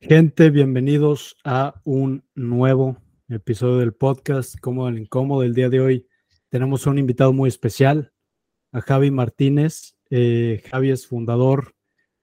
Gente, 0.00 0.50
bienvenidos 0.50 1.36
a 1.42 1.80
un 1.84 2.22
nuevo 2.34 2.98
episodio 3.28 3.78
del 3.78 3.94
podcast 3.94 4.60
Cómodo 4.60 4.88
el 4.88 4.98
Incómodo. 4.98 5.42
El 5.42 5.54
día 5.54 5.70
de 5.70 5.80
hoy 5.80 6.06
tenemos 6.50 6.86
un 6.86 6.98
invitado 6.98 7.32
muy 7.32 7.48
especial, 7.48 8.12
a 8.72 8.82
Javi 8.82 9.10
Martínez. 9.10 9.96
Eh, 10.10 10.62
Javi 10.70 10.90
es 10.90 11.06
fundador 11.06 11.74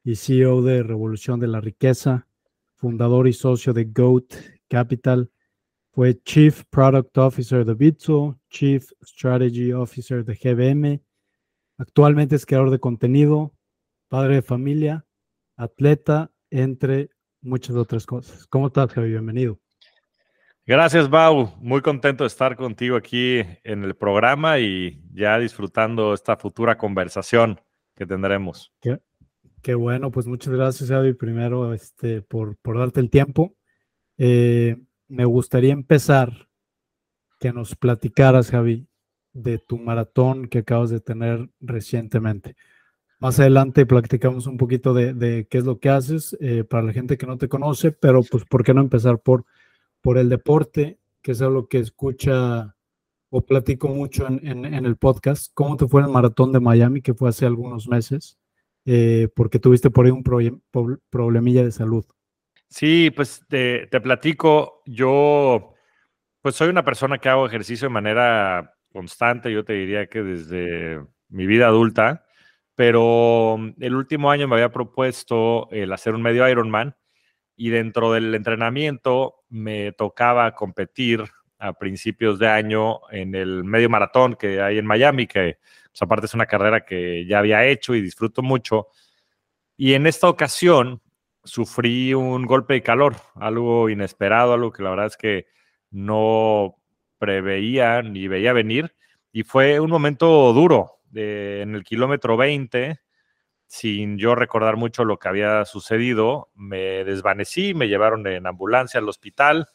y 0.04 0.16
CEO 0.16 0.62
de 0.62 0.84
Revolución 0.84 1.40
de 1.40 1.48
la 1.48 1.62
Riqueza, 1.62 2.28
fundador 2.76 3.28
y 3.28 3.34
socio 3.34 3.74
de 3.74 3.86
GOAT 3.86 4.36
Capital. 4.70 5.32
Fue 5.92 6.22
Chief 6.22 6.64
Product 6.70 7.18
Officer 7.18 7.66
de 7.66 7.74
Bitso, 7.74 8.40
Chief 8.50 8.88
Strategy 9.02 9.74
Officer 9.74 10.24
de 10.24 10.36
GBM. 10.36 11.04
Actualmente 11.80 12.36
es 12.36 12.46
creador 12.46 12.70
de 12.70 12.80
contenido, 12.80 13.52
padre 14.10 14.36
de 14.36 14.42
familia, 14.44 15.08
atleta, 15.58 16.32
entre 16.52 17.10
muchas 17.44 17.76
otras 17.76 18.06
cosas. 18.06 18.48
¿Cómo 18.48 18.68
estás, 18.68 18.92
Javi? 18.92 19.10
Bienvenido. 19.10 19.60
Gracias, 20.66 21.10
Bau. 21.10 21.54
Muy 21.60 21.82
contento 21.82 22.24
de 22.24 22.30
estar 22.30 22.56
contigo 22.56 22.96
aquí 22.96 23.42
en 23.64 23.84
el 23.84 23.96
programa 23.96 24.60
y 24.60 25.04
ya 25.14 25.38
disfrutando 25.38 26.14
esta 26.14 26.38
futura 26.38 26.78
conversación 26.78 27.60
que 27.96 28.06
tendremos. 28.06 28.72
Qué, 29.62 29.76
bueno, 29.76 30.10
pues 30.10 30.26
muchas 30.26 30.54
gracias, 30.54 30.90
Javi, 30.90 31.14
primero 31.14 31.74
este, 31.74 32.22
por, 32.22 32.58
por 32.58 32.78
darte 32.78 33.02
el 33.02 33.10
tiempo. 33.10 33.56
Eh, 34.18 34.78
me 35.08 35.26
gustaría 35.26 35.74
empezar 35.74 36.48
que 37.40 37.52
nos 37.52 37.76
platicaras, 37.76 38.50
Javi, 38.50 38.88
de 39.34 39.58
tu 39.58 39.78
maratón 39.78 40.48
que 40.48 40.60
acabas 40.60 40.90
de 40.90 41.02
tener 41.02 41.50
recientemente. 41.60 42.56
Más 43.24 43.40
adelante 43.40 43.86
platicamos 43.86 44.48
un 44.48 44.58
poquito 44.58 44.94
de, 44.94 45.48
qué 45.50 45.58
es 45.58 45.64
lo 45.64 45.80
que 45.80 45.88
haces 45.88 46.36
eh, 46.42 46.66
para 46.66 46.84
la 46.84 46.92
gente 46.92 47.18
que 47.18 47.26
no 47.26 47.38
te 47.38 47.48
conoce, 47.48 47.94
pero 47.94 48.22
pues 48.22 48.44
¿por 48.44 48.66
qué 48.66 48.74
no 48.74 48.82
empezar 48.82 49.18
por, 49.18 49.46
por 50.02 50.18
el 50.18 50.28
deporte, 50.28 51.00
que 51.22 51.32
es 51.32 51.42
algo 51.42 51.70
que 51.70 51.78
escucha 51.78 52.76
o 53.30 53.40
platico 53.40 53.88
mucho 53.88 54.28
en, 54.28 54.66
el 54.66 54.98
podcast? 54.98 55.54
¿Cómo 55.54 55.78
te 55.78 55.88
fue 55.88 56.02
el 56.02 56.10
maratón 56.10 56.52
de 56.52 56.60
Miami, 56.60 57.02
que 57.02 57.14
fue 57.14 57.30
hace 57.30 57.46
algunos 57.46 57.88
meses? 57.88 58.38
Eh, 58.84 59.30
porque 59.34 59.58
tuviste 59.58 59.90
por 59.90 60.06
ahí 60.06 60.12
un 60.12 61.02
problemilla 61.10 61.64
de 61.64 61.72
salud. 61.72 62.04
Sí, 62.68 63.10
pues 63.10 63.46
te 63.48 63.88
platico. 64.02 64.82
Yo, 64.86 65.76
pues 66.42 66.56
soy 66.56 66.68
una 66.68 66.84
persona 66.84 67.20
que 67.20 67.30
hago 67.30 67.48
ejercicio 67.48 67.88
de 67.88 67.94
manera 67.94 68.76
constante, 68.92 69.50
yo 69.50 69.64
te 69.64 69.72
diría 69.72 70.08
que 70.08 70.22
desde 70.24 71.00
mi 71.30 71.46
vida 71.46 71.68
adulta 71.68 72.26
pero 72.76 73.58
mm, 73.58 73.74
el 73.82 73.96
último 73.96 74.32
año 74.32 74.48
me 74.48 74.56
había 74.56 74.72
propuesto 74.72 75.70
el 75.72 75.92
hacer 75.94 76.16
un 76.16 76.22
medio 76.22 76.48
Ironman 76.48 76.96
y 77.56 77.70
dentro 77.70 78.12
del 78.14 78.34
entrenamiento 78.36 79.44
me 79.50 79.92
tocaba 79.92 80.54
competir 80.56 81.24
a 81.60 81.74
principios 81.74 82.40
de 82.40 82.48
año 82.48 83.00
en 83.12 83.36
el 83.36 83.64
medio 83.64 83.90
maratón 83.90 84.36
que 84.36 84.62
hay 84.62 84.80
en 84.80 84.86
Miami, 84.86 85.28
que 85.28 85.60
pues, 85.92 86.02
aparte 86.02 86.26
es 86.26 86.34
una 86.34 86.46
carrera 86.46 86.84
que 86.86 87.26
ya 87.26 87.40
había 87.40 87.66
hecho 87.66 87.96
y 87.96 88.02
disfruto 88.02 88.42
mucho. 88.42 88.88
Y 89.78 89.94
en 89.94 90.08
esta 90.08 90.28
ocasión 90.28 91.02
sufrí 91.44 92.14
un 92.14 92.46
golpe 92.46 92.74
de 92.74 92.84
calor, 92.84 93.16
algo 93.36 93.90
inesperado, 93.90 94.54
algo 94.54 94.72
que 94.72 94.84
la 94.84 94.90
verdad 94.90 95.06
es 95.08 95.18
que 95.18 95.48
no 95.92 96.76
preveía 97.18 98.02
ni 98.02 98.28
veía 98.28 98.54
venir. 98.54 98.94
Y 99.32 99.44
fue 99.44 99.80
un 99.80 99.90
momento 99.90 100.52
duro, 100.54 101.00
en 101.16 101.76
el 101.76 101.84
kilómetro 101.84 102.38
20, 102.38 103.00
sin 103.68 104.18
yo 104.18 104.36
recordar 104.36 104.78
mucho 104.78 105.04
lo 105.04 105.18
que 105.18 105.30
había 105.30 105.66
sucedido, 105.66 106.52
me 106.54 107.04
desvanecí, 107.04 107.74
me 107.74 107.88
llevaron 107.88 108.26
en 108.28 108.46
ambulancia 108.46 109.00
al 109.00 109.10
hospital 109.10 109.68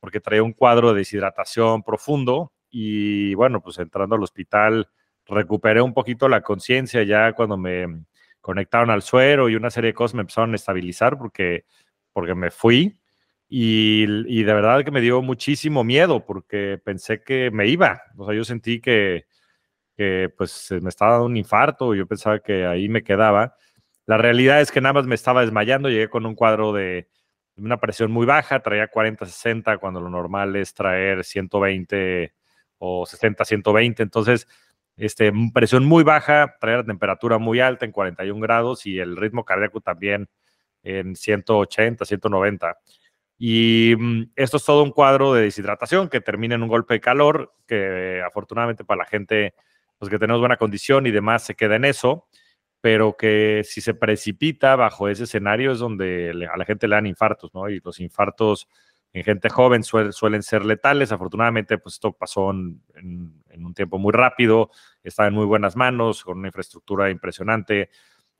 porque 0.00 0.20
traía 0.20 0.42
un 0.42 0.52
cuadro 0.52 0.92
de 0.92 0.98
deshidratación 0.98 1.82
profundo 1.82 2.52
y 2.68 3.34
bueno, 3.34 3.62
pues 3.62 3.78
entrando 3.78 4.16
al 4.16 4.22
hospital 4.22 4.90
recuperé 5.26 5.80
un 5.80 5.94
poquito 5.94 6.28
la 6.28 6.42
conciencia 6.42 7.04
ya 7.04 7.32
cuando 7.32 7.56
me 7.56 8.04
conectaron 8.40 8.90
al 8.90 9.02
suero 9.02 9.48
y 9.48 9.54
una 9.54 9.70
serie 9.70 9.88
de 9.88 9.94
cosas 9.94 10.16
me 10.16 10.22
empezaron 10.22 10.52
a 10.52 10.56
estabilizar 10.56 11.16
porque, 11.16 11.64
porque 12.12 12.34
me 12.34 12.50
fui 12.50 12.98
y, 13.48 14.04
y 14.26 14.42
de 14.42 14.52
verdad 14.52 14.84
que 14.84 14.90
me 14.90 15.00
dio 15.00 15.22
muchísimo 15.22 15.84
miedo 15.84 16.26
porque 16.26 16.78
pensé 16.84 17.22
que 17.22 17.50
me 17.50 17.68
iba, 17.68 18.02
o 18.16 18.26
sea, 18.26 18.34
yo 18.34 18.44
sentí 18.44 18.80
que, 18.80 19.26
que 19.96 20.32
pues 20.36 20.70
me 20.80 20.88
estaba 20.88 21.12
dando 21.12 21.26
un 21.26 21.36
infarto, 21.36 21.94
yo 21.94 22.06
pensaba 22.06 22.40
que 22.40 22.66
ahí 22.66 22.88
me 22.88 23.02
quedaba. 23.02 23.56
La 24.06 24.18
realidad 24.18 24.60
es 24.60 24.72
que 24.72 24.80
nada 24.80 24.94
más 24.94 25.06
me 25.06 25.14
estaba 25.14 25.42
desmayando, 25.42 25.88
llegué 25.88 26.08
con 26.08 26.26
un 26.26 26.34
cuadro 26.34 26.72
de 26.72 27.08
una 27.56 27.78
presión 27.78 28.10
muy 28.10 28.26
baja, 28.26 28.60
traía 28.60 28.90
40-60 28.90 29.78
cuando 29.78 30.00
lo 30.00 30.08
normal 30.08 30.56
es 30.56 30.74
traer 30.74 31.24
120 31.24 32.34
o 32.78 33.04
60-120, 33.06 34.00
entonces 34.00 34.48
este, 34.96 35.32
presión 35.54 35.84
muy 35.84 36.04
baja, 36.04 36.56
traía 36.60 36.78
la 36.78 36.84
temperatura 36.84 37.38
muy 37.38 37.60
alta 37.60 37.84
en 37.84 37.92
41 37.92 38.40
grados 38.40 38.86
y 38.86 38.98
el 38.98 39.16
ritmo 39.16 39.44
cardíaco 39.44 39.80
también 39.80 40.28
en 40.82 41.16
180, 41.16 42.04
190. 42.04 42.78
Y 43.38 43.94
mm, 43.98 44.32
esto 44.36 44.56
es 44.56 44.64
todo 44.64 44.82
un 44.82 44.92
cuadro 44.92 45.32
de 45.34 45.42
deshidratación 45.42 46.08
que 46.08 46.20
termina 46.20 46.54
en 46.54 46.62
un 46.62 46.68
golpe 46.68 46.94
de 46.94 47.00
calor, 47.00 47.54
que 47.66 48.22
afortunadamente 48.24 48.84
para 48.84 48.98
la 48.98 49.04
gente 49.06 49.54
pues 50.02 50.10
que 50.10 50.18
tenemos 50.18 50.40
buena 50.40 50.56
condición 50.56 51.06
y 51.06 51.12
demás, 51.12 51.44
se 51.44 51.54
queda 51.54 51.76
en 51.76 51.84
eso, 51.84 52.26
pero 52.80 53.16
que 53.16 53.62
si 53.64 53.80
se 53.80 53.94
precipita 53.94 54.74
bajo 54.74 55.08
ese 55.08 55.22
escenario 55.22 55.70
es 55.70 55.78
donde 55.78 56.48
a 56.52 56.56
la 56.56 56.64
gente 56.64 56.88
le 56.88 56.96
dan 56.96 57.06
infartos, 57.06 57.54
¿no? 57.54 57.70
Y 57.70 57.78
los 57.78 58.00
infartos 58.00 58.66
en 59.12 59.22
gente 59.22 59.48
joven 59.48 59.84
suelen 59.84 60.42
ser 60.42 60.64
letales. 60.64 61.12
Afortunadamente, 61.12 61.78
pues 61.78 61.94
esto 61.94 62.14
pasó 62.14 62.50
en, 62.50 62.82
un 62.96 63.74
tiempo 63.74 63.96
muy 63.96 64.10
rápido, 64.10 64.72
está 65.04 65.28
en 65.28 65.34
muy 65.34 65.46
buenas 65.46 65.76
manos, 65.76 66.24
con 66.24 66.38
una 66.38 66.48
infraestructura 66.48 67.08
impresionante 67.08 67.88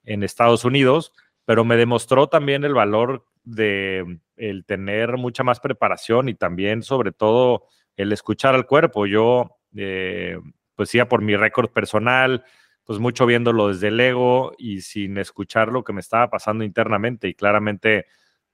en 0.02 0.24
Estados 0.24 0.64
Unidos, 0.64 1.12
pero 1.44 1.64
me 1.64 1.76
demostró 1.76 2.26
también 2.26 2.64
el 2.64 2.74
valor 2.74 3.24
de 3.44 4.18
el 4.34 4.64
tener 4.64 5.16
mucha 5.16 5.44
más 5.44 5.60
preparación 5.60 6.28
y 6.28 6.34
también, 6.34 6.82
sobre 6.82 7.12
todo, 7.12 7.68
el 7.96 8.10
escuchar 8.10 8.56
al 8.56 8.66
cuerpo. 8.66 9.06
Yo 9.06 9.60
eh, 9.76 10.40
pues 10.74 10.92
por 11.08 11.22
mi 11.22 11.36
récord 11.36 11.70
personal, 11.70 12.44
pues 12.84 12.98
mucho 12.98 13.26
viéndolo 13.26 13.68
desde 13.68 13.88
el 13.88 14.00
ego 14.00 14.52
y 14.58 14.80
sin 14.80 15.18
escuchar 15.18 15.68
lo 15.68 15.84
que 15.84 15.92
me 15.92 16.00
estaba 16.00 16.28
pasando 16.30 16.64
internamente 16.64 17.28
y 17.28 17.34
claramente 17.34 18.06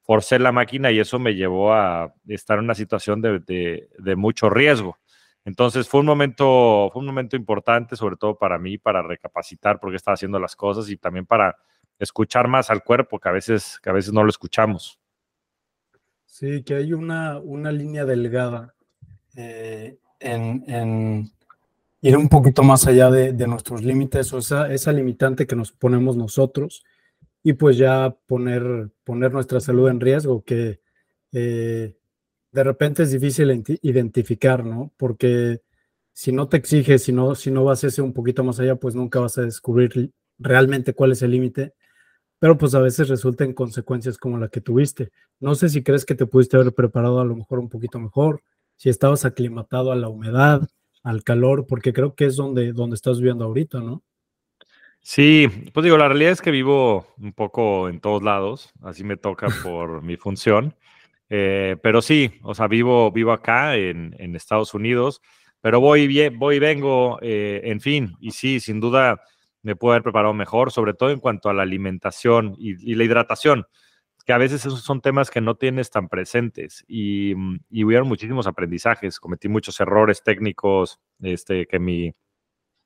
forcé 0.02 0.38
la 0.38 0.52
máquina 0.52 0.90
y 0.90 1.00
eso 1.00 1.18
me 1.18 1.34
llevó 1.34 1.74
a 1.74 2.14
estar 2.26 2.58
en 2.58 2.64
una 2.64 2.74
situación 2.74 3.20
de, 3.20 4.14
mucho 4.16 4.48
riesgo. 4.48 4.98
Entonces 5.44 5.88
fue 5.88 6.00
un 6.00 6.06
momento, 6.06 6.90
fue 6.92 7.00
un 7.00 7.06
momento 7.06 7.36
importante, 7.36 7.96
sobre 7.96 8.16
todo 8.16 8.36
para 8.38 8.58
mí, 8.58 8.78
para 8.78 9.02
recapacitar 9.02 9.78
por 9.78 9.90
qué 9.90 9.96
estaba 9.96 10.14
haciendo 10.14 10.38
las 10.38 10.56
cosas 10.56 10.88
y 10.90 10.96
también 10.96 11.26
para 11.26 11.56
escuchar 11.98 12.48
más 12.48 12.70
al 12.70 12.82
cuerpo, 12.82 13.18
que 13.18 13.28
a 13.28 13.32
veces, 13.32 13.78
que 13.82 13.90
a 13.90 13.92
veces 13.92 14.12
no 14.12 14.22
lo 14.22 14.30
escuchamos. 14.30 14.98
Sí, 16.24 16.62
que 16.62 16.76
hay 16.76 16.92
una, 16.92 17.38
una 17.38 17.72
línea 17.72 18.04
delgada 18.04 18.74
eh, 19.36 19.98
en, 20.20 21.30
ir 22.00 22.16
un 22.16 22.28
poquito 22.28 22.62
más 22.62 22.86
allá 22.86 23.10
de, 23.10 23.46
nuestros 23.46 23.82
límites 23.82 24.32
o 24.32 24.38
esa, 24.38 24.92
limitante 24.92 25.46
que 25.46 25.56
nos 25.56 25.72
ponemos 25.72 26.16
nosotros 26.16 26.84
y 27.42 27.54
pues 27.54 27.76
ya 27.76 28.16
poner, 28.26 28.90
poner 29.04 29.32
nuestra 29.32 29.60
salud 29.60 29.88
en 29.88 30.00
riesgo, 30.00 30.42
que 30.44 30.80
eh, 31.32 31.96
de 32.52 32.64
repente 32.64 33.02
es 33.02 33.10
difícil 33.10 33.64
identificar, 33.82 34.64
¿no? 34.64 34.92
Porque 34.96 35.62
si 36.12 36.32
no 36.32 36.48
te 36.48 36.56
exiges, 36.56 37.04
si 37.04 37.12
no, 37.12 37.34
si 37.34 37.50
no 37.50 37.64
vas 37.64 37.84
ese 37.84 38.02
un 38.02 38.12
poquito 38.12 38.42
más 38.44 38.58
allá, 38.60 38.76
pues 38.76 38.94
nunca 38.94 39.20
vas 39.20 39.38
a 39.38 39.42
descubrir 39.42 40.12
realmente 40.38 40.94
cuál 40.94 41.12
es 41.12 41.22
el 41.22 41.32
límite, 41.32 41.74
pero 42.38 42.58
pues 42.58 42.74
a 42.74 42.80
veces 42.80 43.08
resulta 43.08 43.44
en 43.44 43.52
consecuencias 43.52 44.18
como 44.18 44.38
la 44.38 44.48
que 44.48 44.60
tuviste. 44.60 45.10
No 45.40 45.54
sé 45.54 45.68
si 45.68 45.82
crees 45.82 46.04
que 46.04 46.14
te 46.14 46.26
pudiste 46.26 46.56
haber 46.56 46.72
preparado 46.72 47.20
a 47.20 47.24
lo 47.24 47.36
mejor 47.36 47.58
un 47.58 47.68
poquito 47.68 47.98
mejor, 47.98 48.42
si 48.76 48.88
estabas 48.88 49.24
aclimatado 49.24 49.92
a 49.92 49.96
la 49.96 50.08
humedad, 50.08 50.68
al 51.02 51.24
calor, 51.24 51.66
porque 51.66 51.92
creo 51.92 52.14
que 52.14 52.26
es 52.26 52.36
donde, 52.36 52.72
donde 52.72 52.94
estás 52.94 53.18
viviendo 53.18 53.44
ahorita, 53.44 53.80
¿no? 53.80 54.02
Sí, 55.00 55.48
pues 55.72 55.84
digo, 55.84 55.96
la 55.96 56.08
realidad 56.08 56.32
es 56.32 56.42
que 56.42 56.50
vivo 56.50 57.14
un 57.18 57.32
poco 57.32 57.88
en 57.88 58.00
todos 58.00 58.22
lados, 58.22 58.72
así 58.82 59.04
me 59.04 59.16
toca 59.16 59.48
por 59.62 60.02
mi 60.02 60.16
función, 60.16 60.74
eh, 61.30 61.76
pero 61.82 62.02
sí, 62.02 62.32
o 62.42 62.54
sea, 62.54 62.66
vivo, 62.66 63.10
vivo 63.12 63.32
acá 63.32 63.76
en, 63.76 64.14
Estados 64.34 64.74
Unidos, 64.74 65.22
pero 65.60 65.80
voy, 65.80 66.28
voy 66.30 66.56
y 66.56 66.58
vengo, 66.58 67.18
eh, 67.22 67.60
en 67.64 67.80
fin, 67.80 68.16
y 68.20 68.32
sí, 68.32 68.60
sin 68.60 68.80
duda 68.80 69.20
me 69.62 69.76
puedo 69.76 69.92
haber 69.92 70.02
preparado 70.02 70.34
mejor, 70.34 70.72
sobre 70.72 70.94
todo 70.94 71.10
en 71.10 71.20
cuanto 71.20 71.48
a 71.48 71.54
la 71.54 71.62
alimentación 71.62 72.54
y 72.58 72.94
la 72.94 73.04
hidratación 73.04 73.66
que 74.28 74.34
a 74.34 74.38
veces 74.38 74.66
esos 74.66 74.82
son 74.82 75.00
temas 75.00 75.30
que 75.30 75.40
no 75.40 75.54
tienes 75.54 75.88
tan 75.88 76.10
presentes 76.10 76.84
y, 76.86 77.32
mm, 77.34 77.60
y 77.70 77.84
hubieron 77.84 78.06
muchísimos 78.06 78.46
aprendizajes, 78.46 79.20
cometí 79.20 79.48
muchos 79.48 79.80
errores 79.80 80.22
técnicos, 80.22 81.00
este, 81.22 81.64
que 81.66 81.78
mi, 81.78 82.12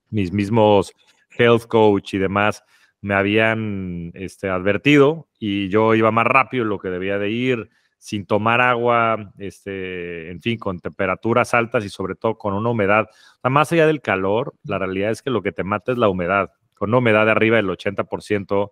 mis 0.08 0.32
mismos 0.32 0.92
health 1.36 1.66
coach 1.66 2.14
y 2.14 2.18
demás 2.18 2.62
me 3.00 3.14
habían 3.14 4.12
este, 4.14 4.50
advertido 4.50 5.26
y 5.36 5.68
yo 5.68 5.96
iba 5.96 6.12
más 6.12 6.28
rápido 6.28 6.64
lo 6.64 6.78
que 6.78 6.90
debía 6.90 7.18
de 7.18 7.30
ir, 7.30 7.70
sin 7.98 8.24
tomar 8.24 8.60
agua, 8.60 9.32
este, 9.38 10.30
en 10.30 10.40
fin, 10.40 10.60
con 10.60 10.78
temperaturas 10.78 11.54
altas 11.54 11.84
y 11.84 11.88
sobre 11.88 12.14
todo 12.14 12.38
con 12.38 12.54
una 12.54 12.70
humedad. 12.70 13.08
más 13.42 13.72
allá 13.72 13.88
del 13.88 14.00
calor, 14.00 14.54
la 14.62 14.78
realidad 14.78 15.10
es 15.10 15.22
que 15.22 15.30
lo 15.30 15.42
que 15.42 15.50
te 15.50 15.64
mata 15.64 15.90
es 15.90 15.98
la 15.98 16.08
humedad. 16.08 16.52
Con 16.74 16.90
una 16.90 16.98
humedad 16.98 17.24
de 17.24 17.32
arriba 17.32 17.56
del 17.56 17.68
80% 17.68 18.70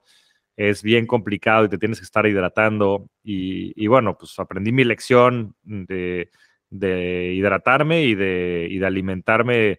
es 0.69 0.83
bien 0.83 1.07
complicado 1.07 1.65
y 1.65 1.69
te 1.71 1.79
tienes 1.79 2.01
que 2.01 2.05
estar 2.05 2.27
hidratando. 2.27 3.09
Y, 3.25 3.87
bueno, 3.87 4.19
pues 4.19 4.39
aprendí 4.39 4.73
mi 4.73 4.85
lección 4.85 5.55
de, 5.63 6.29
hidratarme 6.71 8.05
y 8.05 8.15
de, 8.15 8.69
y 8.71 8.79
de 8.79 8.87
alimentarme 8.87 9.79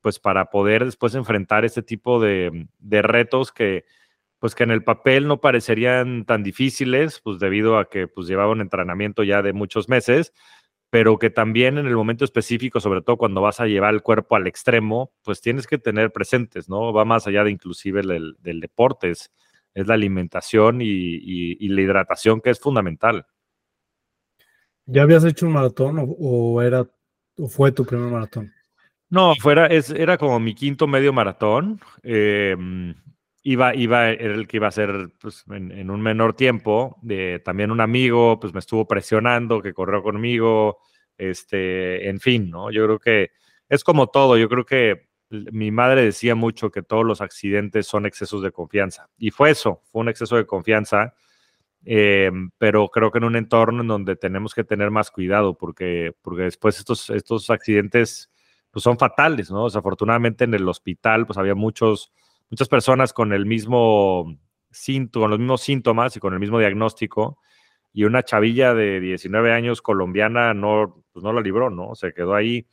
pues 0.00 0.18
para 0.18 0.46
poder 0.46 0.86
después 0.86 1.14
enfrentar 1.14 1.66
este 1.66 1.82
tipo 1.82 2.18
de, 2.18 2.66
retos 2.80 3.52
que 3.52 3.84
pues 4.38 4.54
que 4.56 4.64
en 4.64 4.72
el 4.72 4.82
papel 4.82 5.28
no 5.28 5.40
parecerían 5.40 6.24
tan 6.24 6.42
difíciles, 6.42 7.20
pues 7.22 7.38
debido 7.38 7.78
a 7.78 7.88
que 7.88 8.08
pues 8.08 8.26
llevaba 8.26 8.50
un 8.50 8.60
entrenamiento 8.60 9.22
ya 9.22 9.40
de 9.42 9.52
muchos 9.52 9.88
meses, 9.88 10.32
pero 10.90 11.18
que 11.18 11.30
también 11.30 11.78
en 11.78 11.86
el 11.86 11.94
momento 11.94 12.24
específico, 12.24 12.80
sobre 12.80 13.02
todo 13.02 13.18
cuando 13.18 13.40
vas 13.40 13.60
a 13.60 13.66
llevar 13.66 13.94
el 13.94 14.02
cuerpo 14.02 14.34
al 14.34 14.48
extremo, 14.48 15.12
pues 15.22 15.40
tienes 15.40 15.68
que 15.68 15.78
tener 15.78 16.10
presentes, 16.10 16.68
¿no? 16.68 16.92
Va 16.92 17.04
más 17.04 17.26
allá 17.28 17.44
de 17.44 17.52
inclusive 17.52 18.02
del, 18.02 18.60
deporte, 18.60 19.10
es, 19.10 19.30
la 19.74 19.94
alimentación 19.94 20.80
y, 20.80 21.68
la 21.68 21.80
hidratación 21.80 22.40
que 22.40 22.50
es 22.50 22.60
fundamental. 22.60 23.26
¿Ya 24.86 25.02
habías 25.02 25.24
hecho 25.24 25.46
un 25.46 25.52
maratón 25.52 25.96
o, 26.18 26.60
era 26.62 26.86
o 27.38 27.48
fue 27.48 27.72
tu 27.72 27.84
primer 27.84 28.10
maratón? 28.10 28.52
No, 29.08 29.34
fuera, 29.36 29.66
es, 29.66 29.90
era 29.90 30.16
como 30.16 30.40
mi 30.40 30.54
quinto 30.54 30.86
medio 30.86 31.12
maratón. 31.12 31.80
Em, 32.02 32.94
iba, 33.42 33.74
iba, 33.74 34.10
era 34.10 34.34
el 34.34 34.48
que 34.48 34.56
iba 34.56 34.68
a 34.68 34.72
ser 34.72 35.10
pues, 35.20 35.44
en, 35.50 35.90
un 35.90 36.00
menor 36.00 36.34
tiempo. 36.34 36.98
También 37.44 37.70
un 37.70 37.80
amigo, 37.80 38.40
pues 38.40 38.52
me 38.52 38.60
estuvo 38.60 38.86
presionando, 38.86 39.60
que 39.60 39.74
corrió 39.74 40.02
conmigo. 40.02 40.78
Este, 41.18 42.08
en 42.08 42.20
fin, 42.20 42.50
¿no? 42.50 42.70
Yo 42.70 42.84
creo 42.84 42.98
que 42.98 43.30
es 43.68 43.84
como 43.84 44.08
todo. 44.08 44.36
Yo 44.36 44.48
creo 44.48 44.64
que 44.64 45.11
mi 45.52 45.70
madre 45.70 46.04
decía 46.04 46.34
mucho 46.34 46.70
que 46.70 46.82
todos 46.82 47.04
los 47.04 47.20
accidentes 47.20 47.86
son 47.86 48.06
excesos 48.06 48.42
de 48.42 48.52
confianza. 48.52 49.08
Y 49.18 49.30
fue 49.30 49.50
eso, 49.50 49.82
fue 49.90 50.02
un 50.02 50.08
exceso 50.08 50.36
de 50.36 50.46
confianza. 50.46 51.14
Em, 51.84 52.50
pero 52.58 52.88
creo 52.88 53.10
que 53.10 53.18
en 53.18 53.24
un 53.24 53.36
entorno 53.36 53.82
en 53.82 53.88
donde 53.88 54.14
tenemos 54.14 54.54
que 54.54 54.62
tener 54.64 54.90
más 54.90 55.10
cuidado, 55.10 55.56
porque, 55.56 56.14
porque 56.22 56.42
después 56.44 56.78
estos, 56.78 57.10
estos 57.10 57.50
accidentes 57.50 58.30
pues 58.70 58.84
son 58.84 58.98
fatales, 58.98 59.50
¿no? 59.50 59.64
Desafortunadamente 59.64 60.44
en 60.44 60.54
el 60.54 60.68
hospital 60.68 61.26
pues 61.26 61.38
había 61.38 61.54
muchos, 61.54 62.12
muchas 62.50 62.68
personas 62.68 63.12
con 63.12 63.32
el 63.32 63.46
mismo 63.46 64.38
síntoma, 64.70 65.28
los 65.28 65.38
mismos 65.40 65.62
síntomas 65.62 66.16
y 66.16 66.20
con 66.20 66.34
el 66.34 66.40
mismo 66.40 66.58
diagnóstico 66.58 67.38
y 67.92 68.04
una 68.04 68.22
chavilla 68.22 68.74
de 68.74 69.00
19 69.00 69.52
años 69.52 69.82
colombiana 69.82 70.54
no, 70.54 71.04
pues 71.12 71.22
no 71.22 71.32
la 71.32 71.40
libró, 71.40 71.68
¿no? 71.68 71.94
Se 71.94 72.14
quedó 72.14 72.34
ahí 72.34 72.66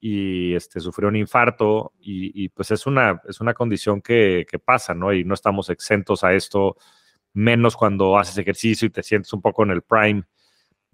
y 0.00 0.54
este, 0.54 0.80
sufrió 0.80 1.08
un 1.08 1.16
infarto 1.16 1.92
y, 2.00 2.48
pues 2.50 2.70
es 2.70 2.86
una, 2.86 3.20
es 3.28 3.40
una 3.40 3.54
condición 3.54 4.00
que, 4.00 4.46
que, 4.50 4.58
pasa, 4.58 4.94
¿no? 4.94 5.12
Y 5.12 5.24
no 5.24 5.34
estamos 5.34 5.70
exentos 5.70 6.24
a 6.24 6.34
esto, 6.34 6.76
menos 7.32 7.76
cuando 7.76 8.18
haces 8.18 8.38
ejercicio 8.38 8.86
y 8.86 8.90
te 8.90 9.02
sientes 9.02 9.32
un 9.32 9.42
poco 9.42 9.62
en 9.64 9.70
el 9.70 9.82
prime, 9.82 10.24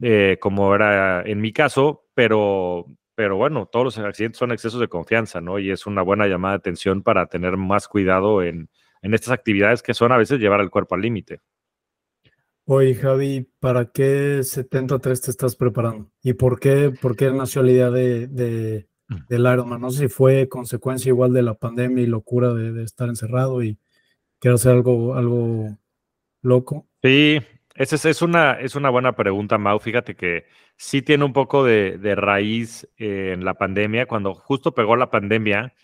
eh, 0.00 0.38
como 0.40 0.74
era 0.74 1.22
en 1.22 1.40
mi 1.40 1.52
caso, 1.52 2.06
pero 2.14 2.86
pero 3.14 3.36
bueno, 3.36 3.66
todos 3.66 3.84
los 3.84 3.98
accidentes 3.98 4.38
son 4.38 4.52
excesos 4.52 4.80
de 4.80 4.88
confianza, 4.88 5.40
¿no? 5.40 5.58
Y 5.58 5.70
es 5.70 5.86
una 5.86 6.02
buena 6.02 6.26
llamada 6.26 6.54
de 6.54 6.58
atención 6.58 7.02
para 7.02 7.26
tener 7.26 7.56
más 7.56 7.88
cuidado 7.88 8.42
en, 8.42 8.68
estas 9.02 9.32
actividades 9.32 9.82
que 9.82 9.92
son 9.92 10.12
a 10.12 10.16
veces 10.16 10.40
llevar 10.40 10.60
el 10.60 10.70
cuerpo 10.70 10.94
al 10.94 11.02
límite. 11.02 11.40
Oye, 12.64 12.94
Javi, 12.94 13.46
¿para 13.60 13.90
qué 13.90 14.42
73 14.42 15.20
te 15.20 15.30
estás 15.30 15.56
preparando? 15.56 16.10
¿Y 16.22 16.32
por 16.32 16.58
qué, 16.58 16.90
por 17.00 17.14
qué 17.14 17.30
nació 17.30 17.62
la 17.62 17.90
de. 17.90 18.88
Del 19.28 19.42
Ironman? 19.42 19.80
No 19.80 19.90
sé 19.90 20.00
si 20.00 20.08
fue 20.08 20.48
consecuencia 20.48 21.10
igual 21.10 21.32
de 21.32 21.42
la 21.42 21.54
pandemia 21.54 22.02
y 22.02 22.06
locura 22.06 22.52
de, 22.52 22.72
de 22.72 22.84
estar 22.84 23.08
encerrado 23.08 23.62
y 23.62 23.78
quiero 24.38 24.56
hacer 24.56 24.72
algo, 24.72 25.14
algo 25.14 25.76
loco. 26.42 26.86
Sí, 27.02 27.40
esa 27.74 28.08
es, 28.08 28.22
una, 28.22 28.52
es 28.52 28.76
una 28.76 28.88
buena 28.88 29.16
pregunta, 29.16 29.58
Mau. 29.58 29.80
Fíjate 29.80 30.14
que 30.14 30.44
sí 30.76 31.02
tiene 31.02 31.24
un 31.24 31.32
poco 31.32 31.64
de, 31.64 32.14
raíz 32.14 32.88
en 32.98 33.44
la 33.44 33.54
pandemia. 33.54 34.06
Cuando 34.06 34.34
justo 34.34 34.74
pegó 34.74 34.94
la 34.94 35.10
pandemia, 35.10 35.74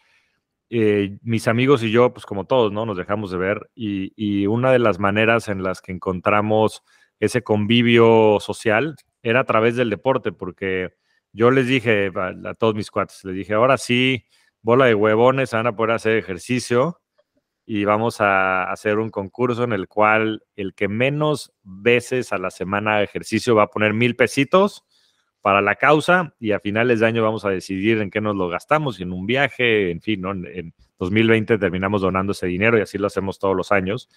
eh, 0.70 1.18
mis 1.22 1.48
amigos 1.48 1.82
y 1.82 1.90
yo, 1.90 2.12
pues 2.12 2.26
como 2.26 2.44
todos, 2.44 2.70
¿no? 2.72 2.86
Nos 2.86 2.96
dejamos 2.96 3.32
de 3.32 3.38
ver 3.38 3.70
y, 3.74 4.46
una 4.46 4.70
de 4.70 4.78
las 4.78 5.00
maneras 5.00 5.48
en 5.48 5.64
las 5.64 5.80
que 5.80 5.90
encontramos 5.92 6.84
ese 7.18 7.42
convivio 7.42 8.38
social 8.40 8.94
era 9.22 9.40
a 9.40 9.44
través 9.44 9.74
del 9.74 9.90
deporte, 9.90 10.30
porque 10.32 10.94
yo 11.32 11.50
les 11.50 11.66
dije 11.66 12.10
a, 12.14 12.50
a 12.50 12.54
todos 12.54 12.74
mis 12.74 12.90
cuates, 12.90 13.24
les 13.24 13.34
dije, 13.34 13.54
ahora 13.54 13.78
sí, 13.78 14.24
bola 14.62 14.86
de 14.86 14.94
huevones, 14.94 15.52
van 15.52 15.66
a 15.66 15.76
poder 15.76 15.92
hacer 15.92 16.16
ejercicio 16.16 17.00
y 17.66 17.84
vamos 17.84 18.20
a 18.20 18.64
hacer 18.64 18.98
un 18.98 19.10
concurso 19.10 19.64
en 19.64 19.72
el 19.72 19.86
cual 19.86 20.42
el 20.56 20.74
que 20.74 20.88
menos 20.88 21.52
veces 21.62 22.32
a 22.32 22.38
la 22.38 22.50
semana 22.50 22.98
de 22.98 23.04
ejercicio 23.04 23.54
va 23.54 23.64
a 23.64 23.70
poner 23.70 23.94
mil 23.94 24.16
pesitos 24.16 24.84
para 25.40 25.62
la 25.62 25.76
causa 25.76 26.34
y 26.38 26.52
a 26.52 26.60
finales 26.60 27.00
de 27.00 27.06
año 27.06 27.22
vamos 27.22 27.44
a 27.44 27.50
decidir 27.50 27.98
en 27.98 28.10
qué 28.10 28.20
nos 28.20 28.36
lo 28.36 28.48
gastamos, 28.48 29.00
en 29.00 29.12
un 29.12 29.24
viaje, 29.26 29.90
en 29.90 30.00
fin, 30.00 30.20
¿no? 30.20 30.32
en, 30.32 30.74
2020 30.98 31.58
terminamos 31.58 32.02
donando 32.02 32.32
ese 32.32 32.46
dinero 32.46 32.76
y 32.76 32.82
así 32.82 32.98
lo 32.98 33.06
hacemos 33.06 33.38
todos 33.38 33.56
los 33.56 33.72
años. 33.72 34.10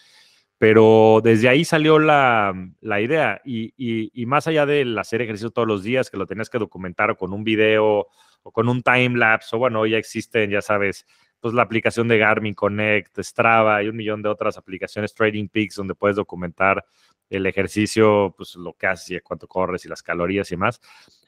Pero 0.63 1.19
desde 1.21 1.49
ahí 1.49 1.65
salió 1.65 1.99
la, 1.99 2.55
idea 2.81 3.41
y, 3.43 4.13
más 4.25 4.47
allá 4.47 4.65
del 4.65 4.97
hacer 4.97 5.21
ejercicio 5.21 5.51
todos 5.51 5.67
los 5.67 5.83
días, 5.83 6.09
que 6.09 6.15
lo 6.15 6.25
tenías 6.25 6.49
que 6.49 6.57
documentar 6.57 7.17
con 7.17 7.33
un 7.33 7.43
video 7.43 8.07
o 8.43 8.51
con 8.53 8.69
un 8.69 8.81
time 8.81 9.17
lapse, 9.17 9.53
o 9.57 9.59
bueno, 9.59 9.85
ya 9.85 9.97
existen, 9.97 10.49
ya 10.49 10.61
sabes, 10.61 11.05
pues 11.41 11.53
la 11.53 11.63
aplicación 11.63 12.07
de 12.07 12.17
Garmin 12.17 12.53
Connect, 12.53 13.19
Strava 13.19 13.83
y 13.83 13.89
un 13.89 13.97
millón 13.97 14.21
de 14.21 14.29
otras 14.29 14.57
aplicaciones, 14.57 15.13
Trading 15.13 15.49
Peaks, 15.49 15.75
donde 15.75 15.95
puedes 15.95 16.15
documentar 16.15 16.85
el 17.29 17.45
ejercicio, 17.45 18.33
pues 18.37 18.55
lo 18.55 18.71
que 18.71 18.87
haces 18.87 19.11
y 19.11 19.19
cuánto 19.19 19.49
corres 19.49 19.83
y 19.83 19.89
las 19.89 20.01
calorías 20.01 20.49
y 20.53 20.55
más, 20.55 20.79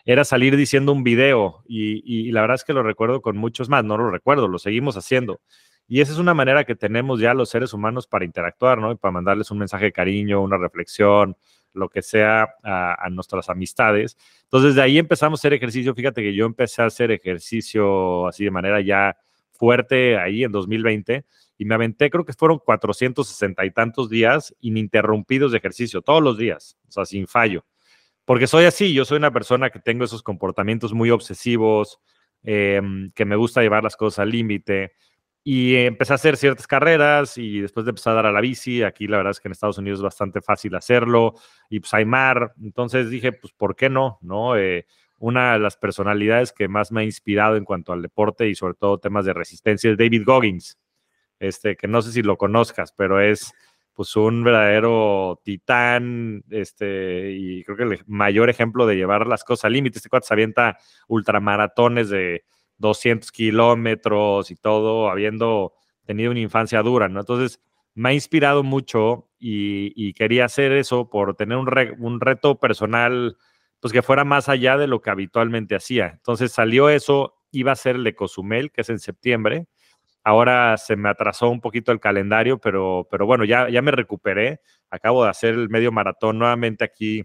era 0.06 0.24
salir 0.24 0.56
diciendo 0.56 0.94
un 0.94 1.04
video 1.04 1.62
y, 1.68 2.32
la 2.32 2.40
verdad 2.40 2.56
es 2.56 2.64
que 2.64 2.72
lo 2.72 2.84
recuerdo 2.84 3.22
con 3.22 3.36
muchos 3.36 3.68
más, 3.68 3.84
no 3.84 3.98
lo 3.98 4.10
recuerdo, 4.10 4.48
lo 4.48 4.60
seguimos 4.60 4.96
haciendo. 4.96 5.42
Y 5.88 6.02
esa 6.02 6.14
es 6.14 6.18
una 6.18 6.34
manera 6.34 6.64
que 6.64 6.76
tenemos 6.76 7.20
ya 7.20 7.34
los 7.34 7.50
seres 7.50 7.74
humanos 7.74 8.08
para 8.08 8.26
interactuar, 8.26 8.80
¿no? 8.80 8.92
Y 8.92 8.96
para 8.96 9.12
mandarles 9.12 9.52
un 9.52 9.60
mensaje 9.60 9.86
de 9.86 9.92
cariño, 9.92 10.42
una 10.42 10.58
reflexión, 10.58 11.38
lo 11.74 11.90
que 11.90 12.02
sea 12.02 12.56
a, 12.64 13.10
nuestras 13.12 13.50
amistades. 13.50 14.18
Entonces, 14.44 14.76
de 14.76 14.82
ahí 14.82 14.98
empezamos 14.98 15.40
a 15.40 15.42
hacer 15.42 15.54
ejercicio. 15.54 15.94
Fíjate 15.94 16.22
que 16.22 16.34
yo 16.34 16.46
empecé 16.46 16.82
a 16.82 16.86
hacer 16.86 17.12
ejercicio 17.12 18.28
así 18.28 18.46
de 18.46 18.52
manera 18.52 18.82
ya 18.82 19.16
fuerte 19.52 20.18
ahí 20.18 20.44
en 20.44 20.52
2020 20.52 21.26
y 21.58 21.66
me 21.66 21.76
aventé, 21.76 22.10
creo 22.10 22.26
que 22.26 22.34
fueron 22.34 22.60
460 22.60 23.66
y 23.66 23.72
tantos 23.72 24.10
días 24.10 24.54
ininterrumpidos 24.60 25.52
de 25.52 25.60
ejercicio, 25.60 26.02
todos 26.02 26.22
los 26.22 26.38
días, 26.38 26.78
o 26.88 26.92
sea, 26.92 27.06
sin 27.06 27.28
fallo. 27.28 27.66
Porque 28.26 28.48
soy 28.48 28.66
así, 28.66 28.94
yo 28.94 29.06
soy 29.06 29.18
una 29.18 29.32
persona 29.32 29.70
que 29.70 29.80
tengo 29.80 30.04
esos 30.04 30.24
comportamientos 30.24 30.94
muy 30.94 31.12
obsesivos, 31.12 32.00
em, 32.44 33.12
que 33.12 33.26
me 33.26 33.36
gusta 33.36 33.62
llevar 33.62 33.84
las 33.84 33.96
cosas 33.96 34.20
al 34.20 34.32
límite. 34.32 34.94
Y 35.48 35.76
empecé 35.76 36.12
a 36.12 36.16
hacer 36.16 36.38
ciertas 36.38 36.66
carreras 36.66 37.38
y 37.38 37.60
después 37.60 37.86
de 37.86 37.92
empezar 37.92 38.14
a 38.14 38.16
dar 38.16 38.26
a 38.26 38.32
la 38.32 38.42
bici, 38.42 38.82
aquí 38.82 39.06
la 39.06 39.18
verdad 39.18 39.30
es 39.30 39.40
que 39.40 39.48
en 39.48 39.52
Estados 39.52 39.78
Unidos 39.78 40.00
es 40.00 40.04
bastante 40.04 40.42
fácil 40.42 40.74
hacerlo 40.74 41.36
y 41.70 41.80
pues 41.80 41.94
hay 41.94 42.04
mar. 42.04 42.56
Entonces 42.64 43.12
dije, 43.12 43.32
pues, 43.32 43.54
¿por 43.54 43.76
qué 43.76 43.88
no? 43.88 44.18
¿No? 44.24 44.58
Eh, 44.58 44.88
una 45.20 45.54
de 45.54 45.60
las 45.60 45.78
personalidades 45.78 46.52
que 46.52 46.68
más 46.68 46.92
me 46.92 47.02
ha 47.02 47.04
inspirado 47.04 47.58
en 47.58 47.64
cuanto 47.64 47.94
al 47.94 48.02
deporte 48.02 48.50
y 48.50 48.56
sobre 48.56 48.74
todo 48.74 48.98
temas 48.98 49.24
de 49.26 49.34
resistencia 49.34 49.92
es 49.92 50.00
David 50.00 50.24
Goggins, 50.26 50.80
este, 51.40 51.76
que 51.76 51.88
no 51.88 52.02
sé 52.02 52.12
si 52.12 52.24
lo 52.24 52.38
conozcas, 52.38 52.92
pero 52.92 53.22
es 53.22 53.54
pues 53.94 54.16
un 54.16 54.44
verdadero 54.44 55.40
titán, 55.44 56.44
este, 56.50 57.34
y 57.34 57.64
creo 57.64 57.78
que 57.78 57.84
el 57.84 58.00
mayor 58.08 58.50
ejemplo 58.50 58.88
de 58.88 58.96
llevar 58.96 59.28
las 59.28 59.44
cosas 59.44 59.66
al 59.66 59.74
límite. 59.74 60.00
Este 60.00 60.10
cuate 60.10 60.26
se 60.26 60.34
avienta 60.34 60.80
ultramaratones 61.08 62.10
de 62.10 62.46
200 62.78 63.32
kilómetros 63.32 64.52
y 64.52 64.56
todo, 64.56 65.10
habiendo 65.10 65.74
tenido 66.06 66.32
una 66.32 66.40
infancia 66.40 66.82
dura, 66.82 67.10
¿no? 67.10 67.22
Entonces, 67.22 67.60
me 67.96 68.10
ha 68.10 68.14
inspirado 68.14 68.62
mucho 68.64 69.30
y, 69.40 70.14
quería 70.14 70.46
hacer 70.46 70.72
eso 70.74 71.10
por 71.10 71.36
tener 71.36 71.58
un, 71.58 72.20
reto 72.20 72.60
personal 72.60 73.38
pues 73.80 73.94
que 73.94 74.02
fuera 74.02 74.24
más 74.24 74.50
allá 74.50 74.78
de 74.78 74.88
lo 74.88 75.02
que 75.02 75.10
habitualmente 75.12 75.76
hacía. 75.76 76.08
Entonces 76.18 76.52
salió 76.52 76.90
eso, 76.90 77.36
iba 77.52 77.72
a 77.72 77.76
ser 77.76 77.96
el 77.98 78.04
de 78.04 78.16
Cozumel, 78.16 78.72
que 78.72 78.82
es 78.82 78.90
en 78.90 79.00
septiembre. 79.00 79.68
Ahora 80.24 80.78
se 80.78 80.96
me 80.96 81.10
atrasó 81.10 81.50
un 81.50 81.62
poquito 81.62 81.92
el 81.92 82.00
calendario, 82.00 82.58
pero, 82.60 83.08
pero 83.12 83.26
bueno, 83.28 83.46
ya, 83.46 83.70
ya 83.70 83.82
me 83.82 83.92
recuperé. 83.92 84.60
Acabo 84.90 85.24
de 85.24 85.30
hacer 85.30 85.54
el 85.54 85.70
medio 85.70 85.92
maratón 85.92 86.40
nuevamente 86.40 86.84
aquí 86.84 87.24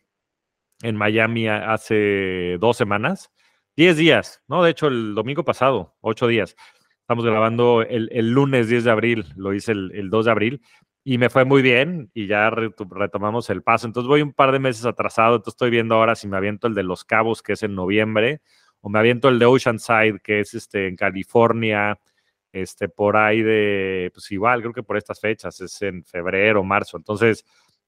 en 0.83 0.97
Miami 0.97 1.49
hace 1.49 2.59
dos 2.61 2.77
semanas. 2.77 3.31
Diez 3.77 3.97
días, 3.97 4.43
¿no? 4.49 4.63
De 4.63 4.71
hecho, 4.71 4.89
el 4.89 5.15
domingo 5.15 5.45
pasado, 5.45 5.97
ocho 6.01 6.27
días. 6.27 6.57
Estamos 7.01 7.25
grabando 7.25 7.83
el, 7.83 8.31
lunes 8.31 8.69
10 8.69 8.85
de 8.85 8.91
abril, 8.91 9.27
lo 9.37 9.53
hice 9.53 9.73
el, 9.73 9.91
el 9.95 10.11
2 10.11 10.27
de 10.27 10.31
abril. 10.31 10.63
y 11.03 11.19
me 11.19 11.31
fue 11.31 11.45
muy 11.45 11.63
bien 11.63 12.11
y 12.15 12.27
ya 12.27 12.51
retomamos 12.51 13.51
el 13.51 13.63
paso. 13.63 13.87
Entonces 13.87 14.09
voy 14.09 14.23
un 14.23 14.33
par 14.33 14.53
de 14.53 14.59
meses 14.59 14.85
atrasado, 14.85 15.37
entonces 15.37 15.55
estoy 15.55 15.71
viendo 15.71 15.95
ahora 15.95 16.15
si 16.15 16.29
me 16.29 16.37
aviento 16.37 16.67
el 16.69 16.75
de 16.75 16.83
Los 16.83 17.05
Cabos, 17.05 17.43
que 17.43 17.55
es 17.55 17.63
en 17.63 17.75
noviembre, 17.75 18.43
o 18.81 18.91
me 18.91 18.99
aviento 18.99 19.29
el 19.29 19.39
de 19.39 19.47
Oceanside, 19.47 20.21
que 20.23 20.41
es 20.41 20.55
este, 20.55 20.89
en 20.89 20.97
California, 20.97 21.99
este, 22.53 22.89
por 22.89 23.17
ahí 23.17 23.43
de, 23.43 24.11
pues 24.13 24.31
igual, 24.33 24.61
creo 24.61 24.73
que 24.73 24.83
por 24.83 24.97
estas 24.97 25.21
fechas, 25.21 25.61
es 25.61 25.83
en 25.83 26.05
febrero, 26.05 26.63
marzo. 26.65 26.97
Entonces, 26.97 27.45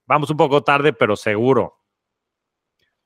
vamos 0.06 0.30
un 0.30 0.36
poco 0.36 0.62
tarde, 0.62 0.92
pero 0.92 1.16
seguro. 1.16 1.81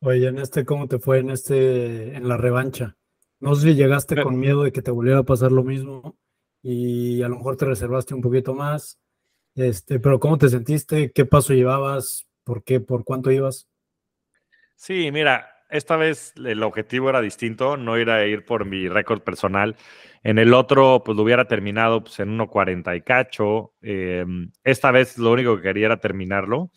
Oye, 0.00 0.28
en 0.28 0.38
este, 0.38 0.64
¿cómo 0.64 0.88
te 0.88 0.98
fue 0.98 1.18
en 1.18 1.30
este, 1.30 2.16
en 2.16 2.28
la 2.28 2.36
revancha? 2.36 2.96
No 3.40 3.54
sé 3.54 3.68
si 3.68 3.74
llegaste 3.74 4.22
con 4.22 4.38
miedo 4.38 4.62
de 4.62 4.72
que 4.72 4.82
te 4.82 4.90
volviera 4.90 5.20
a 5.20 5.24
pasar 5.24 5.52
lo 5.52 5.62
mismo 5.62 6.16
y 6.62 7.22
a 7.22 7.28
lo 7.28 7.36
mejor 7.36 7.56
te 7.56 7.64
reservaste 7.64 8.14
un 8.14 8.22
poquito 8.22 8.54
más. 8.54 8.98
Este, 9.54 10.00
pero 10.00 10.20
¿cómo 10.20 10.38
te 10.38 10.48
sentiste? 10.48 11.12
¿Qué 11.12 11.24
paso 11.24 11.54
llevabas? 11.54 12.26
¿Por 12.44 12.62
qué? 12.62 12.80
¿Por 12.80 13.04
cuánto 13.04 13.30
ibas? 13.30 13.68
Sí, 14.74 15.10
mira, 15.10 15.48
esta 15.70 15.96
vez 15.96 16.32
el 16.36 16.62
objetivo 16.62 17.08
era 17.10 17.20
distinto, 17.20 17.76
no 17.76 17.98
ir 17.98 18.10
a 18.10 18.26
ir 18.26 18.44
por 18.44 18.64
mi 18.66 18.88
récord 18.88 19.22
personal. 19.22 19.76
En 20.22 20.38
el 20.38 20.54
otro, 20.54 21.02
pues 21.04 21.16
lo 21.16 21.22
hubiera 21.22 21.46
terminado 21.46 22.02
pues, 22.02 22.20
en 22.20 22.38
1.40 22.38 22.96
y 22.96 23.00
cacho. 23.02 23.74
Em, 23.80 24.50
esta 24.62 24.90
vez 24.90 25.18
lo 25.18 25.32
único 25.32 25.56
que 25.56 25.62
quería 25.62 25.86
era 25.86 25.96
terminarlo. 25.98 26.70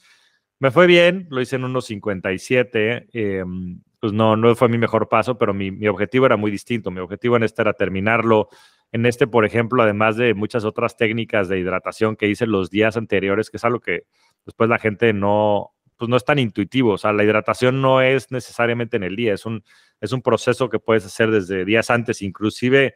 Me 0.59 0.71
fue 0.71 0.87
bien, 0.87 1.27
lo 1.29 1.41
hice 1.41 1.55
en 1.55 1.63
1.57. 1.63 3.07
Em, 3.13 3.81
pues 3.99 4.13
no, 4.13 4.35
no 4.35 4.55
fue 4.55 4.69
mi 4.69 4.77
mejor 4.77 5.07
paso, 5.07 5.37
pero 5.37 5.53
mi, 5.53 5.71
mi, 5.71 5.87
objetivo 5.87 6.25
era 6.25 6.37
muy 6.37 6.51
distinto. 6.51 6.91
Mi 6.91 6.99
objetivo 6.99 7.37
en 7.37 7.43
este 7.43 7.61
era 7.61 7.73
terminarlo 7.73 8.49
en 8.91 9.05
este, 9.05 9.27
por 9.27 9.45
ejemplo, 9.45 9.83
además 9.83 10.17
de 10.17 10.33
muchas 10.33 10.65
otras 10.65 10.97
técnicas 10.97 11.47
de 11.47 11.59
hidratación 11.59 12.15
que 12.15 12.27
hice 12.27 12.47
los 12.47 12.69
días 12.69 12.97
anteriores, 12.97 13.49
que 13.49 13.57
es 13.57 13.63
algo 13.63 13.79
que 13.79 14.03
después 14.45 14.69
la 14.69 14.79
gente 14.79 15.13
no, 15.13 15.71
pues 15.97 16.09
no 16.09 16.17
es 16.17 16.25
tan 16.25 16.39
intuitivo. 16.39 16.93
O 16.93 16.97
sea, 16.97 17.13
la 17.13 17.23
hidratación 17.23 17.81
no 17.81 18.01
es 18.01 18.31
necesariamente 18.31 18.97
en 18.97 19.03
el 19.03 19.15
día, 19.15 19.33
es 19.33 19.45
un, 19.45 19.63
es 20.01 20.11
un 20.11 20.21
proceso 20.21 20.69
que 20.69 20.79
puedes 20.79 21.05
hacer 21.05 21.31
desde 21.31 21.65
días 21.65 21.89
antes, 21.89 22.21
inclusive 22.21 22.95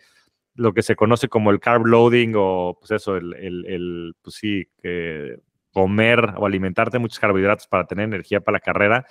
lo 0.56 0.74
que 0.74 0.84
se 0.84 0.96
conoce 0.96 1.30
como 1.30 1.52
el 1.52 1.60
carb 1.60 1.86
loading 1.86 2.34
o 2.36 2.78
pues 2.80 2.92
eso, 2.92 3.18
el, 3.18 3.34
el 3.34 4.16
pues 4.22 4.36
sí, 4.36 4.68
que 4.82 5.38
comer 5.74 6.36
o 6.38 6.46
alimentarte 6.46 7.00
muchos 7.00 7.20
carbohidratos 7.20 7.68
para 7.68 7.86
tener 7.86 8.06
energía 8.06 8.40
para 8.40 8.58
la 8.58 8.60
carrera 8.62 9.06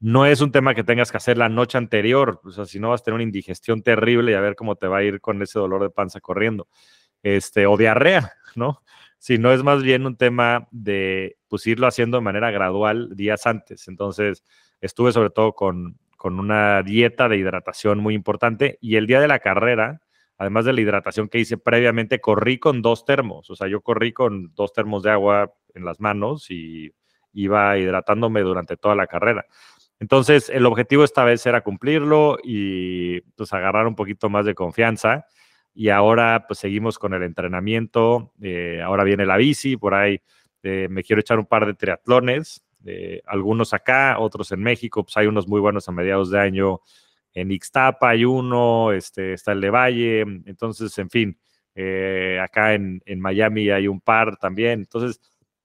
no 0.00 0.24
es 0.24 0.40
un 0.40 0.50
tema 0.50 0.74
que 0.74 0.82
tengas 0.82 1.10
que 1.10 1.18
hacer 1.18 1.36
la 1.36 1.50
noche 1.50 1.76
anterior, 1.76 2.40
o 2.42 2.50
sea, 2.50 2.64
si 2.64 2.80
no 2.80 2.88
vas 2.88 3.02
a 3.02 3.04
tener 3.04 3.16
una 3.16 3.22
indigestión 3.22 3.82
terrible 3.82 4.32
y 4.32 4.34
a 4.34 4.40
ver 4.40 4.56
cómo 4.56 4.76
te 4.76 4.86
va 4.88 4.98
a 4.98 5.02
ir 5.02 5.20
con 5.20 5.40
ese 5.42 5.58
dolor 5.58 5.82
de 5.82 5.90
panza 5.90 6.20
corriendo, 6.20 6.68
este, 7.22 7.66
o 7.66 7.76
diarrea, 7.76 8.32
¿no? 8.56 8.82
Si 9.18 9.36
no 9.36 9.52
es 9.52 9.62
más 9.62 9.82
bien 9.82 10.06
un 10.06 10.16
tema 10.16 10.66
de, 10.70 11.36
pues, 11.48 11.66
irlo 11.66 11.86
haciendo 11.86 12.16
de 12.16 12.22
manera 12.22 12.50
gradual 12.50 13.14
días 13.14 13.46
antes. 13.46 13.86
Entonces, 13.88 14.42
estuve 14.80 15.12
sobre 15.12 15.28
todo 15.28 15.52
con, 15.52 15.98
con 16.16 16.40
una 16.40 16.82
dieta 16.82 17.28
de 17.28 17.36
hidratación 17.36 17.98
muy 17.98 18.14
importante 18.14 18.78
y 18.80 18.96
el 18.96 19.06
día 19.06 19.20
de 19.20 19.28
la 19.28 19.40
carrera, 19.40 20.00
además 20.38 20.64
de 20.64 20.72
la 20.72 20.80
hidratación 20.80 21.28
que 21.28 21.40
hice 21.40 21.58
previamente, 21.58 22.20
corrí 22.22 22.58
con 22.58 22.80
dos 22.80 23.04
termos, 23.04 23.50
o 23.50 23.56
sea, 23.56 23.68
yo 23.68 23.82
corrí 23.82 24.14
con 24.14 24.54
dos 24.54 24.72
termos 24.72 25.02
de 25.02 25.10
agua 25.10 25.52
en 25.74 25.84
las 25.84 26.00
manos 26.00 26.50
y 26.50 26.92
iba 27.32 27.78
hidratándome 27.78 28.40
durante 28.40 28.76
toda 28.76 28.94
la 28.94 29.06
carrera. 29.06 29.46
Entonces, 30.00 30.48
el 30.48 30.64
objetivo 30.64 31.04
esta 31.04 31.24
vez 31.24 31.44
era 31.44 31.60
cumplirlo 31.60 32.38
y 32.42 33.20
pues 33.36 33.52
agarrar 33.52 33.86
un 33.86 33.94
poquito 33.94 34.30
más 34.30 34.46
de 34.46 34.54
confianza. 34.54 35.26
Y 35.74 35.90
ahora 35.90 36.46
pues 36.48 36.58
seguimos 36.58 36.98
con 36.98 37.12
el 37.12 37.22
entrenamiento. 37.22 38.32
Eh, 38.40 38.80
ahora 38.82 39.04
viene 39.04 39.26
la 39.26 39.36
bici, 39.36 39.76
por 39.76 39.94
ahí 39.94 40.20
eh, 40.62 40.88
me 40.90 41.02
quiero 41.02 41.20
echar 41.20 41.38
un 41.38 41.46
par 41.46 41.66
de 41.66 41.74
triatlones, 41.74 42.64
eh, 42.86 43.20
algunos 43.26 43.72
acá, 43.74 44.18
otros 44.18 44.52
en 44.52 44.62
México, 44.62 45.04
pues 45.04 45.16
hay 45.18 45.26
unos 45.26 45.46
muy 45.46 45.60
buenos 45.60 45.86
a 45.88 45.92
mediados 45.92 46.30
de 46.30 46.40
año. 46.40 46.80
En 47.34 47.50
Ixtapa 47.52 48.08
hay 48.10 48.24
uno, 48.24 48.92
este, 48.92 49.34
está 49.34 49.52
el 49.52 49.60
de 49.60 49.70
Valle, 49.70 50.20
entonces, 50.46 50.96
en 50.98 51.10
fin, 51.10 51.38
acá 52.42 52.74
en, 52.74 53.00
en 53.06 53.20
Miami 53.20 53.70
hay 53.70 53.86
un 53.86 54.00
par 54.00 54.36
también. 54.36 54.80
Entonces, 54.80 55.20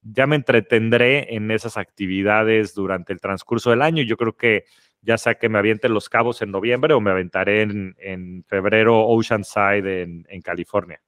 ya 0.05 0.27
me 0.27 0.35
entretendré 0.35 1.35
en 1.35 1.49
esas 1.49 1.77
actividades 1.77 2.75
durante 2.75 3.11
el 3.11 3.19
transcurso 3.19 3.71
del 3.71 3.81
año. 3.81 4.03
Yo 4.03 4.17
creo 4.17 4.37
que 4.37 4.65
ya 5.01 5.17
sea 5.17 5.35
que 5.35 5.49
me 5.49 5.57
aviente 5.57 5.89
Los 5.89 6.09
Cabos 6.09 6.41
en 6.41 6.51
noviembre 6.51 6.93
o 6.93 7.01
me 7.01 7.11
aventaré 7.11 7.63
en, 7.63 8.43
febrero 8.47 9.07
Oceanside 9.07 10.03
en, 10.03 10.25
en, 10.29 10.41
California. 10.41 11.01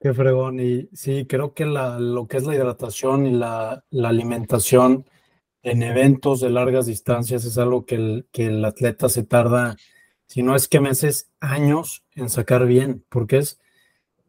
Qué 0.00 0.12
fregón. 0.12 0.60
Y 0.60 0.88
sí, 0.92 1.26
creo 1.26 1.54
que 1.54 1.64
lo 1.64 2.26
que 2.28 2.36
es 2.36 2.44
la 2.44 2.54
hidratación 2.54 3.26
y 3.26 3.32
la, 3.32 3.84
alimentación 3.90 5.06
en 5.62 5.82
eventos 5.82 6.40
de 6.40 6.50
largas 6.50 6.86
distancias 6.86 7.44
es 7.44 7.58
algo 7.58 7.84
que 7.84 7.94
el, 7.96 8.28
que 8.30 8.46
el 8.46 8.64
atleta 8.64 9.08
se 9.08 9.24
tarda, 9.24 9.76
si 10.26 10.42
no 10.42 10.54
es 10.54 10.68
que 10.68 10.78
meses, 10.78 11.32
años 11.40 12.04
en 12.14 12.28
sacar 12.28 12.66
bien, 12.66 13.04
porque 13.08 13.38
es 13.38 13.60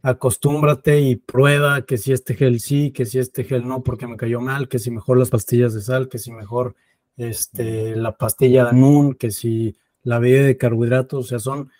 acostúmbrate 0.05 1.01
y 1.01 1.15
prueba 1.15 1.83
que 1.83 1.97
si 1.97 2.11
este 2.11 2.35
gel 2.35 2.59
sí, 2.59 2.91
que 2.91 3.07
si 3.07 3.17
este 3.17 3.43
gel 3.43 3.67
no, 3.67 3.81
porque 3.81 4.05
me 4.05 4.17
cayó 4.17 4.39
mal, 4.39 4.69
que 4.69 4.77
si 4.77 4.91
mejor 4.91 5.17
las 5.17 5.31
pastillas 5.31 5.73
de 5.73 5.81
sal, 5.81 6.09
que 6.09 6.19
si 6.19 6.31
mejor 6.31 6.75
este, 7.17 7.95
la 7.95 8.15
pastilla 8.15 8.65
de 8.65 8.69
Anun, 8.69 9.15
que 9.15 9.31
si 9.31 9.75
la 10.03 10.19
bebida 10.19 10.43
de 10.43 10.57
carbohidratos, 10.57 11.25
o 11.25 11.27
sea, 11.27 11.39
son 11.39 11.71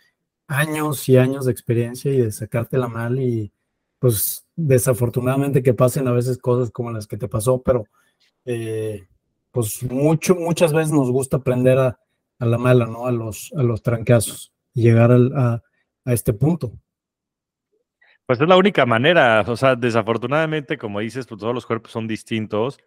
años 0.47 1.07
y 1.07 1.17
años 1.17 1.45
de 1.45 1.51
experiencia 1.51 2.11
y 2.11 2.17
de 2.17 2.31
sacártela 2.31 2.87
mal 2.87 3.19
y 3.19 3.51
pues 3.99 4.47
desafortunadamente 4.55 5.61
que 5.61 5.75
pasen 5.75 6.07
a 6.07 6.11
veces 6.11 6.39
cosas 6.39 6.71
como 6.71 6.89
las 6.89 7.05
que 7.05 7.17
te 7.17 7.27
pasó, 7.27 7.61
pero 7.61 7.85
eh, 8.45 9.07
pues 9.51 9.83
mucho, 9.83 10.33
muchas 10.33 10.73
veces 10.73 10.91
nos 10.91 11.11
gusta 11.11 11.37
aprender 11.37 11.77
a, 11.77 11.99
la 12.39 12.57
mala, 12.57 12.87
¿no? 12.87 13.05
A 13.05 13.11
los, 13.11 13.53
a 13.55 13.61
los 13.61 13.83
trancazos 13.83 14.51
y 14.73 14.81
llegar 14.81 15.11
a, 15.11 15.61
a 16.05 16.13
este 16.13 16.33
punto. 16.33 16.73
Pues 18.27 18.41
es 18.41 18.47
la 18.47 18.57
única 18.57 18.87
manera, 18.87 19.43
o 19.47 19.55
sea, 19.55 19.75
desafortunadamente, 19.75 20.79
como 20.79 20.99
dices, 20.99 21.27
pues 21.27 21.39
todos 21.39 21.53
los 21.53 21.67
cuerpos 21.67 21.91
son 21.91 22.07
distintos 22.07 22.79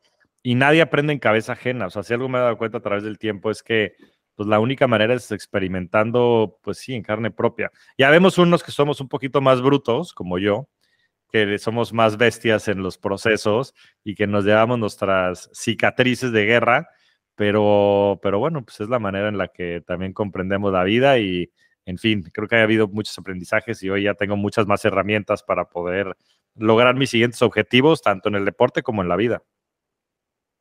y 0.42 0.56
nadie 0.56 0.82
aprende 0.82 1.12
en 1.12 1.20
cabeza 1.20 1.52
ajena. 1.52 1.86
O 1.86 1.90
sea, 1.90 2.02
si 2.02 2.12
algo 2.12 2.28
me 2.28 2.38
he 2.38 2.40
dado 2.40 2.58
cuenta 2.58 2.78
a 2.78 2.80
través 2.82 3.04
del 3.04 3.18
tiempo 3.18 3.48
es 3.50 3.62
que 3.62 3.92
pues 4.34 4.48
la 4.48 4.58
única 4.58 4.88
manera 4.88 5.14
es 5.14 5.30
experimentando, 5.30 6.58
pues 6.62 6.78
sí, 6.78 6.94
en 6.94 7.02
carne 7.02 7.30
propia. 7.30 7.70
Ya 7.96 8.10
vemos 8.10 8.36
unos 8.38 8.64
que 8.64 8.72
somos 8.72 9.00
un 9.00 9.08
poquito 9.08 9.40
más 9.40 9.62
brutos, 9.62 10.12
como 10.12 10.38
yo, 10.38 10.68
que 11.30 11.58
somos 11.58 11.92
más 11.92 12.16
bestias 12.16 12.68
en 12.68 12.82
los 12.82 12.98
procesos 12.98 13.74
y 14.04 14.14
que 14.16 14.26
nos 14.26 14.44
llevamos 14.44 14.78
nuestras 14.78 15.50
cicatrices 15.54 16.32
de 16.32 16.46
guerra, 16.46 16.88
pero, 17.36 18.20
pero 18.22 18.38
bueno, 18.40 18.64
pues 18.64 18.80
es 18.80 18.88
la 18.88 18.98
manera 19.00 19.28
en 19.28 19.38
la 19.38 19.48
que 19.48 19.82
también 19.86 20.12
comprendemos 20.12 20.72
la 20.72 20.84
vida 20.84 21.18
y, 21.18 21.50
en 21.88 21.96
fin, 21.96 22.22
creo 22.34 22.46
que 22.46 22.56
ha 22.56 22.62
habido 22.62 22.86
muchos 22.86 23.16
aprendizajes 23.18 23.82
y 23.82 23.88
hoy 23.88 24.02
ya 24.02 24.12
tengo 24.12 24.36
muchas 24.36 24.66
más 24.66 24.84
herramientas 24.84 25.42
para 25.42 25.70
poder 25.70 26.18
lograr 26.54 26.94
mis 26.94 27.08
siguientes 27.08 27.40
objetivos, 27.40 28.02
tanto 28.02 28.28
en 28.28 28.34
el 28.34 28.44
deporte 28.44 28.82
como 28.82 29.00
en 29.00 29.08
la 29.08 29.16
vida. 29.16 29.42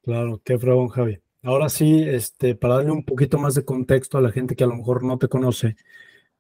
Claro, 0.03 0.41
qué 0.45 0.57
fregón, 0.57 0.87
Javi. 0.87 1.19
Ahora 1.43 1.67
sí, 1.67 2.01
este, 2.01 2.55
para 2.55 2.75
darle 2.75 2.91
un 2.91 3.03
poquito 3.03 3.37
más 3.39 3.55
de 3.55 3.65
contexto 3.65 4.17
a 4.17 4.21
la 4.21 4.31
gente 4.31 4.55
que 4.55 4.63
a 4.63 4.67
lo 4.67 4.77
mejor 4.77 5.03
no 5.03 5.17
te 5.17 5.27
conoce, 5.27 5.75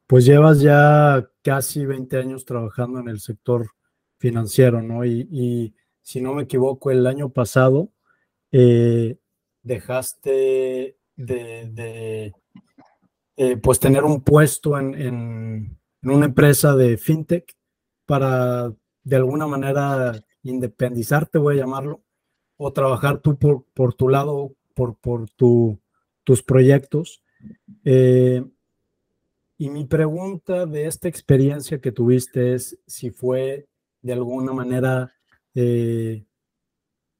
pues 0.07 0.23
llevas 0.23 0.61
ya 0.61 1.29
casi 1.41 1.85
20 1.85 2.17
años 2.17 2.45
trabajando 2.45 3.01
en 3.01 3.09
el 3.09 3.19
sector 3.19 3.67
financiero, 4.19 4.81
¿no? 4.81 5.03
Y, 5.03 5.75
si 6.01 6.21
no 6.21 6.33
me 6.33 6.43
equivoco, 6.43 6.91
el 6.91 7.05
año 7.05 7.27
pasado 7.27 7.91
eh, 8.53 9.17
dejaste 9.63 10.95
de, 11.17 12.33
eh, 13.37 13.55
pues 13.55 13.79
tener 13.79 14.03
un 14.03 14.21
puesto 14.21 14.79
en, 14.79 15.77
una 16.01 16.25
empresa 16.25 16.75
de 16.75 16.97
fintech 16.97 17.55
para 18.07 18.73
de 19.03 19.15
alguna 19.15 19.45
manera 19.45 20.23
independizarte, 20.41 21.37
voy 21.37 21.55
a 21.55 21.59
llamarlo, 21.59 22.01
o 22.57 22.73
trabajar 22.73 23.19
tú 23.19 23.37
por, 23.37 23.93
tu 23.93 24.09
lado, 24.09 24.55
por, 24.73 24.97
por 24.97 25.29
tus 25.29 26.43
proyectos. 26.43 27.23
Eh, 27.85 28.43
y 29.59 29.69
mi 29.69 29.85
pregunta 29.85 30.65
de 30.65 30.85
esta 30.85 31.07
experiencia 31.07 31.79
que 31.79 31.91
tuviste 31.91 32.53
es 32.53 32.79
si 32.87 33.11
fue 33.11 33.67
de 34.01 34.13
alguna 34.13 34.51
manera 34.51 35.13
eh, 35.53 36.25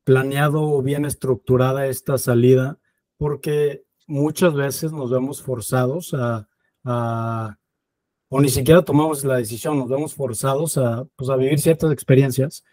planeado 0.04 0.64
o 0.64 0.82
bien 0.82 1.06
estructurada 1.06 1.88
esta 1.88 2.18
salida, 2.18 2.80
porque 3.18 3.87
muchas 4.08 4.54
veces 4.54 4.92
nos 4.92 5.12
vemos 5.12 5.42
forzados 5.42 6.14
a, 6.14 6.48
o 8.30 8.42
ni 8.42 8.50
siquiera 8.50 8.82
tomamos 8.82 9.24
la 9.24 9.38
decisión, 9.38 9.78
nos 9.78 9.90
vemos 9.90 10.14
forzados 10.16 10.78
a, 10.78 11.06
pues, 11.16 11.30
a 11.30 11.36
vivir 11.36 11.60
ciertas 11.60 11.92
experiencias, 11.92 12.64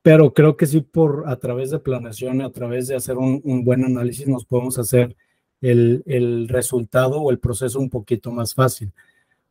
pero 0.00 0.32
creo 0.32 0.56
que 0.56 0.66
sí 0.66 0.80
por 0.80 1.24
a 1.26 1.36
través 1.36 1.70
de 1.70 1.80
planeación 1.80 2.40
y 2.40 2.44
a 2.44 2.50
través 2.50 2.88
de 2.88 2.96
hacer 2.96 3.18
un, 3.18 3.64
buen 3.64 3.84
análisis 3.84 4.26
nos 4.28 4.46
podemos 4.46 4.78
hacer 4.78 5.16
el, 5.60 6.02
el, 6.06 6.48
resultado 6.48 7.20
o 7.20 7.30
el 7.30 7.40
proceso 7.40 7.80
un 7.80 7.90
poquito 7.90 8.30
más 8.30 8.54
fácil. 8.54 8.92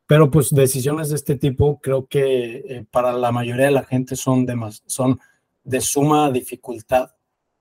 Pero 0.06 0.32
pues 0.32 0.52
decisiones 0.52 1.10
de 1.10 1.16
este 1.16 1.36
tipo 1.36 1.82
creo 1.82 2.08
que 2.08 2.64
eh, 2.66 2.86
para 2.90 3.12
la 3.12 3.32
mayoría 3.34 3.66
de 3.66 3.72
la 3.72 3.84
gente 3.84 4.16
son, 4.16 4.46
de 4.46 4.56
son 4.86 5.20
de 5.66 5.82
suma 5.82 6.32
dificultad. 6.32 7.12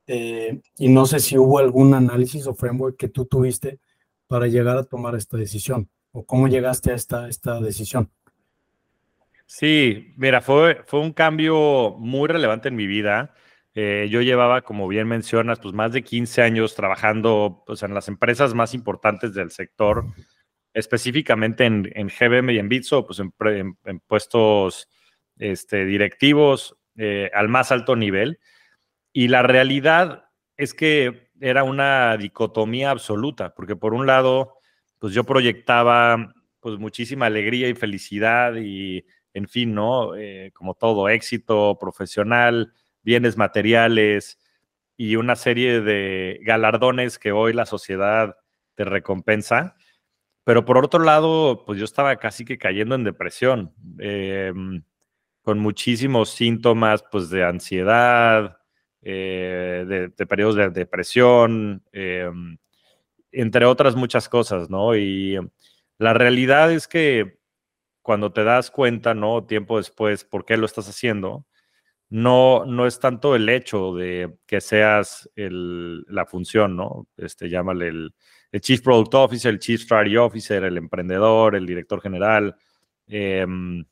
Eh, 0.07 0.61
y 0.79 0.89
no 0.89 1.07
sé 1.07 1.21
si 1.21 1.37
hubo 1.37 1.59
algún 1.59 1.95
análisis 1.95 2.47
o 2.47 2.55
framework 2.55 2.97
que 2.97 3.09
tú 3.09 3.27
tuviste 3.27 3.81
para 4.27 4.47
llegar 4.47 4.77
a 4.77 4.85
tomar 4.85 5.15
esta 5.15 5.37
decisión 5.37 5.89
o 6.13 6.25
cómo 6.25 6.49
llegaste 6.49 6.93
a 6.93 6.95
esta, 6.95 7.29
esta 7.29 7.61
decisión. 7.61 8.11
Sí, 9.47 10.13
mira, 10.17 10.41
fue, 10.41 10.83
fue 10.87 11.01
un 11.01 11.13
cambio 11.13 11.95
muy 11.99 12.29
relevante 12.29 12.69
en 12.69 12.77
mi 12.77 12.87
vida. 12.87 13.35
Eh, 13.75 14.09
yo 14.11 14.23
llevaba, 14.23 14.63
como 14.63 14.89
bien 14.89 15.07
mencionas, 15.07 15.61
pues 15.61 15.75
más 15.75 15.93
de 15.93 16.03
15 16.03 16.43
años 16.43 16.75
trabajando 16.75 17.63
pues, 17.67 17.83
en 17.83 17.95
las 17.95 18.09
empresas 18.09 18.55
más 18.55 18.75
importantes 18.75 19.35
del 19.35 19.51
sector, 19.51 20.07
específicamente 20.73 21.67
en, 21.67 21.93
en 21.95 22.09
GBM 22.09 22.55
y 22.55 22.59
en 22.59 22.69
Bitso, 22.69 23.07
pues 23.07 23.21
en, 23.21 23.33
puestos 24.07 24.89
este, 25.37 25.85
directivos 25.85 26.77
eh, 26.97 27.31
al 27.35 27.49
más 27.49 27.71
alto 27.71 27.95
nivel. 27.95 28.41
Y 29.17 29.29
la 29.29 29.43
realidad 29.43 30.29
es 30.59 30.75
que 30.75 31.31
era 31.41 31.65
una 31.65 32.19
dicotomía 32.19 32.91
absoluta, 32.91 33.55
porque 33.55 33.75
por 33.75 33.95
un 33.95 34.07
lado, 34.07 34.59
pues 34.99 35.15
yo 35.15 35.25
proyectaba 35.25 36.35
pues 36.61 36.79
muchísima 36.79 37.25
alegría 37.25 37.67
y 37.71 37.75
felicidad 37.75 38.57
y 38.57 39.07
en 39.33 39.49
fin, 39.49 39.73
¿no? 39.73 40.15
Eh, 40.17 40.51
como 40.53 40.75
todo, 40.75 41.09
éxito 41.09 41.79
profesional, 41.81 42.75
bienes 43.03 43.39
materiales 43.39 44.39
y 44.99 45.17
una 45.17 45.35
serie 45.35 45.81
de 45.81 46.39
galardones 46.43 47.19
que 47.19 47.33
hoy 47.33 47.55
la 47.55 47.65
sociedad 47.65 48.37
te 48.75 48.85
recompensa. 48.85 49.77
Pero 50.45 50.67
por 50.67 50.85
otro 50.85 51.03
lado, 51.03 51.65
pues 51.65 51.79
yo 51.79 51.87
estaba 51.87 52.17
casi 52.17 52.45
que 52.45 52.59
cayendo 52.59 52.95
en 52.95 53.05
depresión, 53.05 53.73
em, 53.99 54.83
con 55.41 55.59
muchísimos 55.59 56.29
síntomas 56.29 57.03
pues 57.11 57.31
de 57.31 57.45
ansiedad, 57.45 58.56
eh, 59.09 60.11
de, 60.17 60.27
periodos 60.27 60.57
de 60.57 60.69
depresión, 60.71 61.81
em, 61.93 62.59
entre 63.31 63.65
otras 63.65 63.95
muchas 63.95 64.29
cosas, 64.29 64.69
¿no? 64.69 64.97
Y 64.97 65.39
la 65.97 66.13
realidad 66.13 66.73
es 66.73 66.89
que 66.89 67.39
cuando 68.03 68.33
te 68.33 68.43
das 68.43 68.73
cuenta, 68.73 69.15
¿no? 69.15 69.45
Tiempo 69.47 69.77
después, 69.77 70.25
por 70.25 70.45
qué 70.45 70.57
lo 70.57 70.67
estás 70.67 70.89
haciendo, 70.89 71.47
no, 72.09 72.65
no 72.67 72.85
es 72.85 72.99
tanto 72.99 73.37
el 73.37 73.49
hecho 73.49 73.95
de 73.95 74.39
que 74.45 74.61
seas 74.61 75.31
el, 75.37 76.03
la 76.09 76.27
función, 76.27 76.75
¿no? 76.75 77.07
Este, 77.17 77.49
llámale 77.49 77.87
el, 77.89 78.15
Chief 78.61 78.81
Product 78.83 79.15
Officer, 79.15 79.53
el 79.55 79.61
Chief 79.61 79.81
Strategy 79.81 80.17
Officer, 80.17 80.65
el 80.65 80.79
emprendedor, 80.79 81.55
el 81.55 81.67
director 81.67 82.01
general, 82.01 82.57
em, 83.07 83.85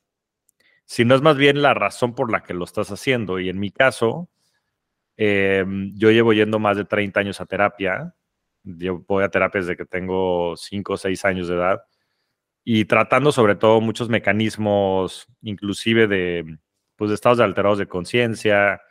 sino 0.83 1.15
es 1.15 1.21
más 1.21 1.37
bien 1.37 1.61
la 1.61 1.73
razón 1.73 2.15
por 2.15 2.31
la 2.31 2.43
que 2.43 2.53
lo 2.53 2.65
estás 2.65 2.91
haciendo. 2.91 3.39
Y 3.39 3.47
en 3.49 3.59
mi 3.59 3.71
caso, 3.71 4.29
em, 5.17 5.93
yo 5.95 6.11
llevo 6.11 6.33
yendo 6.33 6.59
más 6.59 6.77
de 6.77 6.85
30 6.85 7.19
años 7.19 7.41
a 7.41 7.45
terapia. 7.45 8.13
Yo 8.63 9.03
voy 9.07 9.23
a 9.23 9.29
terapia 9.29 9.61
desde 9.61 9.77
que 9.77 9.85
tengo 9.85 10.55
5 10.57 10.93
o 10.93 10.97
6 10.97 11.25
años 11.25 11.47
de 11.47 11.55
edad 11.55 11.81
y 12.67 12.85
tratando 12.85 13.31
sobre 13.31 13.55
todo 13.55 13.79
muchos 13.79 14.09
mecanismos, 14.09 15.27
inclusive 15.43 16.07
de, 16.07 16.57
pues, 16.95 17.11
estados 17.11 17.37
de 17.37 17.43
alterados 17.43 17.77
de 17.77 17.87
conciencia. 17.87 18.81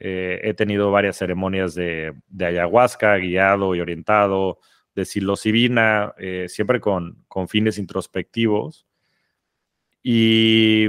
Eh, 0.00 0.40
he 0.42 0.54
tenido 0.54 0.90
varias 0.90 1.18
ceremonias 1.18 1.74
de, 1.74 2.12
ayahuasca, 2.40 3.16
guiado 3.18 3.76
y 3.76 3.80
orientado, 3.80 4.58
de 4.96 5.04
psilocibina, 5.04 6.14
eh, 6.18 6.46
siempre 6.48 6.80
con, 6.80 7.24
con, 7.28 7.48
fines 7.48 7.78
introspectivos. 7.78 8.88
Y, 10.02 10.88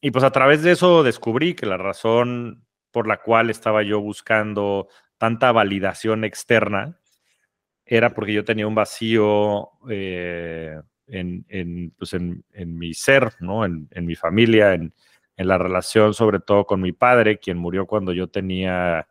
y 0.00 0.10
pues 0.10 0.24
a 0.24 0.30
través 0.30 0.62
de 0.62 0.72
eso 0.72 1.02
descubrí 1.02 1.54
que 1.54 1.66
la 1.66 1.76
razón 1.76 2.65
por 2.96 3.06
la 3.06 3.18
cual 3.18 3.50
estaba 3.50 3.82
yo 3.82 4.00
buscando 4.00 4.88
tanta 5.18 5.52
validación 5.52 6.24
externa 6.24 6.98
era 7.84 8.14
porque 8.14 8.32
yo 8.32 8.42
tenía 8.42 8.66
un 8.66 8.74
vacío 8.74 9.68
eh, 9.90 10.80
en, 11.06 11.92
pues 11.98 12.14
en, 12.14 12.42
mi 12.54 12.94
ser, 12.94 13.34
¿no? 13.40 13.66
en, 13.66 13.86
mi 14.00 14.14
familia, 14.14 14.72
en, 14.72 14.94
la 15.36 15.58
relación 15.58 16.14
sobre 16.14 16.40
todo 16.40 16.64
con 16.64 16.80
mi 16.80 16.92
padre, 16.92 17.38
quien 17.38 17.58
murió 17.58 17.84
cuando 17.84 18.14
yo 18.14 18.28
tenía 18.28 19.06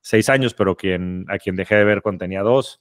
seis 0.00 0.28
años, 0.28 0.52
pero 0.52 0.76
quien, 0.76 1.24
a 1.28 1.38
quien 1.38 1.54
dejé 1.54 1.76
de 1.76 1.84
ver 1.84 2.02
cuando 2.02 2.24
tenía 2.24 2.42
dos. 2.42 2.80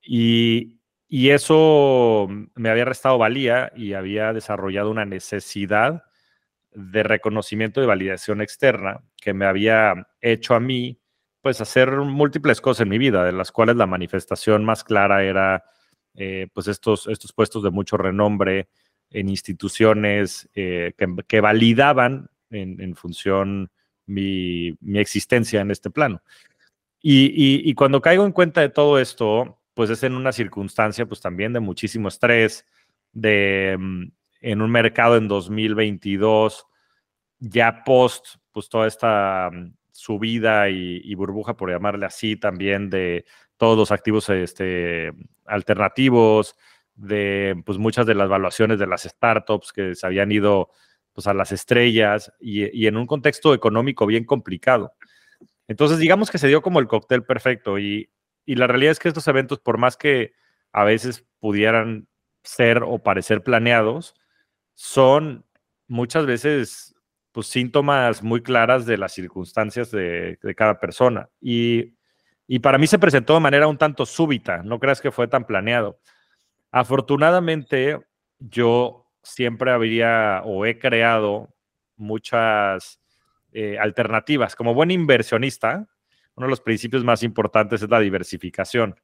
Y, 0.00 0.80
y 1.08 1.28
eso 1.28 2.26
me 2.54 2.70
había 2.70 2.86
restado 2.86 3.18
valía 3.18 3.70
y 3.76 3.92
había 3.92 4.32
desarrollado 4.32 4.90
una 4.90 5.04
necesidad 5.04 6.07
de 6.78 7.02
reconocimiento 7.02 7.82
y 7.82 7.86
validación 7.86 8.40
externa 8.40 9.02
que 9.16 9.34
me 9.34 9.46
había 9.46 10.06
hecho 10.20 10.54
a 10.54 10.60
mí, 10.60 11.00
pues 11.42 11.60
hacer 11.60 11.90
múltiples 11.90 12.60
cosas 12.60 12.82
en 12.82 12.88
mi 12.88 12.98
vida, 12.98 13.24
de 13.24 13.32
las 13.32 13.50
cuales 13.50 13.76
la 13.76 13.86
manifestación 13.86 14.64
más 14.64 14.84
clara 14.84 15.24
era 15.24 15.64
eh, 16.14 16.46
pues 16.52 16.68
estos, 16.68 17.08
estos 17.08 17.32
puestos 17.32 17.62
de 17.62 17.70
mucho 17.70 17.96
renombre 17.96 18.68
en 19.10 19.28
instituciones 19.28 20.48
eh, 20.54 20.92
que, 21.26 21.40
validaban 21.40 22.30
en, 22.50 22.94
función 22.94 23.70
mi, 24.06 24.76
existencia 24.94 25.60
en 25.60 25.70
este 25.70 25.90
plano. 25.90 26.22
Y, 27.00 27.72
cuando 27.74 28.00
caigo 28.00 28.24
en 28.24 28.32
cuenta 28.32 28.60
de 28.60 28.68
todo 28.68 28.98
esto, 28.98 29.60
pues 29.74 29.90
es 29.90 30.02
en 30.02 30.14
una 30.14 30.32
circunstancia 30.32 31.06
pues 31.06 31.20
también 31.20 31.52
de 31.52 31.60
muchísimo 31.60 32.08
estrés, 32.08 32.66
de 33.12 33.76
mm, 33.78 34.04
en 34.40 34.62
un 34.62 34.70
mercado 34.70 35.16
en 35.16 35.28
2022, 35.28 36.67
ya 37.40 37.84
post, 37.84 38.36
pues 38.52 38.68
toda 38.68 38.86
esta 38.86 39.50
mm, 39.52 39.74
subida 39.92 40.68
y, 40.70 41.00
y, 41.04 41.14
burbuja, 41.14 41.56
por 41.56 41.70
llamarle 41.70 42.06
así, 42.06 42.36
también 42.36 42.90
de 42.90 43.24
todos 43.56 43.76
los 43.76 43.92
activos 43.92 44.28
este, 44.30 45.12
alternativos, 45.44 46.56
de 46.94 47.60
pues, 47.64 47.78
muchas 47.78 48.06
de 48.06 48.14
las 48.14 48.26
evaluaciones 48.26 48.78
de 48.78 48.86
las 48.86 49.02
startups 49.02 49.72
que 49.72 49.94
se 49.94 50.06
habían 50.06 50.32
ido 50.32 50.70
pues, 51.12 51.26
a 51.26 51.34
las 51.34 51.52
estrellas 51.52 52.32
y, 52.40 52.86
en 52.86 52.96
un 52.96 53.06
contexto 53.06 53.54
económico 53.54 54.06
bien 54.06 54.24
complicado. 54.24 54.94
Entonces, 55.68 55.98
digamos 55.98 56.30
que 56.30 56.38
se 56.38 56.48
dio 56.48 56.62
como 56.62 56.80
el 56.80 56.88
cóctel 56.88 57.24
perfecto 57.24 57.78
y, 57.78 58.10
y 58.46 58.54
la 58.54 58.66
realidad 58.66 58.92
es 58.92 58.98
que 58.98 59.08
estos 59.08 59.28
eventos, 59.28 59.58
por 59.58 59.78
más 59.78 59.96
que 59.96 60.32
a 60.72 60.84
veces 60.84 61.24
pudieran 61.40 62.08
ser 62.42 62.82
o 62.84 63.02
parecer 63.02 63.42
planeados, 63.42 64.14
son 64.74 65.44
muchas 65.88 66.24
veces 66.26 66.94
pues, 67.38 67.46
síntomas 67.46 68.22
muy 68.22 68.42
claras 68.42 68.84
de 68.84 68.98
las 68.98 69.12
circunstancias 69.12 69.92
de, 69.92 70.38
cada 70.56 70.80
persona. 70.80 71.28
Y 71.40 71.94
y 72.50 72.60
para 72.60 72.78
mí 72.78 72.86
se 72.86 72.98
presentó 72.98 73.34
de 73.34 73.40
manera 73.40 73.68
un 73.68 73.76
tanto 73.76 74.06
súbita, 74.06 74.62
no 74.62 74.80
creas 74.80 75.02
que 75.02 75.12
fue 75.12 75.28
tan 75.28 75.44
planeado. 75.44 76.00
Afortunadamente, 76.72 78.00
yo 78.38 79.06
siempre 79.22 79.70
habría 79.70 80.40
o 80.46 80.64
he 80.64 80.78
creado 80.78 81.54
muchas 81.96 83.00
eh, 83.52 83.78
alternativas. 83.78 84.56
Como 84.56 84.72
buen 84.72 84.90
inversionista, 84.90 85.86
uno 86.34 86.46
de 86.46 86.50
los 86.50 86.62
principios 86.62 87.04
más 87.04 87.22
importantes 87.22 87.82
es 87.82 87.90
la 87.90 88.00
diversificación. 88.00 88.98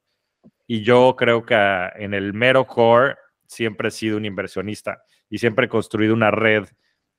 Y 0.66 0.82
yo 0.82 1.14
creo 1.14 1.44
que 1.44 1.54
en 1.96 2.14
el 2.14 2.32
mero 2.32 2.66
core 2.66 3.16
siempre 3.46 3.88
he 3.88 3.92
sido 3.92 4.16
un 4.16 4.24
inversionista 4.24 5.02
y 5.28 5.36
siempre 5.36 5.66
he 5.66 5.68
construido 5.68 6.14
una 6.14 6.30
red 6.30 6.66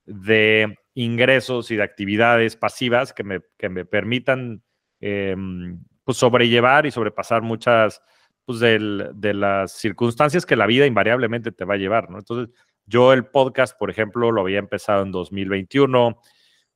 de 0.04 0.76
ingresos 0.96 1.70
y 1.70 1.76
de 1.76 1.82
actividades 1.82 2.56
pasivas 2.56 3.12
que 3.12 3.22
me, 3.22 3.40
que 3.58 3.68
me 3.68 3.84
permitan 3.84 4.62
em, 5.00 5.78
pues, 6.04 6.16
sobrellevar 6.16 6.86
y 6.86 6.90
sobrepasar 6.90 7.42
muchas 7.42 8.02
pues, 8.46 8.60
de 8.60 9.34
las 9.34 9.72
circunstancias 9.72 10.46
que 10.46 10.56
la 10.56 10.66
vida 10.66 10.86
invariablemente 10.86 11.52
te 11.52 11.66
va 11.66 11.74
a 11.74 11.78
llevar, 11.78 12.08
¿no? 12.08 12.18
Entonces, 12.18 12.54
yo 12.86 13.12
el 13.12 13.26
podcast, 13.26 13.78
por 13.78 13.90
ejemplo, 13.90 14.32
lo 14.32 14.40
había 14.40 14.58
empezado 14.58 15.02
en 15.02 15.12
2021, 15.12 16.18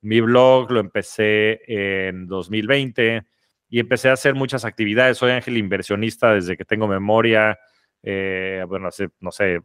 mi 0.03 0.21
blog 0.21 0.71
lo 0.71 0.81
empecé 0.81 1.61
en 1.67 2.27
2020 2.27 3.23
y 3.71 3.81
empecé 3.81 4.11
a 4.11 4.15
hacer 4.15 4.35
muchas 4.35 4.67
actividades. 4.67 5.17
Soy 5.17 5.31
ángel 5.31 5.57
inversionista 5.57 6.35
desde 6.35 6.59
que 6.59 6.65
tengo 6.67 6.87
memoria, 6.87 7.59
eh, 8.03 8.65
bueno, 8.69 8.89
hace, 8.89 9.09
no 9.21 9.31
sé, 9.31 9.61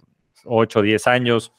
8 0.45 0.79
o 0.79 0.81
10 0.81 1.07
años. 1.07 1.51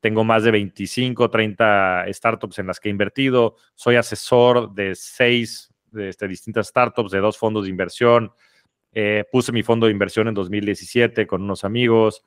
Tengo 0.00 0.24
más 0.24 0.44
de 0.44 0.52
25, 0.52 1.30
30 1.30 2.06
startups 2.12 2.58
en 2.58 2.66
las 2.68 2.80
que 2.80 2.88
he 2.88 2.92
invertido. 2.92 3.56
Soy 3.74 3.96
asesor 3.96 4.72
de 4.74 4.94
seis 4.94 5.72
de 5.90 6.08
este, 6.10 6.28
distintas 6.28 6.68
startups, 6.68 7.10
de 7.10 7.18
dos 7.18 7.38
fondos 7.38 7.64
de 7.64 7.70
inversión. 7.70 8.32
Eh, 8.92 9.24
puse 9.30 9.52
mi 9.52 9.62
fondo 9.62 9.86
de 9.86 9.92
inversión 9.92 10.28
en 10.28 10.34
2017 10.34 11.26
con 11.26 11.42
unos 11.42 11.64
amigos 11.64 12.24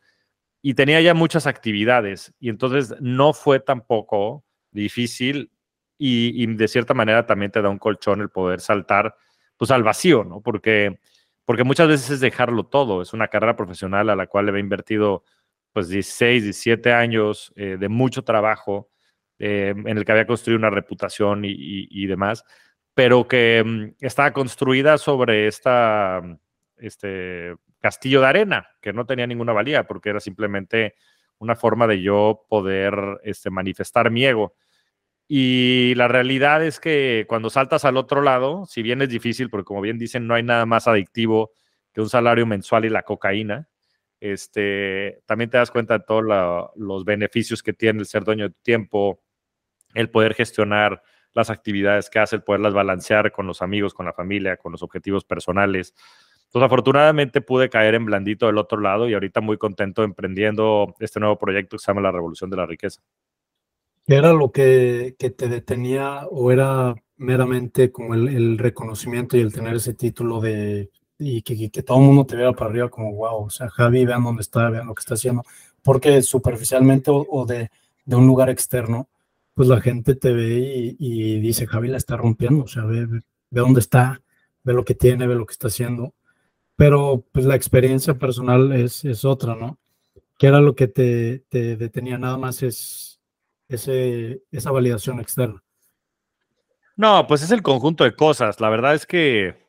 y 0.61 0.75
tenía 0.75 1.01
ya 1.01 1.13
muchas 1.13 1.47
actividades 1.47 2.33
y 2.39 2.49
entonces 2.49 2.95
no 2.99 3.33
fue 3.33 3.59
tampoco 3.59 4.45
difícil 4.71 5.51
y, 5.97 6.45
de 6.55 6.67
cierta 6.67 6.93
manera 6.93 7.25
también 7.25 7.51
te 7.51 7.61
da 7.61 7.69
un 7.69 7.77
colchón 7.77 8.21
el 8.21 8.29
poder 8.29 8.59
saltar 8.59 9.15
pues 9.57 9.69
al 9.69 9.83
vacío, 9.83 10.23
¿no? 10.23 10.41
Porque, 10.41 10.99
porque 11.45 11.63
muchas 11.63 11.87
veces 11.87 12.09
es 12.09 12.19
dejarlo 12.19 12.65
todo, 12.65 13.03
es 13.03 13.13
una 13.13 13.27
carrera 13.27 13.55
profesional 13.55 14.09
a 14.09 14.15
la 14.15 14.25
cual 14.25 14.47
le 14.47 14.53
he 14.53 14.59
invertido 14.59 15.23
pues 15.73 15.87
16, 15.89 16.43
17 16.43 16.93
años 16.93 17.53
eh, 17.55 17.77
de 17.79 17.89
mucho 17.89 18.23
trabajo 18.23 18.89
eh, 19.39 19.73
en 19.75 19.97
el 19.97 20.05
que 20.05 20.11
había 20.11 20.27
construido 20.27 20.59
una 20.59 20.69
reputación 20.69 21.41
y 21.43 22.05
demás 22.05 22.43
pero 22.93 23.27
que 23.27 23.63
mm, 23.65 24.05
estaba 24.05 24.33
construida 24.33 24.97
sobre 24.97 25.47
esta, 25.47 26.21
este 26.77 27.55
castillo 27.79 28.21
de 28.21 28.27
arena, 28.27 28.69
que 28.81 28.93
no 28.93 29.05
tenía 29.05 29.27
ninguna 29.27 29.53
valía, 29.53 29.85
porque 29.87 30.09
era 30.09 30.19
simplemente 30.19 30.95
una 31.39 31.55
forma 31.55 31.87
de 31.87 32.01
yo 32.01 32.45
poder 32.49 32.93
este, 33.23 33.49
manifestar 33.49 34.11
mi 34.11 34.25
ego. 34.25 34.55
Y 35.27 35.93
la 35.95 36.07
realidad 36.07 36.63
es 36.63 36.79
que 36.79 37.25
cuando 37.27 37.49
saltas 37.49 37.85
al 37.85 37.97
otro 37.97 38.21
lado, 38.21 38.65
si 38.67 38.83
bien 38.83 39.01
es 39.01 39.09
difícil, 39.09 39.49
porque 39.49 39.65
como 39.65 39.81
bien 39.81 39.97
dicen, 39.97 40.27
no 40.27 40.35
hay 40.35 40.43
nada 40.43 40.65
más 40.65 40.87
adictivo 40.87 41.53
que 41.93 42.01
un 42.01 42.09
salario 42.09 42.45
mensual 42.45 42.85
y 42.85 42.89
la 42.89 43.03
cocaína, 43.03 43.69
este, 44.21 45.21
también 45.25 45.49
te 45.49 45.57
das 45.57 45.71
cuenta 45.71 45.97
de 45.97 46.05
todos 46.05 46.23
los 46.75 47.03
beneficios 47.03 47.61
que 47.61 47.73
tiene 47.73 47.99
el 47.99 48.05
ser 48.05 48.23
dueño 48.23 48.47
de 48.47 48.55
tiempo, 48.61 49.19
el 49.95 50.09
poder 50.09 50.35
gestionar 50.35 51.01
las 51.33 51.49
actividades 51.49 52.09
que 52.09 52.19
hace, 52.19 52.35
el 52.35 52.43
poderlas 52.43 52.73
balancear 52.73 53.31
con 53.31 53.47
los 53.47 53.61
amigos, 53.61 53.93
con 53.93 54.05
la 54.05 54.13
familia, 54.13 54.57
con 54.57 54.71
los 54.71 54.83
objetivos 54.83 55.25
personales. 55.25 55.95
Entonces, 56.45 56.65
afortunadamente 56.65 57.41
pude 57.41 57.69
caer 57.69 57.95
en 57.95 58.05
blandito 58.05 58.45
del 58.45 58.59
otro 58.59 58.79
lado 58.79 59.09
y 59.09 59.13
ahorita 59.13 59.41
muy 59.41 59.57
contento 59.57 60.03
emprendiendo 60.03 60.93
este 60.99 61.19
nuevo 61.19 61.37
proyecto 61.37 61.77
que 61.77 61.81
se 61.81 61.87
llama 61.87 62.01
La 62.01 62.11
Revolución 62.11 62.49
de 62.49 62.57
la 62.57 62.65
Riqueza. 62.67 63.01
¿Qué 64.05 64.15
era 64.15 64.33
lo 64.33 64.51
que, 64.51 65.15
te 65.17 65.47
detenía 65.47 66.27
o 66.29 66.51
era 66.51 66.93
meramente 67.17 67.91
como 67.91 68.13
el, 68.13 68.57
reconocimiento 68.57 69.35
y 69.35 69.41
el 69.41 69.53
tener 69.53 69.75
ese 69.75 69.93
título 69.93 70.41
de 70.41 70.91
y 71.21 71.41
que, 71.43 71.83
todo 71.83 71.99
el 71.99 72.05
mundo 72.05 72.25
te 72.25 72.35
viera 72.35 72.51
para 72.53 72.71
arriba 72.71 72.89
como 72.89 73.13
wow, 73.13 73.45
o 73.45 73.49
sea, 73.49 73.69
Javi, 73.69 74.05
vean 74.05 74.23
dónde 74.23 74.41
está, 74.41 74.69
vean 74.69 74.87
lo 74.87 74.95
que 74.95 75.01
está 75.01 75.13
haciendo, 75.13 75.43
porque 75.83 76.21
superficialmente 76.23 77.11
o, 77.13 77.45
de, 77.45 77.69
un 78.07 78.27
lugar 78.27 78.49
externo, 78.49 79.07
pues 79.53 79.69
la 79.69 79.79
gente 79.81 80.15
te 80.15 80.33
ve 80.33 80.95
y, 80.97 81.39
dice, 81.39 81.67
Javi 81.67 81.89
la 81.89 81.97
está 81.97 82.17
rompiendo, 82.17 82.63
o 82.63 82.67
sea, 82.67 82.83
ve, 82.85 83.05
ve, 83.05 83.21
dónde 83.51 83.79
está, 83.79 84.21
ve 84.63 84.73
lo 84.73 84.83
que 84.83 84.95
tiene, 84.95 85.27
ve 85.27 85.35
lo 85.35 85.45
que 85.45 85.53
está 85.53 85.67
haciendo, 85.67 86.13
pero 86.75 87.23
pues 87.31 87.45
la 87.45 87.55
experiencia 87.55 88.15
personal 88.15 88.71
es, 88.73 89.05
es 89.05 89.23
otra, 89.23 89.55
¿no? 89.55 89.77
¿Qué 90.39 90.47
era 90.47 90.59
lo 90.59 90.75
que 90.75 90.87
te, 90.87 91.43
te 91.49 91.77
detenía 91.77 92.17
nada 92.17 92.37
más 92.37 92.63
es 92.63 93.19
ese, 93.69 94.41
esa 94.51 94.71
validación 94.71 95.19
externa? 95.19 95.63
No, 96.95 97.27
pues 97.27 97.43
es 97.43 97.51
el 97.51 97.61
conjunto 97.61 98.03
de 98.03 98.15
cosas. 98.15 98.59
La 98.59 98.69
verdad 98.69 98.95
es 98.95 99.05
que 99.05 99.60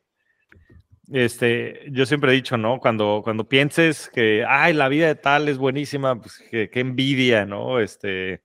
este, 1.11 1.85
yo 1.91 2.05
siempre 2.05 2.31
he 2.31 2.35
dicho, 2.35 2.57
¿no? 2.57 2.79
Cuando, 2.79 3.21
cuando 3.23 3.47
pienses 3.47 4.09
que, 4.09 4.45
ay, 4.47 4.73
la 4.73 4.87
vida 4.89 5.07
de 5.07 5.15
tal 5.15 5.49
es 5.49 5.57
buenísima, 5.57 6.19
pues 6.19 6.43
qué 6.49 6.69
envidia, 6.75 7.45
¿no? 7.45 7.79
Este, 7.79 8.41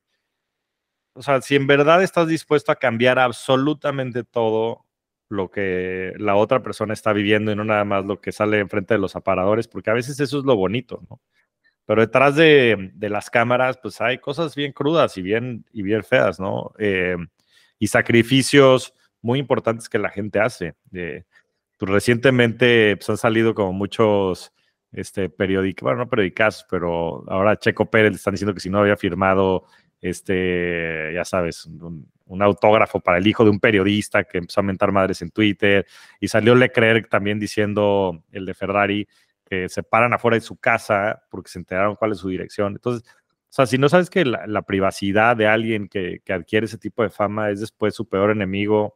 o 1.19 1.23
sea, 1.23 1.41
si 1.43 1.57
en 1.57 1.67
verdad 1.67 2.03
estás 2.03 2.29
dispuesto 2.29 2.71
a 2.71 2.77
cambiar 2.77 3.19
absolutamente 3.19 4.23
todo 4.23 4.87
lo 5.29 5.51
que 5.51 6.13
la 6.17 6.37
otra 6.37 6.63
persona 6.63 6.95
está 6.95 7.13
viviendo 7.13 7.51
y 7.51 7.57
no 7.57 7.65
nada 7.65 7.85
más 7.85 8.05
lo 8.07 8.21
que 8.21 8.31
sale 8.31 8.61
enfrente 8.61 8.95
de 8.95 9.01
los 9.01 9.17
aparadores, 9.17 9.67
porque 9.67 9.91
a 9.91 9.95
veces 9.95 10.21
eso 10.21 10.39
es 10.39 10.45
lo 10.45 10.55
bonito, 10.57 11.03
¿no? 11.11 11.21
Pero 11.87 12.03
detrás 12.03 12.37
de, 12.37 12.93
las 13.01 13.31
cámaras, 13.31 13.79
pues 13.83 14.01
hay 14.01 14.19
cosas 14.19 14.55
bien 14.55 14.73
crudas 14.73 15.17
y 15.19 15.23
bien, 15.23 15.65
y 15.73 15.83
bien 15.83 16.05
feas, 16.05 16.39
¿no? 16.39 16.73
Eh, 16.79 17.17
y 17.81 17.89
sacrificios 17.89 18.95
muy 19.21 19.41
importantes 19.41 19.89
que 19.89 19.99
la 19.99 20.11
gente 20.11 20.39
hace. 20.39 20.75
Eh, 20.93 21.25
pues 21.79 21.91
recientemente 21.91 22.97
pues, 22.97 23.09
han 23.09 23.17
salido 23.17 23.55
como 23.55 23.73
muchos 23.73 24.53
este, 24.93 25.29
periódicos, 25.29 25.83
bueno, 25.83 26.01
no 26.01 26.09
periódicos, 26.09 26.67
pero 26.69 27.25
ahora 27.29 27.57
Checo 27.57 27.91
Pérez 27.91 28.13
le 28.13 28.17
están 28.17 28.35
diciendo 28.35 28.53
que 28.53 28.61
si 28.61 28.69
no 28.69 28.81
había 28.81 28.97
firmado, 28.97 29.65
este, 30.01 31.13
ya 31.15 31.25
sabes, 31.25 31.67
un, 31.67 32.11
autógrafo 32.43 33.01
para 33.01 33.19
el 33.19 33.27
hijo 33.27 33.43
de 33.45 33.51
un 33.51 33.61
periodista 33.61 34.25
que 34.25 34.39
empezó 34.39 34.61
a 34.61 34.65
mentar 34.65 34.93
madres 34.93 35.23
en 35.23 35.31
Twitter, 35.31 35.87
y 36.21 36.29
salió 36.29 36.55
Leclerc 36.55 37.09
también 37.09 37.39
diciendo, 37.39 38.25
el 38.33 38.45
de 38.45 38.55
Ferrari, 38.55 39.09
que 39.49 39.69
se 39.69 39.83
paran 39.83 40.13
afuera 40.13 40.35
de 40.35 40.43
su 40.43 40.57
casa 40.57 41.23
porque 41.31 41.51
se 41.51 41.59
enteraron 41.59 41.97
cuál 41.97 42.13
es 42.13 42.19
su 42.19 42.29
dirección. 42.29 42.73
Entonces, 42.73 43.09
o 43.09 43.51
sea, 43.51 43.67
si 43.67 43.79
no 43.79 43.89
sabes 43.89 44.11
que 44.11 44.27
la, 44.27 44.63
privacidad 44.63 45.37
de 45.37 45.47
alguien 45.47 45.89
que, 45.89 46.21
que, 46.23 46.35
adquiere 46.35 46.67
ese 46.67 46.77
tipo 46.77 47.03
de 47.03 47.09
fama 47.09 47.51
es 47.51 47.61
después 47.61 47.95
su 47.95 48.07
peor 48.07 48.31
enemigo, 48.31 48.95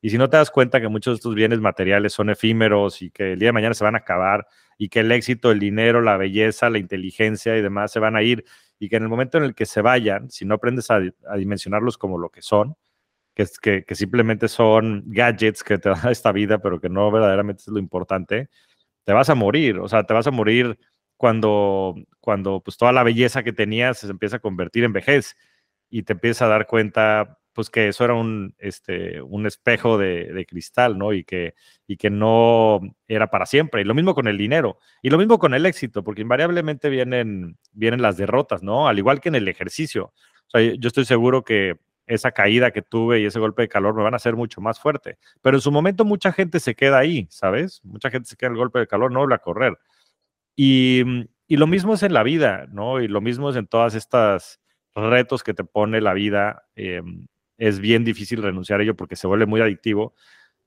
y 0.00 0.10
si 0.10 0.18
no 0.18 0.30
te 0.30 0.36
das 0.36 0.50
cuenta 0.50 0.80
que 0.80 0.88
muchos 0.88 1.12
de 1.12 1.16
estos 1.16 1.34
bienes 1.34 1.60
materiales 1.60 2.12
son 2.12 2.30
efímeros 2.30 3.02
y 3.02 3.10
que 3.10 3.32
el 3.32 3.38
día 3.38 3.48
de 3.48 3.52
mañana 3.52 3.74
se 3.74 3.84
van 3.84 3.94
a 3.94 3.98
acabar, 3.98 4.46
y 4.76 4.88
que 4.88 5.00
el 5.00 5.10
éxito, 5.10 5.50
el 5.50 5.58
dinero, 5.58 6.00
la 6.02 6.16
belleza, 6.16 6.70
la 6.70 6.78
inteligencia 6.78 7.56
y 7.56 7.62
demás 7.62 7.90
se 7.92 7.98
van 7.98 8.16
a 8.16 8.22
ir, 8.22 8.44
y 8.78 8.88
que 8.88 8.96
en 8.96 9.02
el 9.02 9.08
momento 9.08 9.38
en 9.38 9.44
el 9.44 9.54
que 9.54 9.66
se 9.66 9.82
vayan, 9.82 10.30
si 10.30 10.44
no 10.44 10.54
aprendes 10.54 10.90
a, 10.90 11.00
dimensionarlos 11.36 11.98
como 11.98 12.18
lo 12.18 12.30
que 12.30 12.42
son, 12.42 12.76
que, 13.34 13.46
que, 13.60 13.84
que 13.84 13.94
simplemente 13.94 14.48
son 14.48 15.04
gadgets 15.06 15.64
que 15.64 15.78
te 15.78 15.88
da 15.90 16.10
esta 16.10 16.32
vida, 16.32 16.58
pero 16.58 16.80
que 16.80 16.88
no 16.88 17.10
verdaderamente 17.10 17.62
es 17.62 17.68
lo 17.68 17.78
importante, 17.78 18.48
te 19.04 19.12
vas 19.12 19.30
a 19.30 19.34
morir, 19.34 19.78
o 19.78 19.88
sea, 19.88 20.04
te 20.04 20.14
vas 20.14 20.26
a 20.26 20.30
morir 20.30 20.78
cuando, 21.16 21.96
cuando 22.20 22.60
pues 22.62 22.76
toda 22.78 22.92
la 22.92 23.02
belleza 23.02 23.42
que 23.42 23.52
tenías 23.52 23.98
se 23.98 24.06
empieza 24.08 24.36
a 24.36 24.40
convertir 24.40 24.84
en 24.84 24.92
vejez 24.92 25.36
y 25.90 26.04
te 26.04 26.14
empiezas 26.14 26.42
a 26.42 26.48
dar 26.48 26.66
cuenta 26.66 27.38
pues 27.52 27.70
que 27.70 27.88
eso 27.88 28.04
era 28.04 28.14
un, 28.14 28.54
este, 28.58 29.20
un 29.20 29.46
espejo 29.46 29.98
de, 29.98 30.46
cristal, 30.48 30.96
¿no? 30.98 31.12
Y 31.12 31.24
que, 31.24 31.54
y 31.86 31.96
que 31.96 32.10
no 32.10 32.80
era 33.08 33.30
para 33.30 33.46
siempre. 33.46 33.82
Y 33.82 33.84
lo 33.84 33.94
mismo 33.94 34.14
con 34.14 34.28
el 34.28 34.38
dinero. 34.38 34.78
Y 35.02 35.10
lo 35.10 35.18
mismo 35.18 35.38
con 35.38 35.54
el 35.54 35.66
éxito, 35.66 36.04
porque 36.04 36.22
invariablemente 36.22 36.88
vienen, 36.88 37.58
vienen 37.72 38.02
las 38.02 38.16
derrotas, 38.16 38.62
¿no? 38.62 38.88
Al 38.88 38.98
igual 38.98 39.20
que 39.20 39.28
en 39.28 39.34
el 39.34 39.48
ejercicio. 39.48 40.12
O 40.46 40.50
sea, 40.50 40.60
yo 40.60 40.86
estoy 40.88 41.04
seguro 41.04 41.44
que 41.44 41.78
esa 42.08 42.32
caída 42.32 42.70
que 42.70 42.82
tuve 42.82 43.20
y 43.20 43.26
ese 43.26 43.38
golpe 43.38 43.62
de 43.62 43.68
calor 43.68 43.94
me 43.94 44.02
van 44.02 44.14
a 44.14 44.16
hacer 44.16 44.34
mucho 44.34 44.60
más 44.60 44.80
fuerte. 44.80 45.18
Pero 45.42 45.56
en 45.56 45.60
su 45.60 45.70
momento 45.70 46.04
mucha 46.04 46.32
gente 46.32 46.58
se 46.60 46.74
queda 46.74 46.98
ahí, 46.98 47.26
¿sabes? 47.30 47.80
Mucha 47.84 48.10
gente 48.10 48.28
se 48.28 48.36
queda 48.36 48.48
en 48.48 48.54
el 48.54 48.58
golpe 48.58 48.78
de 48.78 48.86
calor, 48.86 49.12
no 49.12 49.20
vuelve 49.20 49.34
a 49.34 49.38
correr. 49.38 49.78
Y, 50.56 51.04
y, 51.46 51.56
lo 51.56 51.66
mismo 51.66 51.94
es 51.94 52.02
en 52.02 52.14
la 52.14 52.22
vida, 52.24 52.66
¿no? 52.70 53.00
Y 53.00 53.08
lo 53.08 53.20
mismo 53.20 53.50
es 53.50 53.56
en 53.56 53.66
todas 53.68 53.94
estas 53.94 54.60
retos 54.94 55.44
que 55.44 55.54
te 55.54 55.64
pone 55.64 56.00
la 56.00 56.14
vida. 56.14 56.64
Em, 56.74 57.28
es 57.58 57.80
bien 57.80 58.04
difícil 58.04 58.42
renunciar 58.42 58.80
a 58.80 58.82
ello 58.84 58.96
porque 58.96 59.16
se 59.16 59.26
vuelve 59.26 59.46
muy 59.46 59.60
adictivo. 59.60 60.14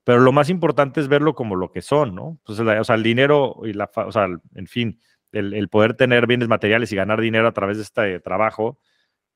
Pero 0.04 0.20
lo 0.20 0.32
más 0.32 0.50
importante 0.50 1.00
es 1.00 1.08
verlo 1.08 1.34
como 1.34 1.56
lo 1.56 1.70
que 1.70 1.82
son, 1.82 2.14
¿no? 2.14 2.38
Entonces, 2.40 2.66
o 2.80 2.84
sea, 2.84 2.96
el 2.96 3.02
dinero 3.02 3.56
y 3.64 3.72
la, 3.72 3.90
o 3.94 4.12
sea, 4.12 4.28
en 4.54 4.66
fin, 4.66 5.00
el, 5.32 5.54
el 5.54 5.68
poder 5.68 5.94
tener 5.94 6.26
bienes 6.26 6.48
materiales 6.48 6.92
y 6.92 6.96
ganar 6.96 7.20
dinero 7.20 7.48
a 7.48 7.52
través 7.52 7.76
de 7.76 7.84
este 7.84 8.20
trabajo, 8.20 8.78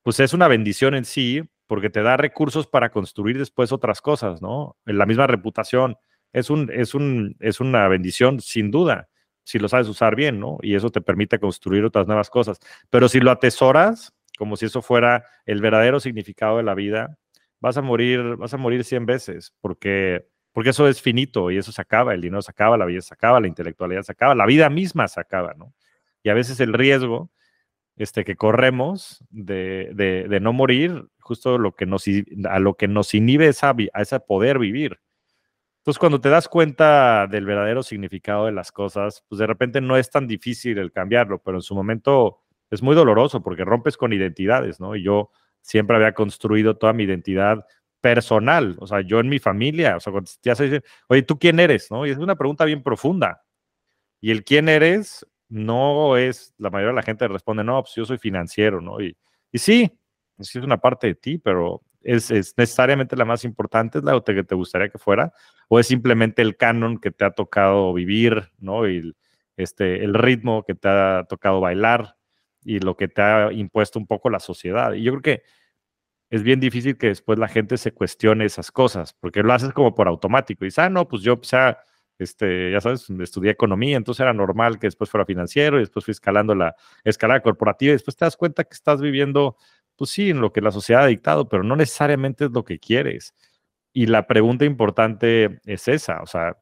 pues 0.02 0.20
es 0.20 0.32
una 0.34 0.48
bendición 0.48 0.94
en 0.94 1.04
sí, 1.04 1.42
porque 1.66 1.90
te 1.90 2.02
da 2.02 2.16
recursos 2.16 2.66
para 2.66 2.90
construir 2.90 3.38
después 3.38 3.72
otras 3.72 4.00
cosas, 4.00 4.42
¿no? 4.42 4.76
La 4.84 5.06
misma 5.06 5.26
reputación 5.26 5.96
es, 6.32 6.50
un, 6.50 6.70
es, 6.72 6.94
un, 6.94 7.36
es 7.40 7.60
una 7.60 7.88
bendición, 7.88 8.40
sin 8.40 8.70
duda, 8.70 9.08
si 9.44 9.58
lo 9.58 9.68
sabes 9.68 9.88
usar 9.88 10.16
bien, 10.16 10.40
¿no? 10.40 10.58
Y 10.62 10.74
eso 10.74 10.90
te 10.90 11.00
permite 11.00 11.38
construir 11.38 11.84
otras 11.84 12.06
nuevas 12.06 12.30
cosas. 12.30 12.58
Pero 12.90 13.08
si 13.08 13.20
lo 13.20 13.30
atesoras, 13.30 14.12
como 14.38 14.56
si 14.56 14.66
eso 14.66 14.82
fuera 14.82 15.24
el 15.44 15.60
verdadero 15.60 16.00
significado 16.00 16.58
de 16.58 16.62
la 16.62 16.74
vida, 16.74 17.18
vas 17.60 17.76
a 17.76 17.82
morir, 17.82 18.36
vas 18.36 18.54
a 18.54 18.56
morir 18.56 18.84
100 18.84 19.06
veces, 19.06 19.54
porque, 19.60 20.28
porque 20.52 20.70
eso 20.70 20.88
es 20.88 21.00
finito 21.02 21.50
y 21.50 21.58
eso 21.58 21.72
se 21.72 21.80
acaba, 21.80 22.14
el 22.14 22.20
dinero 22.20 22.42
se 22.42 22.50
acaba, 22.50 22.76
la 22.76 22.86
vida 22.86 23.00
se 23.00 23.14
acaba, 23.14 23.40
la 23.40 23.48
intelectualidad 23.48 24.02
se 24.02 24.12
acaba, 24.12 24.34
la 24.34 24.46
vida 24.46 24.70
misma 24.70 25.08
se 25.08 25.20
acaba, 25.20 25.54
¿no? 25.54 25.74
Y 26.22 26.28
a 26.28 26.34
veces 26.34 26.60
el 26.60 26.72
riesgo 26.72 27.30
este, 27.96 28.24
que 28.24 28.36
corremos 28.36 29.24
de, 29.30 29.90
de, 29.94 30.40
no 30.40 30.52
morir, 30.52 31.08
justo 31.20 31.58
lo 31.58 31.74
que 31.74 31.86
nos, 31.86 32.04
a 32.48 32.58
lo 32.58 32.74
que 32.74 32.88
nos 32.88 33.14
inhibe 33.14 33.48
esa, 33.48 33.74
a 33.92 34.02
ese 34.02 34.20
poder 34.20 34.58
vivir. 34.58 35.00
Entonces, 35.78 35.98
cuando 35.98 36.20
te 36.20 36.28
das 36.28 36.48
cuenta 36.48 37.26
del 37.28 37.46
verdadero 37.46 37.82
significado 37.82 38.46
de 38.46 38.52
las 38.52 38.72
cosas, 38.72 39.24
pues 39.28 39.38
de 39.38 39.46
repente 39.46 39.80
no 39.80 39.96
es 39.96 40.10
tan 40.10 40.26
difícil 40.26 40.78
el 40.78 40.92
cambiarlo, 40.92 41.40
pero 41.42 41.58
en 41.58 41.62
su 41.62 41.74
momento 41.74 42.40
es 42.70 42.82
muy 42.82 42.96
doloroso 42.96 43.42
porque 43.42 43.64
rompes 43.64 43.96
con 43.96 44.12
identidades, 44.12 44.80
¿no? 44.80 44.96
Y 44.96 45.04
yo 45.04 45.30
siempre 45.66 45.96
había 45.96 46.12
construido 46.12 46.76
toda 46.76 46.92
mi 46.92 47.02
identidad 47.02 47.66
personal, 48.00 48.76
o 48.78 48.86
sea, 48.86 49.00
yo 49.00 49.18
en 49.18 49.28
mi 49.28 49.40
familia, 49.40 49.96
o 49.96 50.00
sea, 50.00 50.12
cuando 50.12 50.30
ya 50.42 50.54
se 50.54 50.64
dice, 50.64 50.82
oye, 51.08 51.22
¿tú 51.22 51.38
quién 51.38 51.58
eres? 51.58 51.90
¿no? 51.90 52.06
Y 52.06 52.10
es 52.10 52.18
una 52.18 52.36
pregunta 52.36 52.64
bien 52.64 52.82
profunda. 52.82 53.42
Y 54.20 54.30
el 54.30 54.44
quién 54.44 54.68
eres 54.68 55.26
no 55.48 56.16
es, 56.16 56.54
la 56.58 56.70
mayoría 56.70 56.90
de 56.90 56.96
la 56.96 57.02
gente 57.02 57.26
responde, 57.26 57.64
no, 57.64 57.82
pues 57.82 57.94
yo 57.96 58.04
soy 58.04 58.18
financiero, 58.18 58.80
¿no? 58.80 59.00
Y, 59.00 59.16
y 59.50 59.58
sí, 59.58 59.90
es 60.38 60.54
una 60.56 60.78
parte 60.78 61.08
de 61.08 61.14
ti, 61.16 61.38
pero 61.38 61.82
es, 62.02 62.30
necesariamente 62.56 63.16
la 63.16 63.24
más 63.24 63.44
importante, 63.44 63.98
es 63.98 64.04
la 64.04 64.20
que 64.20 64.44
te 64.44 64.54
gustaría 64.54 64.88
que 64.88 64.98
fuera, 64.98 65.32
o 65.68 65.80
es 65.80 65.88
simplemente 65.88 66.42
el 66.42 66.56
canon 66.56 66.98
que 66.98 67.10
te 67.10 67.24
ha 67.24 67.32
tocado 67.32 67.92
vivir, 67.92 68.52
¿no? 68.58 68.88
Y 68.88 69.14
este, 69.56 70.04
el 70.04 70.14
ritmo 70.14 70.62
que 70.64 70.74
te 70.74 70.88
ha 70.88 71.26
tocado 71.28 71.60
bailar 71.60 72.15
y 72.66 72.80
lo 72.80 72.96
que 72.96 73.08
te 73.08 73.22
ha 73.22 73.52
impuesto 73.52 73.98
un 73.98 74.06
poco 74.06 74.28
la 74.30 74.40
sociedad. 74.40 74.92
Y 74.94 75.02
yo 75.04 75.12
creo 75.12 75.22
que 75.22 75.42
es 76.30 76.42
bien 76.42 76.60
difícil 76.60 76.98
que 76.98 77.08
después 77.08 77.38
la 77.38 77.48
gente 77.48 77.78
se 77.78 77.92
cuestione 77.92 78.44
esas 78.44 78.72
cosas, 78.72 79.14
porque 79.20 79.42
lo 79.42 79.52
haces 79.52 79.72
como 79.72 79.94
por 79.94 80.08
automático. 80.08 80.64
Y 80.64 80.68
dices, 80.68 80.80
ah, 80.80 80.90
no, 80.90 81.06
pues 81.08 81.22
yo, 81.22 81.34
o 81.34 81.44
sea, 81.44 81.78
este, 82.18 82.72
ya 82.72 82.80
sabes, 82.80 83.08
estudié 83.10 83.52
economía, 83.52 83.96
entonces 83.96 84.20
era 84.22 84.32
normal 84.32 84.78
que 84.78 84.88
después 84.88 85.10
fuera 85.10 85.24
financiero 85.26 85.76
y 85.76 85.80
después 85.80 86.04
fui 86.04 86.12
escalando 86.12 86.54
la 86.54 86.74
escalada 87.04 87.40
corporativa 87.42 87.90
y 87.90 87.92
después 87.94 88.16
te 88.16 88.24
das 88.24 88.36
cuenta 88.36 88.64
que 88.64 88.74
estás 88.74 89.00
viviendo, 89.00 89.56
pues 89.96 90.10
sí, 90.10 90.30
en 90.30 90.40
lo 90.40 90.52
que 90.52 90.60
la 90.60 90.72
sociedad 90.72 91.04
ha 91.04 91.06
dictado, 91.06 91.48
pero 91.48 91.62
no 91.62 91.76
necesariamente 91.76 92.46
es 92.46 92.50
lo 92.52 92.64
que 92.64 92.78
quieres. 92.80 93.34
y 93.92 94.06
la 94.06 94.26
pregunta 94.26 94.64
importante 94.66 95.60
es 95.66 95.88
esa, 95.88 96.22
o 96.22 96.26
sea, 96.26 96.58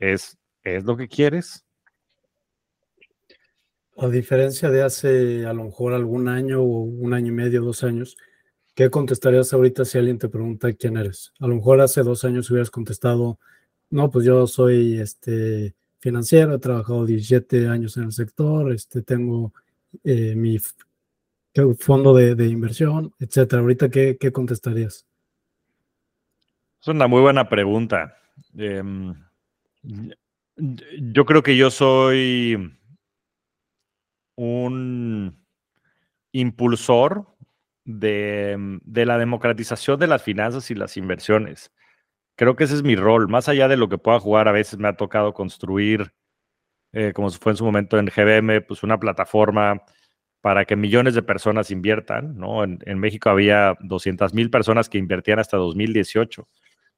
¿es, 0.00 0.38
¿es 0.64 0.84
lo 0.84 0.96
que 0.96 1.08
quieres? 1.08 1.67
A 4.00 4.06
diferencia 4.06 4.70
de 4.70 4.82
hace 4.82 5.44
a 5.44 5.52
lo 5.52 5.64
mejor 5.64 5.92
algún 5.92 6.28
año 6.28 6.62
o 6.62 6.82
un 6.82 7.14
año 7.14 7.28
y 7.28 7.34
medio, 7.34 7.62
dos 7.62 7.82
años, 7.82 8.16
¿qué 8.76 8.90
contestarías 8.90 9.52
ahorita 9.52 9.84
si 9.84 9.98
alguien 9.98 10.18
te 10.18 10.28
pregunta 10.28 10.72
quién 10.72 10.96
eres? 10.96 11.32
A 11.40 11.48
lo 11.48 11.56
mejor 11.56 11.80
hace 11.80 12.04
dos 12.04 12.24
años 12.24 12.48
hubieras 12.48 12.70
contestado, 12.70 13.40
no, 13.90 14.08
pues 14.08 14.24
yo 14.24 14.46
soy 14.46 15.00
este 15.00 15.74
financiero, 15.98 16.54
he 16.54 16.58
trabajado 16.60 17.06
17 17.06 17.66
años 17.66 17.96
en 17.96 18.04
el 18.04 18.12
sector, 18.12 18.72
este, 18.72 19.02
tengo 19.02 19.52
eh, 20.04 20.36
mi 20.36 20.58
fondo 21.80 22.14
de, 22.14 22.46
inversión, 22.46 23.12
etcétera. 23.18 23.62
Ahorita, 23.62 23.90
¿qué, 23.90 24.30
contestarías? 24.32 25.06
Es 26.80 26.86
una 26.86 27.08
muy 27.08 27.20
buena 27.20 27.48
pregunta. 27.48 28.16
Em, 28.56 29.12
yo 30.56 31.24
creo 31.24 31.42
que 31.42 31.56
yo 31.56 31.72
soy 31.72 32.78
un 34.38 35.36
impulsor 36.30 37.26
de, 37.84 38.56
la 38.84 39.18
democratización 39.18 39.98
de 39.98 40.06
las 40.06 40.22
finanzas 40.22 40.70
y 40.70 40.76
las 40.76 40.96
inversiones. 40.96 41.72
Creo 42.36 42.54
que 42.54 42.64
ese 42.64 42.76
es 42.76 42.84
mi 42.84 42.94
rol. 42.94 43.26
Más 43.28 43.48
allá 43.48 43.66
de 43.66 43.76
lo 43.76 43.88
que 43.88 43.98
pueda 43.98 44.20
jugar, 44.20 44.46
a 44.46 44.52
veces 44.52 44.78
me 44.78 44.86
ha 44.86 44.96
tocado 44.96 45.34
construir, 45.34 46.12
eh, 46.92 47.12
como 47.12 47.30
fue 47.30 47.52
en 47.52 47.56
su 47.56 47.64
momento 47.64 47.98
en 47.98 48.06
GBM, 48.06 48.60
pues 48.60 48.84
una 48.84 49.00
plataforma 49.00 49.82
para 50.40 50.64
que 50.64 50.76
millones 50.76 51.14
de 51.14 51.22
personas 51.22 51.72
inviertan. 51.72 52.38
¿no? 52.38 52.62
En, 52.62 52.98
México 53.00 53.30
había 53.30 53.76
200 53.80 54.34
mil 54.34 54.50
personas 54.50 54.88
que 54.88 54.98
invertían 54.98 55.40
hasta 55.40 55.56
2018. 55.56 56.48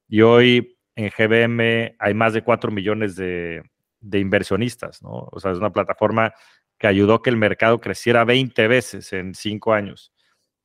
Y 0.09 0.21
hoy 0.21 0.77
en 0.95 1.09
GBM 1.09 1.95
hay 1.97 2.13
más 2.13 2.33
de 2.33 2.43
4 2.43 2.71
millones 2.71 3.15
de, 3.15 3.63
de 3.99 4.19
inversionistas. 4.19 5.01
¿no? 5.01 5.27
O 5.31 5.39
sea, 5.39 5.51
es 5.53 5.57
una 5.57 5.71
plataforma 5.71 6.35
que 6.81 6.87
ayudó 6.87 7.13
a 7.13 7.21
que 7.21 7.29
el 7.29 7.37
mercado 7.37 7.79
creciera 7.79 8.25
20 8.25 8.67
veces 8.67 9.13
en 9.13 9.35
5 9.35 9.71
años. 9.71 10.11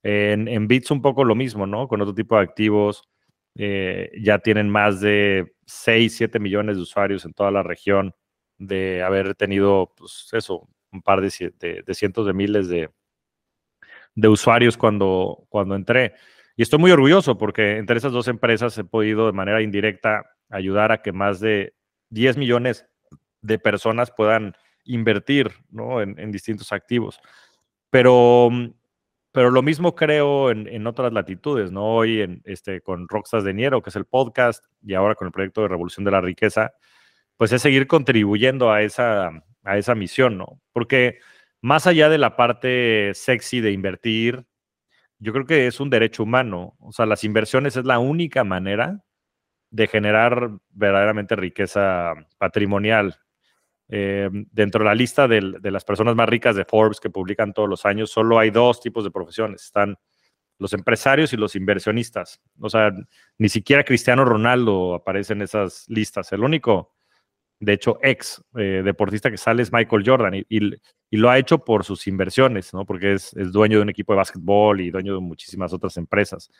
En, 0.02 0.48
en 0.48 0.66
Bits 0.66 0.90
un 0.90 1.02
poco 1.02 1.24
lo 1.24 1.34
mismo, 1.34 1.66
¿no? 1.66 1.88
Con 1.88 2.00
otro 2.00 2.14
tipo 2.14 2.36
de 2.36 2.42
activos. 2.42 3.02
Eh, 3.54 4.10
ya 4.18 4.38
tienen 4.38 4.70
más 4.70 5.02
de 5.02 5.52
6, 5.66 6.16
7 6.16 6.38
millones 6.38 6.76
de 6.76 6.82
usuarios 6.82 7.26
en 7.26 7.34
toda 7.34 7.50
la 7.50 7.62
región 7.62 8.14
de 8.56 9.02
haber 9.02 9.34
tenido, 9.34 9.92
pues 9.94 10.30
eso, 10.32 10.66
un 10.90 11.02
par 11.02 11.20
de, 11.20 11.52
de, 11.86 11.94
cientos 11.94 12.26
de 12.26 12.32
miles 12.32 12.68
de, 12.68 12.88
de 14.14 14.28
usuarios 14.28 14.78
cuando, 14.78 15.44
cuando 15.50 15.74
entré. 15.74 16.14
Y 16.56 16.62
estoy 16.62 16.78
muy 16.78 16.92
orgulloso 16.92 17.36
porque 17.36 17.76
entre 17.76 17.98
esas 17.98 18.12
dos 18.12 18.26
empresas 18.28 18.78
he 18.78 18.84
podido 18.84 19.26
de 19.26 19.32
manera 19.32 19.60
indirecta 19.60 20.24
ayudar 20.48 20.92
a 20.92 21.02
que 21.02 21.12
más 21.12 21.40
de 21.40 21.74
10 22.08 22.38
millones 22.38 22.86
de 23.42 23.58
personas 23.58 24.10
puedan 24.10 24.56
invertir 24.86 25.52
¿no? 25.70 26.00
en, 26.00 26.30
distintos 26.32 26.72
activos. 26.72 27.20
Pero, 27.90 28.50
pero 29.32 29.50
lo 29.50 29.62
mismo 29.62 29.94
creo 29.94 30.50
en, 30.50 30.86
otras 30.86 31.12
latitudes, 31.12 31.70
¿no? 31.70 31.84
Hoy 31.84 32.20
en, 32.22 32.42
este, 32.44 32.80
con 32.80 33.08
Roxas 33.08 33.44
de 33.44 33.54
Niero, 33.54 33.82
que 33.82 33.90
es 33.90 33.96
el 33.96 34.06
podcast, 34.06 34.64
y 34.82 34.94
ahora 34.94 35.14
con 35.14 35.26
el 35.26 35.32
proyecto 35.32 35.62
de 35.62 35.68
Revolución 35.68 36.04
de 36.04 36.10
la 36.10 36.20
Riqueza, 36.20 36.72
pues 37.36 37.52
es 37.52 37.62
seguir 37.62 37.86
contribuyendo 37.86 38.72
a 38.72 38.82
esa, 38.82 39.30
a 39.62 39.78
esa 39.78 39.94
misión, 39.94 40.38
¿no? 40.38 40.60
Porque 40.72 41.18
más 41.60 41.86
allá 41.86 42.08
de 42.08 42.18
la 42.18 42.36
parte 42.36 43.12
sexy 43.14 43.60
de 43.60 43.72
invertir, 43.72 44.46
yo 45.18 45.32
creo 45.32 45.46
que 45.46 45.66
es 45.66 45.80
un 45.80 45.90
derecho 45.90 46.22
humano. 46.22 46.76
O 46.80 46.92
sea, 46.92 47.06
las 47.06 47.24
inversiones 47.24 47.76
es 47.76 47.84
la 47.84 47.98
única 47.98 48.44
manera 48.44 49.02
de 49.70 49.86
generar 49.86 50.50
verdaderamente 50.70 51.36
riqueza 51.36 52.14
patrimonial. 52.38 53.16
Eh, 53.88 54.28
dentro 54.50 54.80
de 54.80 54.84
la 54.84 54.94
lista 54.94 55.28
de, 55.28 55.40
las 55.62 55.84
personas 55.84 56.16
más 56.16 56.28
ricas 56.28 56.56
de 56.56 56.64
Forbes 56.64 56.98
que 56.98 57.10
publican 57.10 57.52
todos 57.52 57.68
los 57.68 57.86
años, 57.86 58.10
solo 58.10 58.38
hay 58.38 58.50
dos 58.50 58.80
tipos 58.80 59.04
de 59.04 59.10
profesiones. 59.10 59.64
Están 59.64 59.96
los 60.58 60.72
empresarios 60.72 61.32
y 61.32 61.36
los 61.36 61.54
inversionistas. 61.54 62.40
O 62.60 62.70
sea, 62.70 62.90
ni 63.38 63.48
siquiera 63.48 63.84
Cristiano 63.84 64.24
Ronaldo 64.24 64.94
aparece 64.94 65.34
en 65.34 65.42
esas 65.42 65.84
listas. 65.88 66.32
El 66.32 66.42
único, 66.42 66.94
de 67.60 67.74
hecho, 67.74 67.98
ex 68.02 68.42
eh, 68.56 68.82
deportista 68.84 69.30
que 69.30 69.36
sale 69.36 69.62
es 69.62 69.72
Michael 69.72 70.02
Jordan 70.04 70.34
y, 70.34 70.78
lo 71.12 71.30
ha 71.30 71.38
hecho 71.38 71.64
por 71.64 71.84
sus 71.84 72.06
inversiones, 72.08 72.74
¿no? 72.74 72.84
Porque 72.84 73.14
es, 73.14 73.32
dueño 73.52 73.78
de 73.78 73.82
un 73.82 73.88
equipo 73.88 74.12
de 74.12 74.18
básquetbol 74.18 74.80
y 74.80 74.90
dueño 74.90 75.14
de 75.14 75.20
muchísimas 75.20 75.72
otras 75.72 75.96
empresas. 75.96 76.50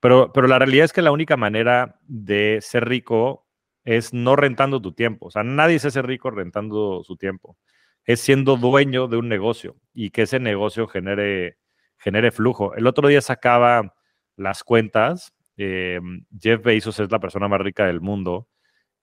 Pero, 0.00 0.32
pero 0.32 0.46
la 0.48 0.58
realidad 0.58 0.84
es 0.84 0.92
que 0.92 1.02
la 1.02 1.12
única 1.12 1.36
manera 1.36 1.98
de 2.02 2.58
ser 2.60 2.86
rico 2.86 3.45
es 3.86 4.12
no 4.12 4.36
rentando 4.36 4.82
tu 4.82 4.92
tiempo. 4.92 5.26
O 5.26 5.30
sea, 5.30 5.44
nadie 5.44 5.78
se 5.78 5.88
hace 5.88 6.02
rico 6.02 6.30
rentando 6.30 7.02
su 7.04 7.16
tiempo. 7.16 7.56
Es 8.04 8.20
siendo 8.20 8.56
dueño 8.56 9.08
de 9.08 9.16
un 9.16 9.28
negocio 9.28 9.76
y 9.94 10.10
que 10.10 10.22
ese 10.22 10.40
negocio 10.40 10.88
genere, 10.88 11.58
genere 11.96 12.32
flujo. 12.32 12.74
El 12.74 12.86
otro 12.86 13.08
día 13.08 13.20
sacaba 13.20 13.94
las 14.36 14.64
cuentas. 14.64 15.32
Eh, 15.56 16.00
Jeff 16.38 16.62
Bezos 16.62 17.00
es 17.00 17.10
la 17.10 17.20
persona 17.20 17.48
más 17.48 17.60
rica 17.60 17.86
del 17.86 18.00
mundo 18.00 18.48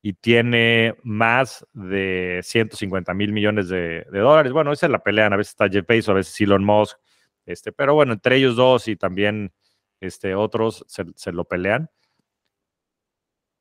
y 0.01 0.13
tiene 0.13 0.95
más 1.03 1.65
de 1.73 2.41
150 2.43 3.13
mil 3.13 3.31
millones 3.31 3.69
de, 3.69 4.05
dólares. 4.11 4.51
Bueno, 4.51 4.73
esa 4.73 4.87
es 4.87 4.91
la 4.91 5.01
pelea. 5.01 5.27
A 5.27 5.37
veces 5.37 5.51
está 5.51 5.69
Jeff 5.69 5.87
Bezos, 5.87 6.09
a 6.09 6.13
veces 6.13 6.39
Elon 6.41 6.63
Musk. 6.63 6.97
Este, 7.45 7.71
pero 7.71 7.93
bueno, 7.93 8.13
entre 8.13 8.35
ellos 8.35 8.57
dos 8.57 8.89
y 8.89 8.97
también 8.97 9.53
este, 10.01 10.35
otros 10.35 10.83
se, 10.89 11.05
se 11.15 11.31
lo 11.31 11.45
pelean. 11.45 11.89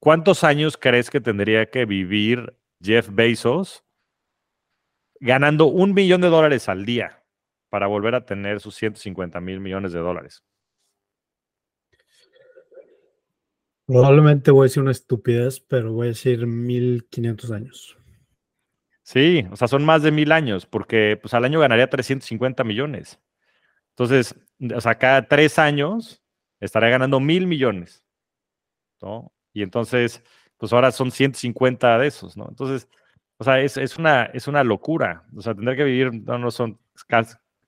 ¿Cuántos 0.03 0.43
años 0.43 0.77
crees 0.77 1.11
que 1.11 1.21
tendría 1.21 1.71
que 1.71 1.85
vivir 1.85 2.59
Jeff 2.83 3.09
Bezos 3.13 3.85
ganando 5.21 5.67
un 5.67 5.95
millón 5.95 6.23
de 6.23 6.29
dólares 6.29 6.69
al 6.69 6.85
día 6.85 7.23
para 7.69 7.87
volver 7.87 8.17
a 8.17 8.27
tener 8.27 8.59
sus 8.59 8.75
150 8.75 9.41
mil 9.41 9.61
millones 9.61 9.93
de 9.93 10.01
dólares? 10.01 10.43
Probablemente 13.87 14.51
voy 14.51 14.65
a 14.65 14.69
decir 14.71 14.83
una 14.83 14.91
estupidez, 14.91 15.61
pero 15.61 15.93
voy 15.93 16.09
a 16.09 16.11
decir 16.11 16.49
1500 16.49 17.51
años. 17.53 17.97
Sí, 19.05 19.47
o 19.53 19.57
sea, 19.57 19.69
son 19.69 19.85
más 19.85 20.03
de 20.03 20.11
mil 20.11 20.33
años, 20.33 20.67
porque 20.67 21.17
pues 21.23 21.33
al 21.33 21.45
año 21.45 21.61
ganaría 21.61 21.89
350 21.89 22.65
millones. 22.65 23.21
Entonces, 23.91 24.35
o 24.75 24.81
sea, 24.81 24.99
cada 24.99 25.29
tres 25.29 25.61
años 25.61 26.25
estaría 26.59 26.89
ganando 26.89 27.21
mil 27.21 27.47
millones. 27.47 28.05
¿no? 29.01 29.33
Y 29.53 29.63
entonces, 29.63 30.23
pues 30.57 30.73
ahora 30.73 30.93
son 30.93 31.11
150 31.11 31.99
de 31.99 32.07
esos, 32.07 32.37
¿no? 32.37 32.47
Entonces, 32.49 32.89
o 33.39 33.45
sea, 33.45 33.61
es, 33.61 33.77
es 33.77 33.97
una, 33.97 34.25
es 34.27 34.47
una 34.49 34.63
locura. 34.63 35.25
O 35.37 35.43
sea, 35.43 35.55
tendrá 35.55 35.75
que 35.75 35.85
vivir, 35.85 36.13
no, 36.13 36.39
no 36.39 36.51
son 36.51 36.79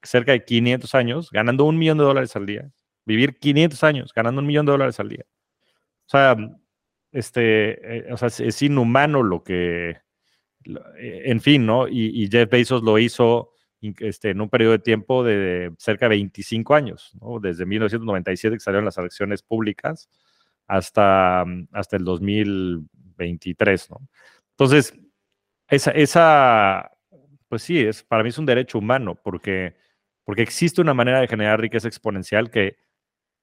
cerca 0.02 0.32
de 0.32 0.44
500 0.44 0.94
años 0.94 1.30
ganando 1.30 1.64
un 1.64 1.78
millón 1.78 1.98
de 1.98 2.04
dólares 2.04 2.36
al 2.36 2.46
día. 2.46 2.70
Vivir 3.04 3.38
500 3.38 3.82
años 3.84 4.12
ganando 4.14 4.40
un 4.40 4.46
millón 4.46 4.66
de 4.66 4.72
dólares 4.72 5.00
al 5.00 5.08
día. 5.08 5.24
O 6.06 6.08
sea, 6.08 6.36
este, 7.12 7.98
eh, 7.98 8.12
o 8.12 8.16
sea, 8.16 8.28
es, 8.28 8.62
inhumano 8.62 9.22
lo 9.22 9.42
que, 9.42 9.90
eh, 9.90 11.22
en 11.26 11.40
fin, 11.40 11.66
¿no? 11.66 11.88
Y, 11.88 12.28
Jeff 12.30 12.50
Bezos 12.50 12.82
lo 12.82 12.98
hizo 12.98 13.52
este, 13.80 14.30
en 14.30 14.40
un 14.40 14.48
periodo 14.48 14.72
de 14.72 14.78
tiempo 14.78 15.24
de 15.24 15.72
cerca 15.78 16.06
de 16.06 16.16
25 16.16 16.74
años, 16.74 17.12
¿no? 17.20 17.40
Desde 17.40 17.66
1997 17.66 18.56
que 18.56 18.60
salieron 18.60 18.84
las 18.84 18.98
elecciones 18.98 19.42
públicas 19.42 20.08
hasta, 20.66 21.44
mm, 21.46 21.68
hasta 21.72 21.96
el 21.96 22.04
2023, 22.04 23.90
¿no? 23.90 24.00
Entonces, 24.50 24.94
esa, 25.68 25.90
esa, 25.92 26.90
pues 27.48 27.62
sí, 27.62 27.80
es, 27.80 28.02
para 28.02 28.22
mí 28.22 28.30
es 28.30 28.38
un 28.38 28.46
derecho 28.46 28.78
humano, 28.78 29.14
porque, 29.16 29.76
porque 30.24 30.42
existe 30.42 30.80
una 30.80 30.94
manera 30.94 31.20
de 31.20 31.28
generar 31.28 31.60
riqueza 31.60 31.88
exponencial 31.88 32.50
que, 32.50 32.76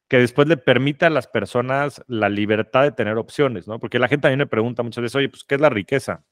que 0.08 0.18
después 0.18 0.48
le 0.48 0.58
permita 0.58 1.08
a 1.08 1.10
las 1.10 1.28
personas 1.28 2.04
la 2.08 2.30
libertad 2.30 2.84
de 2.84 2.92
tener 2.92 3.18
opciones, 3.18 3.68
¿no? 3.68 3.80
Porque 3.80 4.00
la 4.00 4.08
gente 4.08 4.24
también 4.24 4.40
me 4.40 4.48
pregunta 4.48 4.84
muchas 4.84 5.02
veces, 5.04 5.16
oye, 5.16 5.30
pues, 5.30 5.44
¿qué 5.44 5.56
es 5.56 5.62
la 5.62 5.70
riqueza? 5.70 6.26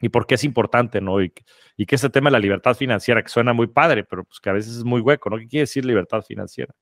¿Y 0.00 0.08
por 0.10 0.26
qué 0.26 0.34
es 0.36 0.44
importante, 0.44 1.00
no? 1.00 1.22
Y, 1.22 1.32
y 1.76 1.86
que 1.86 1.96
ese 1.96 2.10
tema 2.10 2.28
de 2.28 2.32
la 2.32 2.38
libertad 2.40 2.74
financiera, 2.74 3.22
que 3.22 3.28
suena 3.28 3.52
muy 3.52 3.68
padre, 3.68 4.04
pero 4.04 4.24
pues 4.24 4.40
que 4.40 4.50
a 4.50 4.52
veces 4.52 4.76
es 4.76 4.84
muy 4.84 5.00
hueco, 5.00 5.30
¿no? 5.30 5.38
¿Qué 5.38 5.48
quiere 5.48 5.62
decir 5.62 5.84
libertad 5.84 6.22
financiera? 6.22 6.74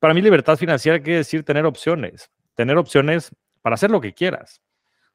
Para 0.00 0.14
mí 0.14 0.22
libertad 0.22 0.56
financiera 0.56 1.00
quiere 1.00 1.18
decir 1.18 1.44
tener 1.44 1.64
opciones 1.64 2.30
tener 2.56 2.76
opciones 2.76 3.30
para 3.62 3.74
hacer 3.74 3.90
lo 3.90 4.00
que 4.00 4.14
quieras. 4.14 4.60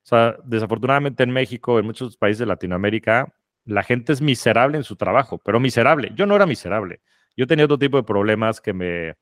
O 0.04 0.08
sea, 0.08 0.38
desafortunadamente 0.46 1.24
en 1.24 1.32
México, 1.32 1.78
en 1.78 1.86
muchos 1.86 2.16
países 2.16 2.40
de 2.40 2.46
Latinoamérica, 2.46 3.34
la 3.66 3.84
gente 3.84 4.14
es 4.14 4.22
miserable 4.22 4.78
en 4.78 4.84
su 4.84 4.96
trabajo, 4.96 5.40
pero 5.44 5.60
miserable. 5.60 6.12
Yo 6.16 6.26
no 6.26 6.36
era 6.36 6.46
miserable. 6.46 7.02
Yo 7.36 7.46
tenía 7.46 7.66
otro 7.66 7.78
tipo 7.78 7.98
de 7.98 8.04
problemas 8.04 8.62
que 8.62 8.74
me, 8.74 9.16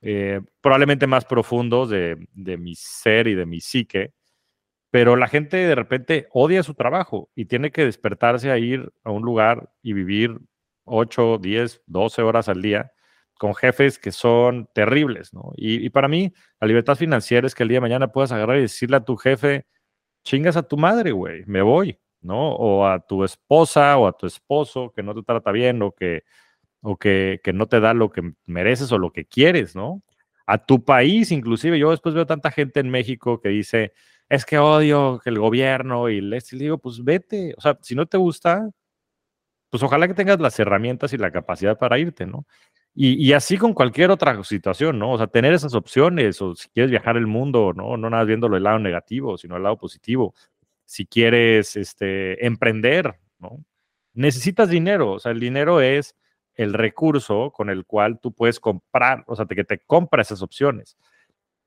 eh, 0.00 0.40
probablemente 0.60 1.06
más 1.06 1.24
profundos 1.24 1.90
de, 1.90 2.26
de, 2.32 2.56
mi 2.56 2.74
ser 2.74 3.28
y 3.28 3.34
de 3.34 3.46
mi 3.46 3.60
psique, 3.60 4.12
pero 4.90 5.16
la 5.16 5.28
gente 5.28 5.56
de 5.56 5.74
repente 5.74 6.28
odia 6.32 6.62
su 6.62 6.74
trabajo 6.74 7.30
y 7.34 7.46
tiene 7.46 7.70
que 7.70 7.84
despertarse 7.84 8.50
a 8.50 8.58
ir 8.58 8.92
a 9.04 9.10
un 9.10 9.22
lugar 9.22 9.70
y 9.82 9.92
vivir 9.92 10.38
8, 10.84 11.38
10, 11.38 11.82
12 11.86 12.22
horas 12.22 12.48
al 12.48 12.62
día 12.62 12.93
con 13.38 13.54
jefes 13.54 13.98
que 13.98 14.12
son 14.12 14.68
terribles, 14.74 15.34
¿no? 15.34 15.52
Y, 15.56 15.90
para 15.90 16.08
mí, 16.08 16.32
la 16.60 16.68
libertad 16.68 16.96
financiera 16.96 17.46
es 17.46 17.54
que 17.54 17.64
el 17.64 17.68
día 17.68 17.76
de 17.76 17.82
mañana 17.82 18.08
puedas 18.08 18.32
agarrar 18.32 18.58
y 18.58 18.62
decirle 18.62 18.96
a 18.96 19.04
tu 19.04 19.16
jefe, 19.16 19.66
chingas 20.24 20.56
a 20.56 20.62
tu 20.64 20.76
madre, 20.76 21.12
güey, 21.12 21.44
me 21.46 21.62
voy, 21.62 21.98
¿no? 22.22 22.52
O 22.54 22.86
a 22.86 23.00
tu 23.06 23.24
esposa 23.24 23.96
o 23.98 24.06
a 24.06 24.16
tu 24.16 24.26
esposo 24.26 24.92
que 24.94 25.02
no 25.02 25.14
te 25.14 25.22
trata 25.22 25.52
bien 25.52 25.82
o 25.82 25.92
que, 25.92 26.24
o 26.82 26.96
que, 26.98 27.40
que 27.44 27.52
no 27.52 27.66
te 27.66 27.80
da 27.80 27.94
lo 27.94 28.10
que 28.10 28.22
mereces 28.46 28.92
o 28.92 28.98
lo 28.98 29.12
que 29.12 29.26
quieres, 29.26 29.76
¿no? 29.76 30.02
A 30.46 30.58
tu 30.64 30.84
país, 30.84 31.32
inclusive, 31.32 31.78
yo 31.78 31.90
después 31.90 32.14
veo 32.14 32.26
tanta 32.26 32.50
gente 32.50 32.80
en 32.80 32.90
México 32.90 33.40
que 33.40 33.50
dice, 33.50 33.94
es 34.28 34.44
que 34.46 34.58
odio 34.58 35.20
que 35.22 35.30
el 35.30 35.38
gobierno 35.38 36.08
y 36.08 36.20
le 36.20 36.40
digo, 36.52 36.78
pues 36.78 37.02
vete, 37.04 37.54
o 37.56 37.60
sea, 37.60 37.78
si 37.82 37.94
no 37.94 38.06
te 38.06 38.18
gusta, 38.18 38.70
pues 39.70 39.82
ojalá 39.82 40.06
que 40.06 40.14
tengas 40.14 40.40
las 40.40 40.58
herramientas 40.60 41.12
y 41.12 41.18
la 41.18 41.32
capacidad 41.32 41.76
para 41.78 41.98
irte, 41.98 42.26
¿no? 42.26 42.46
Y, 42.96 43.32
así 43.32 43.58
con 43.58 43.74
cualquier 43.74 44.12
otra 44.12 44.40
situación, 44.44 45.00
¿no? 45.00 45.12
O 45.12 45.18
sea, 45.18 45.26
tener 45.26 45.52
esas 45.52 45.74
opciones, 45.74 46.40
o 46.40 46.54
si 46.54 46.68
quieres 46.68 46.92
viajar 46.92 47.16
el 47.16 47.26
mundo, 47.26 47.72
¿no? 47.74 47.96
No 47.96 48.08
nada 48.08 48.22
viéndolo 48.22 48.56
el 48.56 48.62
lado 48.62 48.78
negativo, 48.78 49.36
sino 49.36 49.56
el 49.56 49.64
lado 49.64 49.76
positivo. 49.76 50.32
Si 50.84 51.04
quieres 51.04 51.74
este, 51.74 52.46
emprender, 52.46 53.18
¿no? 53.40 53.64
Necesitas 54.12 54.68
dinero, 54.70 55.12
o 55.14 55.18
sea, 55.18 55.32
el 55.32 55.40
dinero 55.40 55.80
es 55.80 56.14
el 56.54 56.72
recurso 56.72 57.50
con 57.50 57.68
el 57.68 57.84
cual 57.84 58.20
tú 58.20 58.32
puedes 58.32 58.60
comprar, 58.60 59.24
o 59.26 59.34
sea, 59.34 59.46
que 59.46 59.64
te 59.64 59.80
compra 59.80 60.22
esas 60.22 60.40
opciones. 60.40 60.96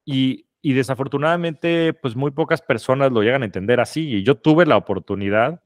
Y, 0.05 0.47
y 0.61 0.73
desafortunadamente, 0.73 1.93
pues 1.93 2.15
muy 2.15 2.31
pocas 2.31 2.61
personas 2.61 3.11
lo 3.11 3.21
llegan 3.21 3.41
a 3.41 3.45
entender 3.45 3.81
así. 3.81 4.07
Y 4.07 4.23
yo 4.23 4.35
tuve 4.35 4.65
la 4.65 4.77
oportunidad, 4.77 5.61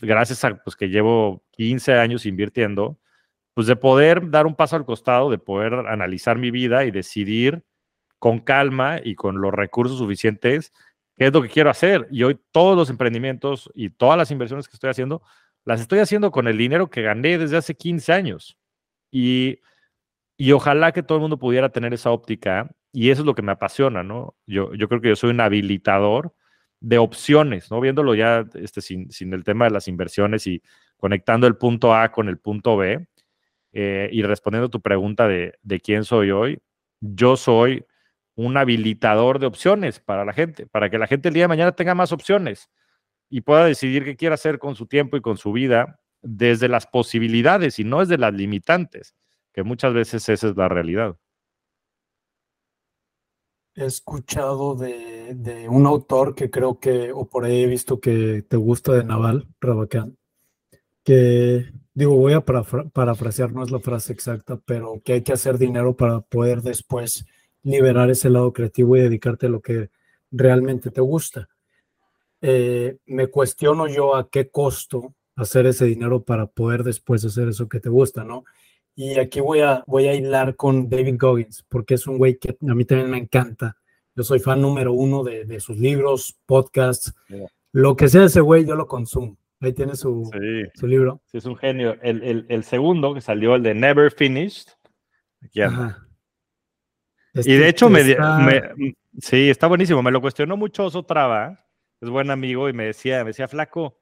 gracias 0.00 0.42
a 0.44 0.54
pues, 0.56 0.74
que 0.74 0.88
llevo 0.88 1.44
15 1.50 1.94
años 1.94 2.24
invirtiendo, 2.24 2.98
pues 3.54 3.66
de 3.66 3.76
poder 3.76 4.30
dar 4.30 4.46
un 4.46 4.54
paso 4.54 4.76
al 4.76 4.84
costado, 4.84 5.30
de 5.30 5.38
poder 5.38 5.74
analizar 5.74 6.38
mi 6.38 6.50
vida 6.50 6.84
y 6.84 6.90
decidir 6.90 7.64
con 8.18 8.38
calma 8.38 9.00
y 9.02 9.14
con 9.14 9.40
los 9.40 9.52
recursos 9.52 9.98
suficientes 9.98 10.72
qué 11.16 11.26
es 11.26 11.32
lo 11.32 11.42
que 11.42 11.48
quiero 11.48 11.70
hacer. 11.70 12.08
Y 12.10 12.22
hoy 12.22 12.38
todos 12.50 12.76
los 12.76 12.88
emprendimientos 12.90 13.70
y 13.74 13.90
todas 13.90 14.16
las 14.16 14.30
inversiones 14.30 14.68
que 14.68 14.74
estoy 14.74 14.90
haciendo, 14.90 15.22
las 15.64 15.80
estoy 15.80 15.98
haciendo 15.98 16.30
con 16.30 16.48
el 16.48 16.56
dinero 16.56 16.88
que 16.88 17.02
gané 17.02 17.38
desde 17.38 17.56
hace 17.56 17.74
15 17.74 18.12
años. 18.12 18.56
Y, 19.10 19.60
y 20.36 20.52
ojalá 20.52 20.92
que 20.92 21.02
todo 21.02 21.18
el 21.18 21.22
mundo 21.22 21.38
pudiera 21.38 21.68
tener 21.70 21.92
esa 21.92 22.10
óptica. 22.10 22.70
Y 22.92 23.10
eso 23.10 23.22
es 23.22 23.26
lo 23.26 23.34
que 23.34 23.42
me 23.42 23.52
apasiona, 23.52 24.02
¿no? 24.02 24.36
Yo, 24.46 24.74
yo 24.74 24.88
creo 24.88 25.00
que 25.00 25.08
yo 25.08 25.16
soy 25.16 25.30
un 25.30 25.40
habilitador 25.40 26.34
de 26.80 26.98
opciones, 26.98 27.70
¿no? 27.70 27.80
Viéndolo 27.80 28.14
ya 28.14 28.44
este, 28.54 28.80
sin, 28.80 29.10
sin 29.10 29.32
el 29.34 29.44
tema 29.44 29.64
de 29.66 29.70
las 29.70 29.88
inversiones 29.88 30.46
y 30.46 30.62
conectando 30.96 31.46
el 31.46 31.56
punto 31.56 31.94
A 31.94 32.12
con 32.12 32.28
el 32.28 32.38
punto 32.38 32.76
B 32.76 33.06
eh, 33.72 34.10
y 34.12 34.22
respondiendo 34.22 34.66
a 34.66 34.70
tu 34.70 34.80
pregunta 34.80 35.26
de, 35.26 35.80
quién 35.82 36.04
soy 36.04 36.30
hoy, 36.30 36.60
yo 37.00 37.36
soy 37.36 37.86
un 38.34 38.56
habilitador 38.56 39.38
de 39.38 39.46
opciones 39.46 40.00
para 40.00 40.24
la 40.24 40.32
gente, 40.32 40.66
para 40.66 40.90
que 40.90 40.98
la 40.98 41.06
gente 41.06 41.28
el 41.28 41.34
día 41.34 41.44
de 41.44 41.48
mañana 41.48 41.72
tenga 41.72 41.94
más 41.94 42.12
opciones 42.12 42.70
y 43.30 43.40
pueda 43.40 43.64
decidir 43.64 44.04
qué 44.04 44.16
quiere 44.16 44.34
hacer 44.34 44.58
con 44.58 44.74
su 44.74 44.86
tiempo 44.86 45.16
y 45.16 45.22
con 45.22 45.38
su 45.38 45.52
vida 45.52 46.00
desde 46.20 46.68
las 46.68 46.86
posibilidades 46.86 47.78
y 47.78 47.84
no 47.84 48.00
desde 48.00 48.18
las 48.18 48.32
limitantes, 48.34 49.14
que 49.52 49.62
muchas 49.62 49.94
veces 49.94 50.28
esa 50.28 50.48
es 50.48 50.56
la 50.56 50.68
realidad. 50.68 51.16
He 53.74 53.86
escuchado 53.86 54.74
de, 54.74 55.34
de 55.34 55.66
un 55.66 55.86
autor 55.86 56.34
que 56.34 56.50
creo 56.50 56.78
que, 56.78 57.10
o 57.10 57.28
por 57.28 57.46
ahí 57.46 57.62
he 57.62 57.66
visto 57.66 58.00
que 58.00 58.44
te 58.46 58.58
gusta 58.58 58.92
de 58.92 59.04
Naval, 59.04 59.48
Rabacán, 59.60 60.18
que 61.02 61.72
digo, 61.94 62.16
voy 62.16 62.32
a 62.32 62.40
parafrasear, 62.40 63.52
no 63.52 63.62
es 63.62 63.70
la 63.70 63.80
frase 63.80 64.12
exacta, 64.12 64.58
pero 64.64 65.00
que 65.04 65.14
hay 65.14 65.22
que 65.22 65.32
hacer 65.32 65.58
dinero 65.58 65.96
para 65.96 66.20
poder 66.20 66.62
después 66.62 67.26
liberar 67.62 68.10
ese 68.10 68.30
lado 68.30 68.52
creativo 68.52 68.96
y 68.96 69.00
dedicarte 69.00 69.46
a 69.46 69.50
lo 69.50 69.60
que 69.60 69.90
realmente 70.30 70.90
te 70.90 71.00
gusta. 71.00 71.48
Eh, 72.40 72.96
me 73.06 73.28
cuestiono 73.28 73.86
yo 73.86 74.16
a 74.16 74.28
qué 74.28 74.48
costo 74.48 75.14
hacer 75.36 75.66
ese 75.66 75.84
dinero 75.86 76.22
para 76.22 76.46
poder 76.46 76.82
después 76.82 77.24
hacer 77.24 77.48
eso 77.48 77.68
que 77.68 77.80
te 77.80 77.88
gusta, 77.88 78.24
¿no? 78.24 78.44
Y 78.94 79.18
aquí 79.18 79.40
voy 79.40 79.60
a, 79.60 79.84
voy 79.86 80.08
a 80.08 80.14
hilar 80.14 80.56
con 80.56 80.88
David 80.88 81.16
Goggins, 81.18 81.64
porque 81.68 81.94
es 81.94 82.06
un 82.06 82.18
güey 82.18 82.38
que 82.38 82.50
a 82.50 82.74
mí 82.74 82.84
también 82.84 83.10
me 83.10 83.18
encanta. 83.18 83.76
Yo 84.14 84.22
soy 84.22 84.40
fan 84.40 84.60
número 84.60 84.92
uno 84.92 85.22
de, 85.24 85.44
de 85.44 85.60
sus 85.60 85.78
libros, 85.78 86.36
podcasts, 86.44 87.14
lo 87.70 87.96
que 87.96 88.08
sea 88.08 88.24
ese 88.24 88.40
güey, 88.42 88.66
yo 88.66 88.74
lo 88.74 88.86
consumo. 88.86 89.38
Ahí 89.62 89.72
tiene 89.72 89.94
su, 89.94 90.28
su 90.74 90.86
libro. 90.88 91.22
Sí, 91.26 91.38
es 91.38 91.44
un 91.44 91.56
genio. 91.56 91.96
El, 92.02 92.46
el, 92.48 92.64
segundo 92.64 93.14
que 93.14 93.20
salió, 93.20 93.54
el 93.54 93.62
de 93.62 93.74
Never 93.74 94.10
Finished. 94.10 94.66
Aquí 95.40 95.60
y 97.34 97.38
de 97.38 97.40
este, 97.40 97.68
hecho, 97.68 97.88
me, 97.88 98.02
sí, 99.18 99.48
está 99.48 99.68
buenísimo. 99.68 100.02
Me 100.02 100.10
lo 100.10 100.20
cuestionó 100.20 100.56
mucho 100.56 100.90
Traba, 101.04 101.64
es 102.00 102.10
buen 102.10 102.30
amigo, 102.30 102.68
y 102.68 102.72
me 102.72 102.86
decía, 102.86 103.20
me 103.20 103.30
decía, 103.30 103.48
flaco, 103.48 103.98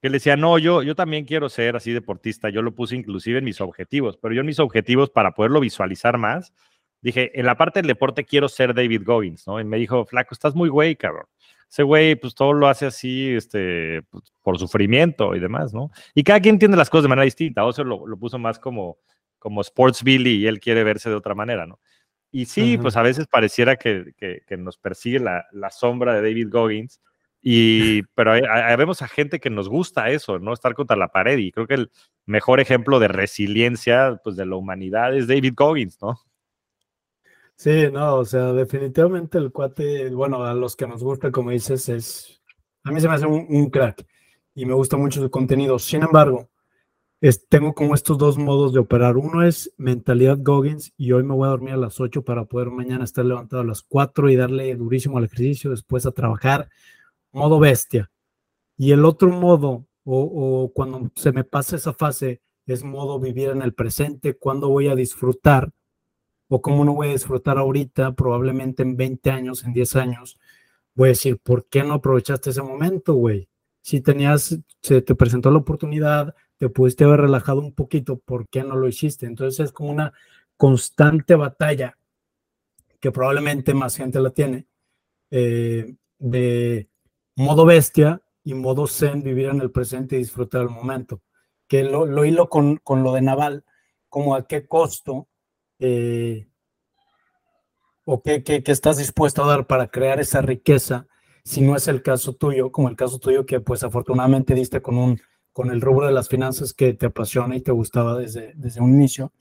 que 0.00 0.08
le 0.08 0.16
decía, 0.16 0.36
no, 0.36 0.58
yo, 0.58 0.82
yo 0.82 0.94
también 0.94 1.24
quiero 1.24 1.48
ser 1.48 1.74
así 1.74 1.92
deportista. 1.92 2.50
Yo 2.50 2.62
lo 2.62 2.74
puse 2.74 2.94
inclusive 2.94 3.38
en 3.38 3.44
mis 3.44 3.60
objetivos, 3.60 4.16
pero 4.16 4.34
yo 4.34 4.40
en 4.40 4.46
mis 4.46 4.60
objetivos, 4.60 5.10
para 5.10 5.32
poderlo 5.32 5.58
visualizar 5.58 6.18
más, 6.18 6.52
dije, 7.00 7.38
en 7.38 7.46
la 7.46 7.56
parte 7.56 7.80
del 7.80 7.88
deporte 7.88 8.24
quiero 8.24 8.48
ser 8.48 8.74
David 8.74 9.02
Goggins, 9.04 9.46
¿no? 9.46 9.58
Y 9.58 9.64
me 9.64 9.78
dijo, 9.78 10.04
flaco, 10.04 10.34
estás 10.34 10.54
muy 10.54 10.68
güey, 10.68 10.96
cabrón 10.96 11.26
ese 11.72 11.84
güey, 11.84 12.16
pues 12.16 12.34
todo 12.34 12.52
lo 12.52 12.68
hace 12.68 12.84
así, 12.84 13.30
este, 13.34 14.02
pues, 14.10 14.30
por 14.42 14.58
sufrimiento 14.58 15.34
y 15.34 15.40
demás, 15.40 15.72
¿no? 15.72 15.90
Y 16.14 16.22
cada 16.22 16.38
quien 16.38 16.56
entiende 16.56 16.76
las 16.76 16.90
cosas 16.90 17.04
de 17.04 17.08
manera 17.08 17.24
distinta. 17.24 17.64
O 17.64 17.72
lo, 17.82 18.06
lo 18.06 18.18
puso 18.18 18.38
más 18.38 18.58
como, 18.58 18.98
como 19.38 19.62
Sports 19.62 20.02
Billy 20.02 20.42
y 20.42 20.46
él 20.46 20.60
quiere 20.60 20.84
verse 20.84 21.08
de 21.08 21.16
otra 21.16 21.34
manera, 21.34 21.64
¿no? 21.66 21.80
Y 22.30 22.44
sí, 22.44 22.76
pues 22.76 22.94
a 22.96 23.02
veces 23.02 23.26
pareciera 23.26 23.76
que, 23.76 24.12
que, 24.18 24.56
nos 24.58 24.76
persigue 24.76 25.18
la, 25.18 25.46
la, 25.52 25.70
sombra 25.70 26.14
de 26.14 26.20
David 26.20 26.48
Goggins, 26.50 27.00
y, 27.40 28.02
pero 28.14 28.32
vemos 28.76 29.00
a 29.00 29.08
gente 29.08 29.40
que 29.40 29.48
nos 29.48 29.70
gusta 29.70 30.10
eso, 30.10 30.38
¿no? 30.38 30.52
Estar 30.52 30.74
contra 30.74 30.96
la 30.96 31.08
pared. 31.08 31.38
Y 31.38 31.52
creo 31.52 31.66
que 31.66 31.74
el 31.74 31.90
mejor 32.26 32.60
ejemplo 32.60 33.00
de 33.00 33.08
resiliencia 33.08 34.20
pues, 34.22 34.36
de 34.36 34.44
la 34.44 34.56
humanidad 34.56 35.16
es 35.16 35.26
David 35.26 35.54
Goggins, 35.56 35.98
¿no? 36.02 36.18
Sí, 37.56 37.88
no, 37.92 38.16
o 38.16 38.24
sea, 38.24 38.52
definitivamente 38.52 39.38
el 39.38 39.52
cuate, 39.52 40.10
bueno, 40.10 40.42
a 40.44 40.52
los 40.54 40.74
que 40.74 40.86
nos 40.86 41.02
gusta, 41.02 41.30
como 41.30 41.50
dices, 41.50 41.88
es, 41.88 42.42
a 42.82 42.90
mí 42.90 43.00
se 43.00 43.08
me 43.08 43.14
hace 43.14 43.26
un, 43.26 43.70
crack 43.70 44.04
y 44.54 44.66
me 44.66 44.74
gusta 44.74 44.96
mucho 44.96 45.20
su 45.20 45.30
contenido. 45.30 45.78
Sin 45.78 46.02
embargo, 46.02 46.50
tengo 47.48 47.72
como 47.72 47.94
estos 47.94 48.18
dos 48.18 48.36
modos 48.36 48.72
de 48.72 48.80
operar. 48.80 49.16
Uno 49.16 49.44
es 49.44 49.72
mentalidad 49.76 50.38
Goggins 50.40 50.92
y 50.96 51.12
hoy 51.12 51.22
me 51.22 51.34
voy 51.34 51.46
a 51.46 51.50
dormir 51.50 51.74
a 51.74 51.76
las 51.76 52.00
8 52.00 52.24
para 52.24 52.46
poder 52.46 52.70
mañana 52.70 53.04
estar 53.04 53.24
levantado 53.24 53.62
a 53.62 53.66
las 53.66 53.82
4 53.82 54.28
y 54.30 54.36
darle 54.36 54.74
durísimo 54.74 55.18
al 55.18 55.24
ejercicio, 55.24 55.70
después 55.70 56.04
a 56.04 56.12
trabajar, 56.12 56.68
modo 57.30 57.60
bestia. 57.60 58.10
Y 58.76 58.90
el 58.90 59.04
otro 59.04 59.28
modo, 59.28 59.86
o, 60.04 60.64
o 60.64 60.72
cuando 60.72 61.12
se 61.14 61.30
me 61.30 61.44
pasa 61.44 61.76
esa 61.76 61.92
fase, 61.92 62.42
es 62.66 62.82
modo 62.82 63.20
vivir 63.20 63.50
en 63.50 63.62
el 63.62 63.74
presente, 63.74 64.36
cuando 64.36 64.68
voy 64.68 64.88
a 64.88 64.96
disfrutar 64.96 65.70
o 66.54 66.60
cómo 66.60 66.84
no 66.84 66.92
voy 66.92 67.08
a 67.08 67.12
disfrutar 67.12 67.56
ahorita, 67.56 68.12
probablemente 68.12 68.82
en 68.82 68.94
20 68.94 69.30
años, 69.30 69.64
en 69.64 69.72
10 69.72 69.96
años, 69.96 70.38
voy 70.94 71.06
a 71.06 71.12
decir, 71.12 71.38
¿por 71.38 71.64
qué 71.64 71.82
no 71.82 71.94
aprovechaste 71.94 72.50
ese 72.50 72.60
momento, 72.60 73.14
güey? 73.14 73.48
Si 73.80 74.02
tenías, 74.02 74.58
se 74.82 75.00
te 75.00 75.14
presentó 75.14 75.50
la 75.50 75.60
oportunidad, 75.60 76.34
te 76.58 76.68
pudiste 76.68 77.04
haber 77.04 77.22
relajado 77.22 77.60
un 77.60 77.72
poquito, 77.72 78.18
¿por 78.18 78.48
qué 78.48 78.64
no 78.64 78.76
lo 78.76 78.86
hiciste? 78.86 79.24
Entonces 79.24 79.60
es 79.64 79.72
como 79.72 79.92
una 79.92 80.12
constante 80.58 81.36
batalla 81.36 81.96
que 83.00 83.10
probablemente 83.10 83.72
más 83.72 83.96
gente 83.96 84.20
la 84.20 84.28
tiene, 84.28 84.66
eh, 85.30 85.94
de 86.18 86.86
modo 87.34 87.64
bestia 87.64 88.20
y 88.44 88.52
modo 88.52 88.86
zen, 88.86 89.22
vivir 89.22 89.46
en 89.46 89.62
el 89.62 89.70
presente 89.70 90.16
y 90.16 90.18
disfrutar 90.18 90.60
el 90.60 90.68
momento. 90.68 91.22
Que 91.66 91.82
lo, 91.82 92.04
lo 92.04 92.26
hilo 92.26 92.50
con, 92.50 92.76
con 92.76 93.02
lo 93.02 93.14
de 93.14 93.22
Naval, 93.22 93.64
como 94.10 94.34
a 94.34 94.46
qué 94.46 94.66
costo 94.66 95.28
eh, 95.84 96.46
o 98.04 98.22
qué, 98.22 98.62
estás 98.66 98.98
dispuesto 98.98 99.42
a 99.42 99.48
dar 99.48 99.66
para 99.66 99.88
crear 99.88 100.20
esa 100.20 100.40
riqueza, 100.40 101.06
si 101.44 101.60
no 101.60 101.74
es 101.74 101.88
el 101.88 102.02
caso 102.02 102.34
tuyo, 102.34 102.70
como 102.70 102.88
el 102.88 102.94
caso 102.94 103.18
tuyo 103.18 103.46
que 103.46 103.58
pues 103.58 103.82
afortunadamente 103.82 104.54
diste 104.54 104.80
con, 104.80 104.96
un, 104.96 105.20
con 105.52 105.72
el 105.72 105.80
rubro 105.80 106.06
de 106.06 106.12
las 106.12 106.28
finanzas 106.28 106.72
que 106.72 106.94
te 106.94 107.06
apasiona 107.06 107.56
y 107.56 107.60
te 107.62 107.72
gustaba 107.72 108.16
desde, 108.16 108.52
desde 108.54 108.80
un 108.80 108.94
inicio, 108.94 109.32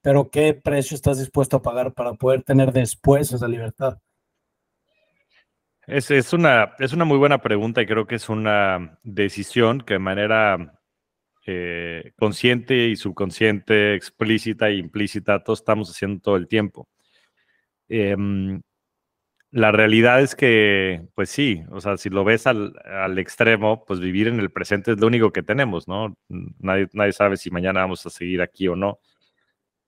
pero 0.00 0.30
qué 0.30 0.54
precio 0.54 0.94
estás 0.94 1.18
dispuesto 1.18 1.58
a 1.58 1.62
pagar 1.62 1.92
para 1.92 2.14
poder 2.14 2.42
tener 2.42 2.72
después 2.72 3.30
esa 3.30 3.46
libertad. 3.46 3.98
Es, 5.86 6.10
es, 6.10 6.32
una, 6.32 6.72
es 6.78 6.94
una 6.94 7.04
muy 7.04 7.18
buena 7.18 7.42
pregunta 7.42 7.82
y 7.82 7.86
creo 7.86 8.06
que 8.06 8.14
es 8.14 8.30
una 8.30 8.98
decisión 9.02 9.82
que 9.82 9.94
de 9.94 9.98
manera 9.98 10.81
eh, 11.46 12.12
consciente 12.16 12.88
y 12.88 12.96
subconsciente, 12.96 13.94
explícita 13.94 14.68
e 14.68 14.76
implícita, 14.76 15.42
todos 15.42 15.60
estamos 15.60 15.90
haciendo 15.90 16.20
todo 16.20 16.36
el 16.36 16.48
tiempo. 16.48 16.88
Em, 17.88 18.62
la 19.50 19.72
realidad 19.72 20.22
es 20.22 20.34
que, 20.34 21.02
pues 21.14 21.30
sí, 21.30 21.62
o 21.70 21.80
sea, 21.80 21.96
si 21.98 22.10
lo 22.10 22.24
ves 22.24 22.46
al, 22.46 22.74
extremo, 23.18 23.84
pues 23.84 24.00
vivir 24.00 24.28
en 24.28 24.40
el 24.40 24.50
presente 24.50 24.92
es 24.92 25.00
lo 25.00 25.06
único 25.08 25.32
que 25.32 25.42
tenemos, 25.42 25.88
¿no? 25.88 26.16
Nadie, 26.58 26.88
nadie 26.94 27.12
sabe 27.12 27.36
si 27.36 27.50
mañana 27.50 27.80
vamos 27.80 28.06
a 28.06 28.10
seguir 28.10 28.42
aquí 28.42 28.68
o 28.68 28.76
no. 28.76 28.98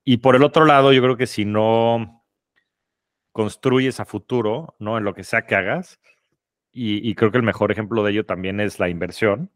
y 0.05 0.17
por 0.17 0.35
el 0.35 0.43
otro 0.43 0.65
lado, 0.65 0.93
yo 0.93 1.01
creo 1.01 1.17
que 1.17 1.27
si 1.27 1.45
no 1.45 2.23
construyes 3.31 3.99
a 3.99 4.05
futuro, 4.05 4.75
¿no? 4.79 4.97
En 4.97 5.03
lo 5.03 5.13
que 5.13 5.23
sea 5.23 5.45
que 5.45 5.55
hagas, 5.55 5.99
y, 6.77 7.15
creo 7.15 7.31
que 7.31 7.37
el 7.37 7.43
mejor 7.43 7.71
ejemplo 7.71 8.03
de 8.03 8.11
ello 8.11 8.25
también 8.25 8.59
es 8.59 8.79
la 8.79 8.89
inversión, 8.89 9.49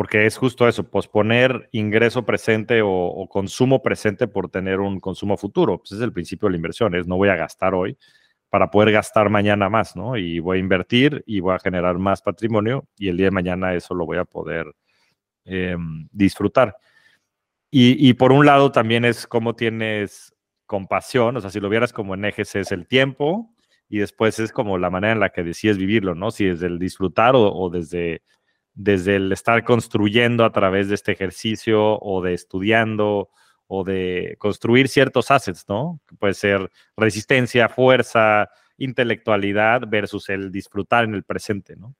porque 0.00 0.24
es 0.24 0.38
justo 0.38 0.66
eso, 0.66 0.88
posponer 0.88 1.68
ingreso 1.72 2.24
presente 2.24 2.80
o, 2.82 3.28
consumo 3.28 3.82
presente 3.82 4.26
por 4.28 4.48
tener 4.48 4.80
un 4.80 4.98
consumo 4.98 5.36
futuro. 5.36 5.76
Pues 5.76 5.92
es 5.92 6.00
el 6.00 6.10
principio 6.10 6.46
de 6.46 6.52
la 6.52 6.56
inversión, 6.56 6.94
es 6.94 7.06
no 7.06 7.18
voy 7.18 7.28
a 7.28 7.36
gastar 7.36 7.74
hoy 7.74 7.98
para 8.48 8.70
poder 8.70 8.92
gastar 8.92 9.28
mañana 9.28 9.68
más, 9.68 9.96
¿no? 9.96 10.16
Y 10.16 10.38
voy 10.38 10.56
a 10.56 10.60
invertir 10.60 11.22
y 11.26 11.40
voy 11.40 11.54
a 11.54 11.58
generar 11.58 11.98
más 11.98 12.22
patrimonio 12.22 12.88
y 12.96 13.08
el 13.08 13.18
día 13.18 13.26
de 13.26 13.30
mañana 13.30 13.74
eso 13.74 13.92
lo 13.92 14.06
voy 14.06 14.16
a 14.16 14.24
poder 14.24 14.72
em, 15.44 16.08
disfrutar. 16.10 16.74
Y, 17.70 18.14
por 18.14 18.32
un 18.32 18.46
lado 18.46 18.72
también 18.72 19.04
es 19.04 19.26
cómo 19.26 19.54
tienes 19.54 20.34
compasión, 20.64 21.36
o 21.36 21.42
sea, 21.42 21.50
si 21.50 21.60
lo 21.60 21.68
vieras 21.68 21.92
como 21.92 22.14
en 22.14 22.24
ejes 22.24 22.56
es 22.56 22.72
el 22.72 22.86
tiempo, 22.86 23.54
y 23.86 23.98
después 23.98 24.38
es 24.38 24.50
como 24.50 24.78
la 24.78 24.88
manera 24.88 25.12
en 25.12 25.20
la 25.20 25.28
que 25.28 25.42
decides 25.42 25.76
vivirlo, 25.76 26.14
¿no? 26.14 26.30
Si 26.30 26.46
desde 26.46 26.68
el 26.68 26.78
disfrutar 26.78 27.34
o, 27.36 27.68
desde, 27.68 28.22
desde 28.82 29.16
el 29.16 29.32
estar 29.32 29.64
construyendo 29.64 30.44
a 30.44 30.52
través 30.52 30.88
de 30.88 30.94
este 30.94 31.12
ejercicio 31.12 31.98
o 32.00 32.22
de 32.22 32.34
estudiando 32.34 33.30
o 33.66 33.84
de 33.84 34.36
construir 34.38 34.88
ciertos 34.88 35.30
assets, 35.30 35.64
¿no? 35.68 36.00
Puede 36.18 36.34
ser 36.34 36.70
resistencia, 36.96 37.68
fuerza, 37.68 38.50
intelectualidad 38.78 39.82
versus 39.86 40.28
el 40.28 40.50
disfrutar 40.50 41.04
en 41.04 41.14
el 41.14 41.24
presente, 41.24 41.76
¿no? 41.76 41.94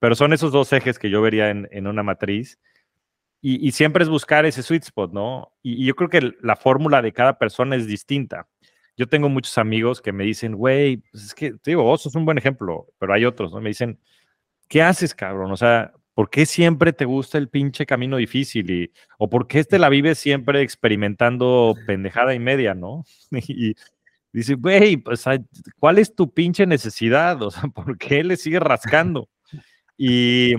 Pero 0.00 0.14
son 0.14 0.32
esos 0.32 0.52
dos 0.52 0.72
ejes 0.72 0.98
que 0.98 1.10
yo 1.10 1.22
vería 1.22 1.50
en, 1.50 1.86
una 1.86 2.02
matriz. 2.02 2.58
Y, 3.40 3.70
siempre 3.70 4.02
es 4.02 4.10
buscar 4.10 4.44
ese 4.44 4.62
sweet 4.62 4.82
spot, 4.82 5.12
¿no? 5.12 5.52
y 5.62 5.86
yo 5.86 5.94
creo 5.94 6.08
que 6.08 6.32
la 6.40 6.56
fórmula 6.56 7.00
de 7.02 7.12
cada 7.12 7.38
persona 7.38 7.76
es 7.76 7.86
distinta 7.86 8.48
yo 8.98 9.08
tengo 9.08 9.28
muchos 9.28 9.56
amigos 9.58 10.02
que 10.02 10.12
me 10.12 10.24
dicen, 10.24 10.56
güey, 10.56 10.96
pues 10.96 11.26
es 11.26 11.34
que, 11.34 11.52
te 11.52 11.70
digo, 11.70 11.84
vos 11.84 12.02
sos 12.02 12.16
un 12.16 12.24
buen 12.24 12.36
ejemplo, 12.36 12.88
pero 12.98 13.14
hay 13.14 13.24
otros, 13.24 13.52
¿no? 13.52 13.60
Me 13.60 13.68
dicen, 13.70 14.00
¿qué 14.68 14.82
haces, 14.82 15.14
cabrón? 15.14 15.52
O 15.52 15.56
sea, 15.56 15.92
¿por 16.18 16.30
qué 16.30 16.46
siempre 16.46 16.92
te 16.92 17.04
gusta 17.04 17.38
el 17.38 17.48
pinche 17.48 17.86
camino 17.86 18.16
difícil? 18.16 18.68
Y, 18.72 18.92
¿O 19.18 19.30
por 19.30 19.46
qué 19.46 19.62
te 19.62 19.78
la 19.78 19.88
vives 19.88 20.18
siempre 20.18 20.62
experimentando 20.62 21.76
pendejada 21.86 22.34
y 22.34 22.40
media, 22.40 22.74
¿no? 22.74 23.04
Y 23.46 23.76
dice, 24.32 24.54
güey, 24.54 24.96
pues, 24.96 25.24
¿cuál 25.78 25.98
es 26.00 26.12
tu 26.16 26.34
pinche 26.34 26.66
necesidad? 26.66 27.40
O 27.40 27.52
sea, 27.52 27.62
¿por 27.72 27.96
qué 27.96 28.24
le 28.24 28.36
sigues 28.36 28.60
rascando? 28.60 29.28
Y, 29.96 30.54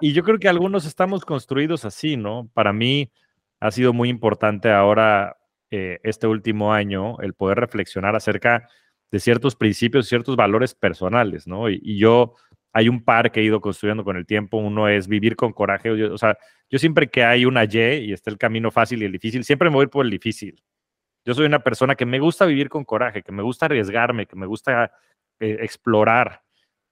y 0.00 0.12
yo 0.12 0.24
creo 0.24 0.40
que 0.40 0.48
algunos 0.48 0.84
estamos 0.84 1.24
construidos 1.24 1.84
así, 1.84 2.16
¿no? 2.16 2.50
Para 2.52 2.72
mí 2.72 3.12
ha 3.60 3.70
sido 3.70 3.92
muy 3.92 4.08
importante 4.08 4.72
ahora 4.72 5.36
eh, 5.70 6.00
este 6.02 6.26
último 6.26 6.72
año 6.72 7.16
el 7.20 7.34
poder 7.34 7.58
reflexionar 7.58 8.16
acerca 8.16 8.68
de 9.12 9.20
ciertos 9.20 9.54
principios, 9.54 10.08
ciertos 10.08 10.34
valores 10.34 10.74
personales, 10.74 11.46
¿no? 11.46 11.68
Y, 11.68 11.96
yo, 11.96 12.34
hay 12.72 12.88
un 12.88 13.04
par 13.04 13.32
que 13.32 13.40
he 13.40 13.44
ido 13.44 13.60
construyendo 13.60 14.04
con 14.04 14.16
el 14.16 14.26
tiempo. 14.26 14.58
Uno 14.58 14.88
es 14.88 15.08
vivir 15.08 15.36
con 15.36 15.52
coraje. 15.52 15.90
o 15.90 16.18
sea, 16.18 16.36
yo 16.68 16.78
siempre 16.78 17.08
que 17.08 17.24
hay 17.24 17.44
una 17.44 17.64
Y 17.64 17.98
y 18.04 18.12
está 18.12 18.30
el 18.30 18.38
camino 18.38 18.70
fácil 18.70 19.02
y 19.02 19.06
el 19.06 19.12
difícil, 19.12 19.44
siempre 19.44 19.68
me 19.68 19.76
voy 19.76 19.88
por 19.88 20.04
el 20.04 20.10
difícil. 20.10 20.62
Yo 21.24 21.34
soy 21.34 21.46
una 21.46 21.60
persona 21.60 21.94
que 21.94 22.06
me 22.06 22.18
gusta 22.18 22.46
vivir 22.46 22.68
con 22.68 22.84
coraje, 22.84 23.22
que 23.22 23.32
me 23.32 23.42
gusta 23.42 23.66
arriesgarme, 23.66 24.26
que 24.26 24.36
me 24.36 24.46
gusta 24.46 24.92
eh, 25.38 25.58
explorar. 25.60 26.42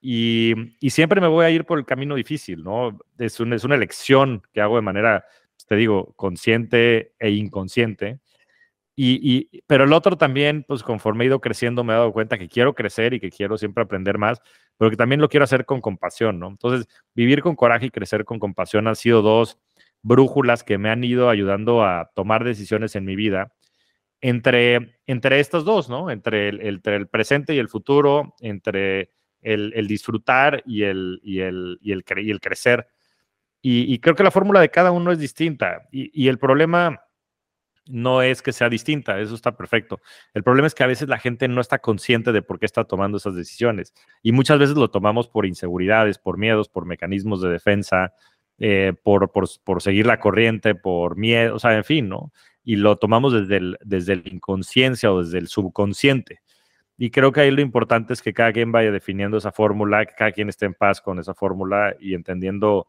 Y, 0.00 0.54
siempre 0.90 1.20
me 1.20 1.28
voy 1.28 1.44
a 1.44 1.50
ir 1.50 1.64
por 1.64 1.78
el 1.78 1.84
camino 1.84 2.14
difícil, 2.14 2.62
¿no? 2.62 2.98
Es, 3.18 3.40
es 3.40 3.64
una 3.64 3.74
elección 3.74 4.42
que 4.52 4.60
hago 4.60 4.76
de 4.76 4.82
manera, 4.82 5.24
te 5.66 5.76
digo, 5.76 6.12
consciente 6.14 7.14
e 7.18 7.30
inconsciente. 7.30 8.20
Y, 9.00 9.62
pero 9.68 9.84
el 9.84 9.92
otro 9.92 10.18
también, 10.18 10.64
pues 10.66 10.82
conforme 10.82 11.22
he 11.22 11.28
ido 11.28 11.40
creciendo, 11.40 11.84
me 11.84 11.92
he 11.92 11.96
dado 11.96 12.12
cuenta 12.12 12.36
que 12.36 12.48
quiero 12.48 12.74
crecer 12.74 13.14
y 13.14 13.20
que 13.20 13.30
quiero 13.30 13.56
siempre 13.56 13.84
aprender 13.84 14.18
más, 14.18 14.42
pero 14.76 14.90
que 14.90 14.96
también 14.96 15.20
lo 15.20 15.28
quiero 15.28 15.44
hacer 15.44 15.64
con 15.66 15.80
compasión, 15.80 16.40
¿no? 16.40 16.48
Entonces, 16.48 16.88
vivir 17.14 17.40
con 17.40 17.54
coraje 17.54 17.86
y 17.86 17.90
crecer 17.90 18.24
con 18.24 18.40
compasión 18.40 18.88
han 18.88 18.96
sido 18.96 19.22
dos 19.22 19.60
brújulas 20.02 20.64
que 20.64 20.78
me 20.78 20.90
han 20.90 21.04
ido 21.04 21.30
ayudando 21.30 21.84
a 21.84 22.10
tomar 22.16 22.42
decisiones 22.42 22.96
en 22.96 23.04
mi 23.04 23.14
vida 23.14 23.52
entre, 24.20 24.98
entre 25.06 25.38
estos 25.38 25.64
dos, 25.64 25.88
¿no? 25.88 26.10
Entre 26.10 26.48
el, 26.48 26.80
el 26.82 27.08
presente 27.08 27.54
y 27.54 27.58
el 27.60 27.68
futuro, 27.68 28.34
entre 28.40 29.12
el, 29.42 29.72
el 29.76 29.86
disfrutar 29.86 30.64
y 30.66 30.82
el, 30.82 31.20
y 31.22 31.38
el, 31.38 31.78
y 31.82 31.92
el, 31.92 32.04
y 32.16 32.30
el 32.32 32.40
crecer. 32.40 32.88
Y, 33.62 33.98
creo 34.00 34.16
que 34.16 34.24
la 34.24 34.32
fórmula 34.32 34.60
de 34.60 34.70
cada 34.70 34.90
uno 34.90 35.12
es 35.12 35.20
distinta. 35.20 35.86
Y 35.92 36.28
el 36.28 36.38
problema 36.38 37.00
no 37.88 38.22
es 38.22 38.42
que 38.42 38.52
sea 38.52 38.68
distinta, 38.68 39.18
eso 39.20 39.34
está 39.34 39.56
perfecto. 39.56 40.00
El 40.34 40.42
problema 40.42 40.66
es 40.66 40.74
que 40.74 40.84
a 40.84 40.86
veces 40.86 41.08
la 41.08 41.18
gente 41.18 41.48
no 41.48 41.60
está 41.60 41.78
consciente 41.78 42.32
de 42.32 42.42
por 42.42 42.58
qué 42.58 42.66
está 42.66 42.84
tomando 42.84 43.18
esas 43.18 43.34
decisiones 43.34 43.94
y 44.22 44.32
muchas 44.32 44.58
veces 44.58 44.76
lo 44.76 44.90
tomamos 44.90 45.28
por 45.28 45.46
inseguridades, 45.46 46.18
por 46.18 46.38
miedos, 46.38 46.68
por 46.68 46.86
mecanismos 46.86 47.40
de 47.42 47.50
defensa, 47.50 48.12
eh, 48.58 48.92
por, 49.02 49.30
por, 49.30 49.82
seguir 49.82 50.06
la 50.06 50.20
corriente, 50.20 50.74
por 50.74 51.16
miedo, 51.16 51.54
o 51.54 51.58
sea, 51.58 51.76
en 51.76 51.84
fin, 51.84 52.08
¿no? 52.08 52.32
Y 52.64 52.76
lo 52.76 52.96
tomamos 52.96 53.32
desde 53.32 53.56
el, 53.56 53.78
desde 53.82 54.16
la 54.16 54.22
inconsciencia 54.26 55.12
o 55.12 55.22
desde 55.22 55.38
el 55.38 55.48
subconsciente. 55.48 56.40
Y 56.96 57.10
creo 57.10 57.30
que 57.30 57.40
ahí 57.40 57.50
lo 57.52 57.60
importante 57.60 58.12
es 58.12 58.20
que 58.20 58.34
cada 58.34 58.52
quien 58.52 58.72
vaya 58.72 58.90
definiendo 58.90 59.38
esa 59.38 59.52
fórmula, 59.52 60.04
que 60.04 60.14
cada 60.16 60.32
quien 60.32 60.48
esté 60.48 60.66
en 60.66 60.74
paz 60.74 61.00
con 61.00 61.20
esa 61.20 61.34
fórmula 61.34 61.94
y 62.00 62.14
entendiendo 62.14 62.88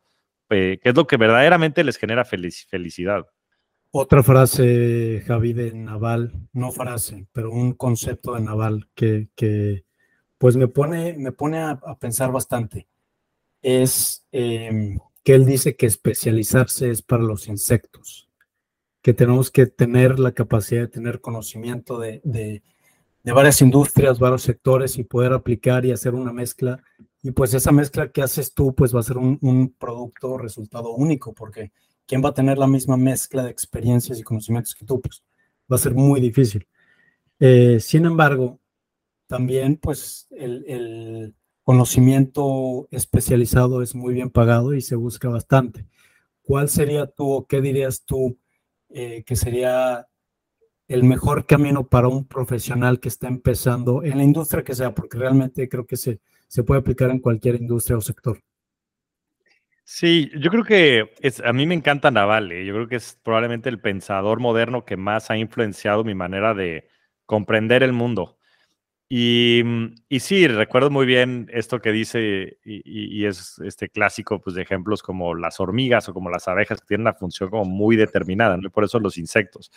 eh, 0.50 0.80
qué 0.82 0.90
es 0.90 0.96
lo 0.96 1.06
que 1.06 1.18
verdaderamente 1.18 1.84
les 1.84 1.98
genera 1.98 2.26
felicidad. 2.26 3.28
Otra 3.92 4.22
frase, 4.22 5.24
Javi, 5.26 5.54
de 5.54 5.74
Naval, 5.74 6.32
no 6.54 6.72
frase, 6.72 7.26
pero 7.32 7.52
un 7.52 7.74
concepto 7.74 8.36
de 8.36 8.42
Naval 8.42 8.88
que, 8.94 9.84
pues 10.38 10.56
me 10.58 10.68
pone, 10.68 11.18
me 11.18 11.32
pone 11.32 11.58
a, 11.60 11.80
pensar 12.00 12.32
bastante. 12.32 12.88
Es 13.64 14.28
em, 14.32 15.00
que 15.24 15.34
él 15.34 15.46
dice 15.48 15.76
que 15.76 15.88
especializarse 15.88 16.92
es 16.92 17.02
para 17.02 17.24
los 17.24 17.48
insectos, 17.48 18.30
que 19.02 19.16
tenemos 19.16 19.50
que 19.50 19.66
tener 19.66 20.20
la 20.20 20.34
capacidad 20.34 20.82
de 20.82 20.88
tener 20.88 21.20
conocimiento 21.20 21.98
de, 22.00 22.22
de, 22.24 22.62
varias 23.24 23.60
industrias, 23.62 24.20
varios 24.20 24.44
sectores 24.44 25.00
y 25.00 25.04
poder 25.04 25.34
aplicar 25.34 25.84
y 25.86 25.92
hacer 25.92 26.14
una 26.14 26.32
mezcla. 26.32 26.80
Y 27.24 27.32
pues 27.32 27.56
esa 27.56 27.72
mezcla 27.72 28.12
que 28.12 28.22
haces 28.22 28.54
tú, 28.54 28.76
pues 28.76 28.96
va 28.96 29.00
a 29.00 29.04
ser 29.04 29.18
un 29.18 29.76
producto, 29.80 30.38
resultado 30.38 30.92
único, 30.92 31.34
porque 31.34 31.72
¿quién 32.10 32.26
va 32.26 32.30
a 32.30 32.34
tener 32.34 32.58
la 32.58 32.66
misma 32.66 32.98
mezcla 32.98 33.44
de 33.44 33.52
experiencias 33.52 34.20
y 34.20 34.24
conocimientos 34.24 34.74
que 34.74 34.84
tú? 34.84 35.00
Pues 35.00 35.24
va 35.72 35.76
a 35.76 35.80
ser 35.80 35.94
muy 35.94 36.20
difícil. 36.20 36.68
Eh, 37.40 37.80
sin 37.80 38.06
embargo, 38.06 38.60
también 39.28 39.78
pues 39.78 40.28
el, 40.32 41.36
conocimiento 41.64 42.88
especializado 42.90 43.84
es 43.84 43.94
muy 43.94 44.16
bien 44.16 44.32
pagado 44.32 44.74
y 44.74 44.82
se 44.82 44.96
busca 44.96 45.30
bastante. 45.30 45.86
¿Cuál 46.42 46.68
sería 46.68 47.06
tú 47.06 47.30
o 47.32 47.46
qué 47.46 47.62
dirías 47.62 48.04
tú 48.06 48.40
eh, 48.90 49.24
que 49.24 49.36
sería 49.36 50.08
el 50.88 51.04
mejor 51.04 51.46
camino 51.46 51.88
para 51.88 52.08
un 52.08 52.26
profesional 52.26 53.00
que 53.00 53.10
está 53.10 53.28
empezando 53.28 54.04
en 54.04 54.18
la 54.18 54.24
industria 54.24 54.64
que 54.64 54.74
sea? 54.74 54.96
Porque 54.96 55.20
realmente 55.20 55.70
creo 55.70 55.86
que 55.86 55.96
se, 55.96 56.20
se 56.48 56.64
puede 56.64 56.80
aplicar 56.80 57.12
en 57.12 57.20
cualquier 57.20 57.62
industria 57.62 57.98
o 57.98 58.02
sector. 58.02 58.42
Sí, 59.92 60.30
yo 60.38 60.52
creo 60.52 60.64
que 60.64 61.16
es, 61.20 61.40
a 61.42 61.52
mí 61.52 61.66
me 61.66 61.74
encanta 61.74 62.12
Naval. 62.12 62.52
¿eh? 62.52 62.64
Yo 62.64 62.76
creo 62.76 62.88
que 62.88 62.98
es 62.98 63.20
probablemente 63.24 63.70
el 63.70 63.82
pensador 63.82 64.40
moderno 64.40 64.86
que 64.86 64.98
más 64.98 65.32
ha 65.32 65.38
influenciado 65.38 66.04
mi 66.04 66.14
manera 66.14 66.54
de 66.54 66.88
comprender 67.26 67.82
el 67.82 67.92
mundo. 67.92 68.38
Y, 69.10 69.64
mm, 69.66 69.96
y 70.10 70.20
sí, 70.20 70.48
recuerdo 70.48 70.92
muy 70.92 71.08
bien 71.08 71.50
esto 71.52 71.82
que 71.82 71.92
dice, 71.92 72.60
y, 72.64 73.26
es 73.26 73.60
este 73.66 73.90
clásico 73.90 74.42
pues, 74.42 74.56
de 74.56 74.62
ejemplos 74.64 75.02
como 75.04 75.36
las 75.36 75.60
hormigas 75.60 76.08
o 76.10 76.14
como 76.14 76.30
las 76.30 76.48
abejas, 76.48 76.82
que 76.82 76.88
tienen 76.88 77.08
una 77.08 77.16
función 77.16 77.50
como 77.50 77.66
muy 77.66 77.96
determinada, 77.96 78.58
¿no? 78.58 78.70
por 78.72 78.84
eso 78.84 79.00
los 79.00 79.18
insectos. 79.18 79.72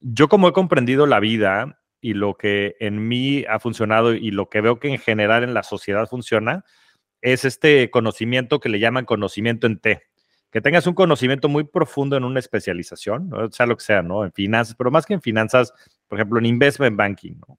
Yo 0.00 0.28
como 0.28 0.48
he 0.48 0.52
comprendido 0.52 1.06
la 1.06 1.20
vida 1.20 1.80
y 2.02 2.14
lo 2.14 2.36
que 2.36 2.76
en 2.80 3.08
mí 3.08 3.44
ha 3.48 3.60
funcionado 3.60 4.14
y 4.14 4.30
lo 4.30 4.50
que 4.50 4.60
veo 4.60 4.78
que 4.80 4.88
en 4.88 4.98
general 4.98 5.44
en 5.44 5.54
la 5.54 5.62
sociedad 5.62 6.06
funciona, 6.08 6.64
es 7.20 7.44
este 7.44 7.90
conocimiento 7.90 8.60
que 8.60 8.68
le 8.68 8.78
llaman 8.78 9.04
conocimiento 9.04 9.66
en 9.66 9.78
T. 9.78 10.02
Que 10.50 10.60
tengas 10.60 10.86
un 10.86 10.94
conocimiento 10.94 11.48
muy 11.48 11.64
profundo 11.64 12.16
en 12.16 12.24
una 12.24 12.38
especialización, 12.40 13.28
¿no? 13.28 13.50
sea 13.50 13.66
lo 13.66 13.76
que 13.76 13.84
sea, 13.84 14.02
¿no? 14.02 14.24
En 14.24 14.32
finanzas, 14.32 14.74
pero 14.76 14.90
más 14.90 15.04
que 15.04 15.14
en 15.14 15.20
finanzas, 15.20 15.74
por 16.06 16.18
ejemplo, 16.18 16.38
en 16.38 16.46
investment 16.46 16.96
banking, 16.96 17.34
¿no? 17.46 17.58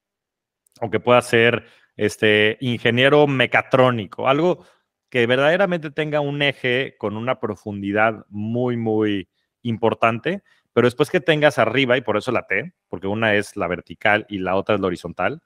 Aunque 0.81 0.99
pueda 0.99 1.21
ser 1.21 1.65
este 1.97 2.57
ingeniero 2.61 3.27
mecatrónico, 3.27 4.27
algo 4.27 4.65
que 5.09 5.27
verdaderamente 5.27 5.91
tenga 5.91 6.19
un 6.21 6.41
eje 6.41 6.95
con 6.97 7.17
una 7.17 7.39
profundidad 7.39 8.25
muy, 8.29 8.77
muy 8.77 9.29
importante, 9.61 10.43
pero 10.73 10.87
después 10.87 11.09
que 11.09 11.19
tengas 11.19 11.57
arriba, 11.57 11.97
y 11.97 12.01
por 12.01 12.15
eso 12.17 12.31
la 12.31 12.47
T, 12.47 12.73
porque 12.87 13.07
una 13.07 13.35
es 13.35 13.55
la 13.55 13.67
vertical 13.67 14.25
y 14.29 14.37
la 14.37 14.55
otra 14.55 14.75
es 14.75 14.81
la 14.81 14.87
horizontal, 14.87 15.41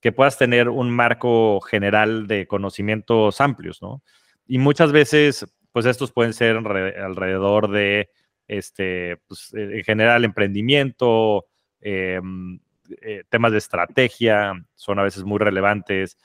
que 0.00 0.12
puedas 0.12 0.38
tener 0.38 0.68
un 0.68 0.90
marco 0.90 1.60
general 1.60 2.26
de 2.26 2.46
conocimientos 2.46 3.40
amplios, 3.40 3.82
¿no? 3.82 4.02
Y 4.46 4.58
muchas 4.58 4.92
veces, 4.92 5.46
pues 5.72 5.86
estos 5.86 6.12
pueden 6.12 6.32
ser 6.32 6.56
alrededor 6.56 7.70
de, 7.70 8.10
este, 8.46 9.18
pues, 9.28 9.52
en 9.52 9.84
general, 9.84 10.24
emprendimiento, 10.24 11.46
em, 11.80 12.60
eh, 13.02 13.24
temas 13.28 13.52
de 13.52 13.58
estrategia, 13.58 14.54
son 14.74 14.98
a 14.98 15.02
veces 15.02 15.24
muy 15.24 15.38
relevantes. 15.38 16.16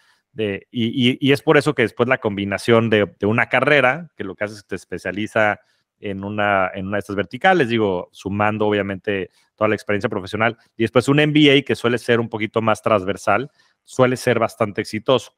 y, 0.72 1.32
es 1.32 1.44
por 1.44 1.58
eso 1.58 1.76
que 1.76 1.84
después 1.84 2.10
la 2.10 2.18
combinación 2.18 2.90
de, 2.90 3.08
una 3.22 3.50
carrera, 3.50 4.10
que 4.18 4.24
lo 4.24 4.36
que 4.36 4.46
hace 4.46 4.56
es 4.56 4.64
que 4.64 4.70
te 4.70 4.76
especializa 4.76 5.60
en 6.04 6.24
una, 6.24 6.70
en 6.74 6.88
una 6.88 6.98
de 6.98 7.00
estas 7.00 7.16
verticales, 7.16 7.70
digo, 7.70 8.10
sumando 8.12 8.68
obviamente 8.68 9.30
toda 9.56 9.70
la 9.70 9.76
experiencia 9.76 10.10
profesional, 10.10 10.58
y 10.76 10.84
después 10.84 11.08
un 11.08 11.18
MBA 11.18 11.62
que 11.66 11.76
suele 11.76 11.98
ser 11.98 12.20
un 12.20 12.30
poquito 12.30 12.62
más 12.62 12.82
transversal, 12.82 13.50
suele 13.84 14.18
ser 14.18 14.38
bastante 14.38 14.82
exitoso. 14.82 15.36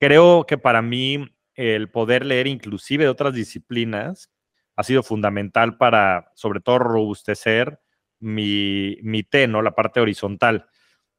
Creo 0.00 0.44
que 0.44 0.58
para 0.58 0.82
mí 0.82 1.24
el 1.54 1.88
poder 1.88 2.26
leer 2.26 2.48
inclusive 2.48 3.04
de 3.04 3.10
otras 3.10 3.32
disciplinas 3.32 4.30
ha 4.74 4.82
sido 4.82 5.02
fundamental 5.02 5.78
para, 5.78 6.32
sobre 6.34 6.60
todo, 6.60 6.80
robustecer 6.80 7.80
mi, 8.18 8.98
mi 9.02 9.22
T, 9.22 9.46
¿no? 9.46 9.62
La 9.62 9.74
parte 9.74 10.00
horizontal. 10.00 10.66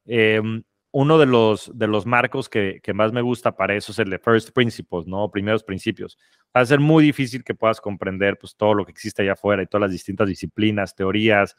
Em, 0.04 0.62
uno 0.90 1.18
de 1.18 1.26
los, 1.26 1.70
de 1.74 1.86
los 1.86 2.06
marcos 2.06 2.48
que, 2.48 2.80
más 2.94 3.12
me 3.12 3.20
gusta 3.20 3.56
para 3.56 3.74
eso 3.74 3.92
es 3.92 3.98
el 3.98 4.10
de 4.10 4.18
First 4.18 4.50
Principles, 4.50 5.06
¿no? 5.06 5.30
Primeros 5.30 5.62
principios. 5.62 6.18
Va 6.56 6.62
a 6.62 6.66
ser 6.66 6.80
muy 6.80 7.04
difícil 7.04 7.44
que 7.44 7.54
puedas 7.54 7.80
comprender 7.80 8.38
pues, 8.38 8.56
todo 8.56 8.74
lo 8.74 8.84
que 8.84 8.92
existe 8.92 9.22
allá 9.22 9.32
afuera 9.32 9.62
y 9.62 9.66
todas 9.66 9.82
las 9.82 9.92
distintas 9.92 10.28
disciplinas, 10.28 10.94
teorías, 10.94 11.56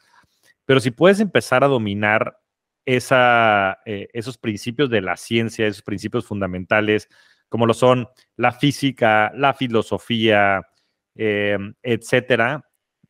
pero 0.66 0.80
si 0.80 0.92
puedes 0.92 1.20
empezar 1.20 1.64
a 1.64 1.68
dominar 1.68 2.40
esa, 2.86 3.80
eh, 3.86 4.08
esos 4.14 4.38
principios 4.38 4.90
de 4.90 5.02
la 5.02 5.18
ciencia, 5.18 5.66
esos 5.66 5.82
principios 5.82 6.26
fundamentales, 6.26 7.10
como 7.50 7.66
lo 7.66 7.74
son 7.74 8.08
la 8.36 8.52
física, 8.52 9.32
la 9.36 9.54
filosofía, 9.54 10.62
em, 11.16 11.74
etcétera, 11.82 12.66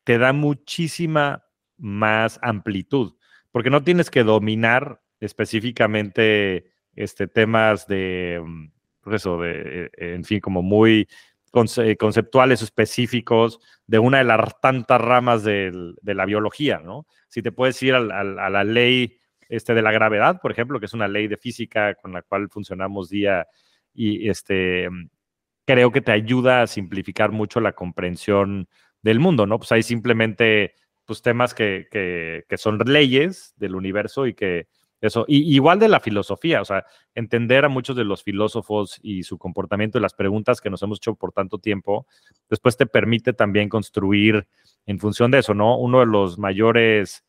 te 0.05 0.17
da 0.17 0.33
muchísima 0.33 1.45
más 1.77 2.39
amplitud, 2.41 3.15
porque 3.51 3.69
no 3.69 3.83
tienes 3.83 4.09
que 4.09 4.23
dominar 4.23 5.01
específicamente 5.19 6.71
este, 6.95 7.27
temas 7.27 7.87
de, 7.87 8.41
mm, 8.43 8.71
pues 9.01 9.15
eso, 9.17 9.39
de, 9.41 9.85
eh, 9.85 9.89
en 9.97 10.23
fin, 10.23 10.39
como 10.39 10.61
muy 10.61 11.07
conceptuales 11.51 12.61
específicos 12.61 13.59
de 13.87 13.97
una 13.97 14.19
de 14.19 14.23
las 14.23 14.61
tantas 14.61 15.01
ramas 15.01 15.43
de 15.43 15.71
la 16.03 16.25
biología, 16.25 16.79
¿no? 16.79 17.07
Si 17.27 17.41
te 17.41 17.51
puedes 17.51 17.81
ir 17.81 17.95
a, 17.95 17.99
la 18.01 18.63
ley 18.63 19.17
este, 19.47 19.73
de 19.73 19.81
la 19.81 19.91
gravedad, 19.91 20.39
por 20.41 20.51
ejemplo, 20.51 20.79
que 20.79 20.85
es 20.85 20.93
una 20.93 21.07
ley 21.07 21.27
de 21.27 21.37
física 21.37 21.95
con 21.95 22.13
la 22.13 22.21
cual 22.21 22.49
funcionamos 22.49 23.09
día 23.09 23.47
y 23.93 24.29
este, 24.29 24.89
mm, 24.89 25.09
creo 25.65 25.91
que 25.91 26.01
te 26.01 26.11
ayuda 26.11 26.63
a 26.63 26.67
simplificar 26.67 27.31
mucho 27.31 27.59
la 27.59 27.73
comprensión 27.73 28.67
del 29.01 29.19
mundo, 29.19 29.45
¿no? 29.45 29.57
Pues 29.59 29.71
hay 29.71 29.83
simplemente 29.83 30.73
pues, 31.05 31.21
temas 31.21 31.53
que, 31.53 31.87
que, 31.91 32.57
son 32.57 32.79
leyes 32.79 33.53
del 33.57 33.75
universo 33.75 34.27
y 34.27 34.33
que 34.33 34.67
eso, 35.01 35.25
y, 35.27 35.53
igual 35.53 35.79
de 35.79 35.87
la 35.87 35.99
filosofía, 35.99 36.61
o 36.61 36.65
sea, 36.65 36.85
entender 37.15 37.65
a 37.65 37.69
muchos 37.69 37.95
de 37.95 38.03
los 38.03 38.23
filósofos 38.23 38.99
y 39.01 39.23
su 39.23 39.37
comportamiento 39.37 39.97
y 39.97 40.01
las 40.01 40.13
preguntas 40.13 40.61
que 40.61 40.69
nos 40.69 40.83
hemos 40.83 40.99
hecho 40.99 41.15
por 41.15 41.31
tanto 41.31 41.57
tiempo, 41.57 42.05
después 42.49 42.75
te 42.77 42.85
permite 42.85 43.33
también 43.33 43.69
construir 43.69 44.47
en 44.85 44.99
función 44.99 45.31
de 45.31 45.39
eso, 45.39 45.53
¿no? 45.53 45.77
Uno 45.77 45.99
de 45.99 46.05
los 46.05 46.37
mayores 46.37 47.23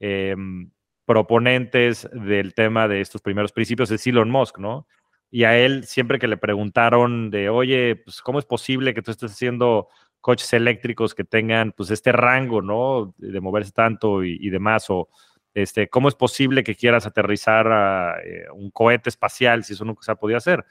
em, 0.00 0.70
proponentes 1.04 2.08
del 2.12 2.54
tema 2.54 2.88
de 2.88 3.00
estos 3.00 3.20
primeros 3.20 3.52
principios 3.52 3.90
es 3.90 4.06
Elon 4.06 4.30
Musk, 4.30 4.58
¿no? 4.58 4.86
Y 5.30 5.44
a 5.44 5.56
él, 5.56 5.84
siempre 5.84 6.18
que 6.18 6.28
le 6.28 6.36
preguntaron 6.36 7.30
de, 7.30 7.48
oye, 7.48 7.96
pues, 7.96 8.20
¿cómo 8.20 8.38
es 8.38 8.44
posible 8.44 8.94
que 8.94 9.02
tú 9.02 9.10
estés 9.10 9.32
haciendo 9.32 9.88
coches 10.20 10.52
eléctricos 10.52 11.14
que 11.14 11.24
tengan, 11.24 11.72
pues, 11.72 11.90
este 11.90 12.12
rango, 12.12 12.60
¿no? 12.62 13.14
De 13.16 13.40
moverse 13.40 13.72
tanto 13.72 14.24
y, 14.24 14.50
demás, 14.50 14.90
o, 14.90 15.08
este, 15.54 15.88
¿cómo 15.88 16.08
es 16.08 16.14
posible 16.14 16.64
que 16.64 16.74
quieras 16.74 17.06
aterrizar 17.06 17.66
a, 17.70 18.20
eh, 18.24 18.46
un 18.54 18.70
cohete 18.70 19.08
espacial 19.10 19.64
si 19.64 19.74
eso 19.74 19.84
nunca 19.84 20.02
se 20.02 20.12
ha 20.12 20.16
podido 20.16 20.38
hacer? 20.38 20.64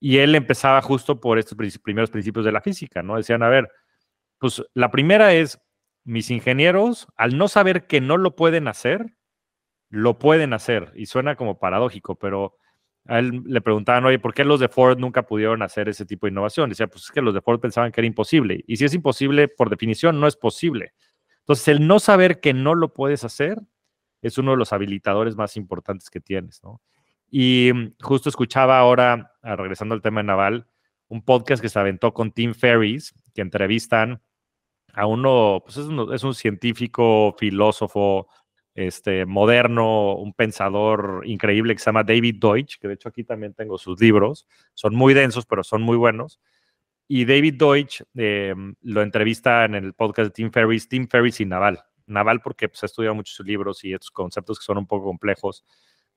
Y 0.00 0.18
él 0.18 0.34
empezaba 0.34 0.82
justo 0.82 1.20
por 1.20 1.38
estos 1.38 1.56
primeros 1.80 2.10
principios 2.10 2.44
de 2.44 2.52
la 2.52 2.60
física, 2.60 3.02
¿no? 3.02 3.16
Decían, 3.16 3.42
a 3.42 3.48
ver, 3.48 3.70
pues 4.38 4.62
la 4.74 4.90
primera 4.90 5.32
es, 5.34 5.60
mis 6.04 6.30
ingenieros, 6.30 7.06
al 7.16 7.38
no 7.38 7.46
saber 7.46 7.86
que 7.86 8.00
no 8.00 8.16
lo 8.16 8.34
pueden 8.34 8.66
hacer, 8.66 9.14
lo 9.88 10.18
pueden 10.18 10.52
hacer. 10.52 10.92
Y 10.96 11.06
suena 11.06 11.36
como 11.36 11.60
paradójico, 11.60 12.16
pero 12.16 12.56
a 13.06 13.18
él 13.18 13.42
le 13.46 13.60
preguntaban, 13.60 14.04
oye, 14.04 14.18
¿por 14.18 14.34
qué 14.34 14.44
los 14.44 14.58
de 14.58 14.68
Ford 14.68 14.98
nunca 14.98 15.22
pudieron 15.24 15.62
hacer 15.62 15.88
ese 15.88 16.06
tipo 16.06 16.26
de 16.26 16.32
innovación? 16.32 16.70
Decía, 16.70 16.86
pues 16.88 17.04
es 17.04 17.10
que 17.10 17.22
los 17.22 17.34
de 17.34 17.40
Ford 17.40 17.60
pensaban 17.60 17.92
que 17.92 18.00
era 18.00 18.06
imposible. 18.06 18.64
Y 18.66 18.76
si 18.76 18.84
es 18.84 18.94
imposible, 18.94 19.48
por 19.48 19.70
definición, 19.70 20.18
no 20.18 20.26
es 20.26 20.36
posible. 20.36 20.94
Entonces, 21.40 21.68
el 21.68 21.86
no 21.86 21.98
saber 21.98 22.40
que 22.40 22.54
no 22.54 22.74
lo 22.74 22.92
puedes 22.92 23.24
hacer 23.24 23.60
es 24.22 24.38
uno 24.38 24.52
de 24.52 24.56
los 24.56 24.72
habilitadores 24.72 25.36
más 25.36 25.56
importantes 25.56 26.08
que 26.08 26.20
tienes, 26.20 26.62
¿no? 26.62 26.80
Y 27.30 27.72
mm, 27.74 27.94
justo 28.00 28.28
escuchaba 28.28 28.78
ahora, 28.78 29.32
ah, 29.42 29.56
regresando 29.56 29.94
al 29.94 30.02
tema 30.02 30.20
de 30.20 30.26
Naval, 30.26 30.66
un 31.08 31.22
podcast 31.22 31.60
que 31.60 31.68
se 31.68 31.78
aventó 31.78 32.14
con 32.14 32.32
Tim 32.32 32.54
Ferris, 32.54 33.14
que 33.34 33.42
entrevistan 33.42 34.22
a 34.94 35.06
uno, 35.06 35.62
pues 35.64 35.78
es 35.78 36.24
un, 36.24 36.34
científico, 36.34 37.34
filósofo, 37.38 38.28
este, 38.74 39.26
moderno, 39.26 40.14
un 40.14 40.32
pensador 40.32 41.22
increíble 41.24 41.74
que 41.74 41.80
se 41.80 41.86
llama 41.86 42.04
David 42.04 42.36
Deutsch, 42.40 42.78
que 42.78 42.88
de 42.88 42.94
hecho 42.94 43.08
aquí 43.08 43.24
también 43.24 43.54
tengo 43.54 43.78
sus 43.78 44.00
libros, 44.00 44.46
son 44.74 44.94
muy 44.94 45.14
densos, 45.14 45.46
pero 45.46 45.62
son 45.64 45.82
muy 45.82 45.96
buenos. 45.96 46.40
Y 47.08 47.24
David 47.24 47.54
Deutsch 47.54 48.02
eh, 48.14 48.54
lo 48.82 49.02
entrevista 49.02 49.64
en 49.64 49.74
el 49.74 49.92
podcast 49.92 50.28
de 50.28 50.30
Tim 50.30 50.50
Ferriss, 50.50 50.88
Tim 50.88 51.08
Ferriss 51.08 51.40
y 51.40 51.46
Naval. 51.46 51.82
Naval 52.06 52.40
porque 52.40 52.68
pues, 52.68 52.82
ha 52.82 52.86
estudiado 52.86 53.14
muchos 53.14 53.44
libros 53.46 53.84
y 53.84 53.92
estos 53.94 54.10
conceptos 54.10 54.58
que 54.58 54.64
son 54.64 54.78
un 54.78 54.86
poco 54.86 55.06
complejos, 55.06 55.64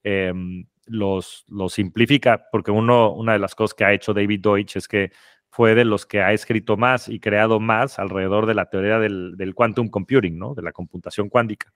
em, 0.03 0.65
los, 0.85 1.45
los 1.47 1.73
simplifica, 1.73 2.47
porque 2.51 2.71
uno, 2.71 3.11
una 3.13 3.33
de 3.33 3.39
las 3.39 3.55
cosas 3.55 3.73
que 3.73 3.85
ha 3.85 3.93
hecho 3.93 4.13
David 4.13 4.41
Deutsch 4.41 4.77
es 4.77 4.87
que 4.87 5.11
fue 5.49 5.73
de 5.73 5.85
los 5.85 6.05
que 6.05 6.21
ha 6.21 6.33
escrito 6.33 6.77
más 6.77 7.07
y 7.07 7.19
creado 7.19 7.59
más 7.59 7.97
alrededor 7.97 8.45
de 8.45 8.55
la 8.55 8.69
teoría 8.69 8.99
del, 8.99 9.35
del 9.37 9.55
quantum 9.55 9.89
computing, 9.89 10.37
¿no? 10.37 10.53
de 10.53 10.61
la 10.61 10.73
computación 10.73 11.29
cuántica. 11.29 11.73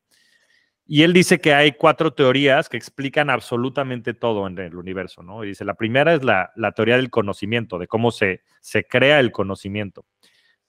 Y 0.91 1.03
él 1.03 1.14
dice 1.14 1.39
que 1.39 1.53
hay 1.53 1.74
cuatro 1.74 2.16
teorías 2.16 2.68
que 2.68 2.76
explican 2.76 3.30
absolutamente 3.30 4.16
todo 4.16 4.47
en 4.47 4.57
el 4.57 4.76
universo, 4.76 5.22
¿no? 5.22 5.43
Y 5.43 5.49
dice, 5.49 5.64
la 5.64 5.76
primera 5.76 6.16
es 6.16 6.24
la, 6.24 6.51
teoría 6.76 6.95
del 6.97 7.12
conocimiento, 7.12 7.78
de 7.78 7.86
cómo 7.86 8.10
se, 8.10 8.41
se 8.60 8.86
crea 8.86 9.20
el 9.20 9.32
conocimiento, 9.32 10.07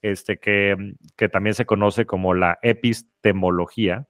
este, 0.01 0.39
que, 0.39 0.95
que 1.15 1.29
también 1.29 1.53
se 1.53 1.65
conoce 1.65 2.05
como 2.05 2.33
la 2.33 2.59
epistemología. 2.61 4.07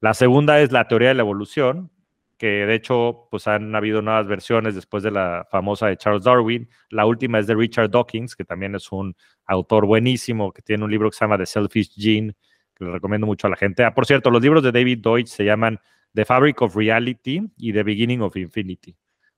La 0.00 0.14
segunda 0.14 0.60
es 0.60 0.72
la 0.72 0.88
teoría 0.88 1.08
de 1.08 1.14
la 1.14 1.22
evolución, 1.22 1.90
que 2.38 2.66
de 2.66 2.74
hecho 2.74 3.28
pues 3.30 3.46
han 3.46 3.74
habido 3.74 4.02
nuevas 4.02 4.26
versiones 4.26 4.74
después 4.74 5.02
de 5.02 5.10
la 5.10 5.46
famosa 5.50 5.86
de 5.86 5.96
Charles 5.96 6.24
Darwin. 6.24 6.68
La 6.90 7.06
última 7.06 7.38
es 7.38 7.46
de 7.46 7.54
Richard 7.54 7.90
Dawkins, 7.90 8.36
que 8.36 8.44
también 8.44 8.74
es 8.74 8.92
un 8.92 9.16
autor 9.46 9.86
buenísimo, 9.86 10.52
que 10.52 10.62
tiene 10.62 10.84
un 10.84 10.90
libro 10.90 11.10
que 11.10 11.16
se 11.16 11.24
llama 11.24 11.38
The 11.38 11.46
Selfish 11.46 11.94
Gene, 11.96 12.34
que 12.74 12.84
le 12.84 12.92
recomiendo 12.92 13.26
mucho 13.26 13.46
a 13.46 13.50
la 13.50 13.56
gente. 13.56 13.84
Ah, 13.84 13.94
por 13.94 14.06
cierto, 14.06 14.30
los 14.30 14.42
libros 14.42 14.62
de 14.62 14.72
David 14.72 14.98
Deutsch 14.98 15.28
se 15.28 15.44
llaman 15.44 15.80
The 16.14 16.24
Fabric 16.24 16.60
of 16.62 16.76
Reality 16.76 17.42
y 17.56 17.72
The 17.72 17.82
Beginning 17.82 18.20
of 18.20 18.36
Infinity. 18.36 18.94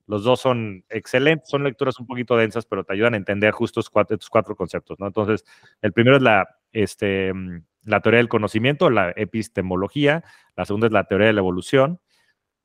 Los 0.08 0.24
dos 0.24 0.40
son 0.40 0.84
excelentes, 0.88 1.48
son 1.48 1.62
lecturas 1.62 2.00
un 2.00 2.06
poquito 2.06 2.36
densas, 2.36 2.66
pero 2.66 2.82
te 2.82 2.94
ayudan 2.94 3.14
a 3.14 3.18
entender 3.18 3.52
justo 3.52 3.80
estos 3.80 4.28
cuatro, 4.30 4.56
conceptos, 4.56 4.98
¿no? 4.98 5.06
Entonces, 5.06 5.44
el 5.82 5.92
primero 5.92 6.16
es 6.16 6.22
la, 6.22 6.48
este, 6.72 7.32
la 7.84 8.00
teoría 8.00 8.18
del 8.18 8.28
conocimiento, 8.28 8.90
la 8.90 9.12
epistemología. 9.14 10.24
La 10.56 10.64
segunda 10.64 10.86
es 10.86 10.92
la 10.92 11.04
teoría 11.04 11.28
de 11.28 11.34
la 11.34 11.40
evolución. 11.40 12.00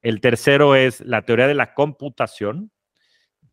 El 0.02 0.22
tercero 0.22 0.76
es 0.76 1.02
la 1.02 1.24
teoría 1.24 1.48
de 1.48 1.54
la 1.54 1.74
computación, 1.74 2.72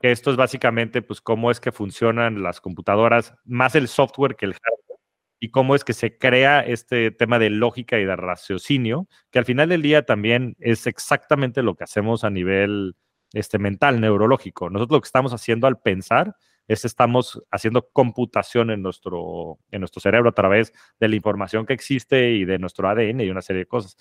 esto 0.01 0.30
es 0.30 0.36
básicamente, 0.36 1.03
pues, 1.03 1.20
cómo 1.20 1.51
es 1.51 1.61
que 1.61 1.72
funcionan 1.72 2.43
las 2.43 2.61
computadoras, 2.61 3.34
más 3.45 3.74
el 3.74 3.86
software 3.86 4.36
que 4.36 4.47
el 4.47 4.55
hardware 4.55 4.99
y 5.41 5.51
cómo 5.51 5.74
es 5.74 5.84
que 5.84 5.95
se 5.95 6.18
crea 6.18 6.61
este 6.61 7.11
tema 7.11 7.38
de 7.38 7.51
lógica 7.51 7.99
y 7.99 8.05
de 8.05 8.16
raciocinio, 8.16 9.09
que 9.30 9.38
al 9.38 9.45
final 9.45 9.68
del 9.68 9.82
día 9.82 10.05
también 10.05 10.57
es 10.61 10.86
exactamente 10.86 11.62
lo 11.62 11.74
que 11.76 11.84
hacemos 11.84 12.24
a 12.24 12.30
nivel 12.30 12.95
este, 13.33 13.59
mental, 13.59 14.01
neurológico. 14.01 14.70
Nosotros 14.70 14.97
lo 14.97 15.01
que 15.01 15.07
estamos 15.07 15.33
haciendo 15.33 15.66
al 15.66 15.78
pensar 15.81 16.37
es 16.70 16.85
estamos 16.85 17.43
haciendo 17.51 17.89
computación 17.93 18.70
en 18.70 18.81
nuestro, 18.83 19.59
en 19.72 19.81
nuestro 19.81 20.01
cerebro 20.01 20.31
a 20.31 20.35
través 20.35 20.72
de 21.01 21.09
la 21.09 21.16
información 21.16 21.66
que 21.66 21.72
existe 21.72 22.31
y 22.31 22.45
de 22.45 22.59
nuestro 22.59 22.89
ADN 22.89 23.22
y 23.22 23.31
una 23.31 23.43
serie 23.43 23.61
de 23.61 23.66
cosas. 23.66 23.97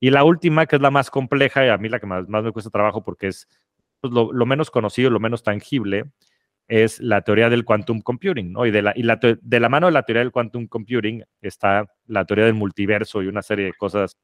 Y 0.00 0.10
la 0.10 0.24
última, 0.24 0.66
que 0.66 0.76
es 0.76 0.82
la 0.82 0.90
más 0.90 1.10
compleja 1.10 1.64
y 1.64 1.68
a 1.68 1.78
mí 1.78 1.88
la 1.88 1.98
que 1.98 2.06
más, 2.06 2.26
me 2.28 2.52
cuesta 2.52 2.70
trabajo 2.70 3.02
porque 3.02 3.28
es 3.28 3.48
pues, 4.00 4.12
lo, 4.12 4.46
menos 4.46 4.70
conocido, 4.70 5.08
lo 5.08 5.20
menos 5.20 5.42
tangible, 5.42 6.10
es 6.68 7.00
la 7.00 7.22
teoría 7.22 7.48
del 7.48 7.64
quantum 7.64 8.02
computing. 8.02 8.54
Y, 8.66 8.70
de 8.70 8.82
la, 8.82 8.92
y 8.94 9.02
de 9.02 9.60
la 9.60 9.68
mano 9.70 9.86
de 9.86 9.92
la 9.92 10.02
teoría 10.02 10.20
del 10.22 10.32
quantum 10.32 10.66
computing 10.66 11.24
está 11.40 11.86
la 12.06 12.26
teoría 12.26 12.44
del 12.44 12.54
multiverso 12.54 13.22
y 13.22 13.28
una 13.28 13.40
serie 13.40 13.64
de 13.64 13.72
cosas, 13.72 14.18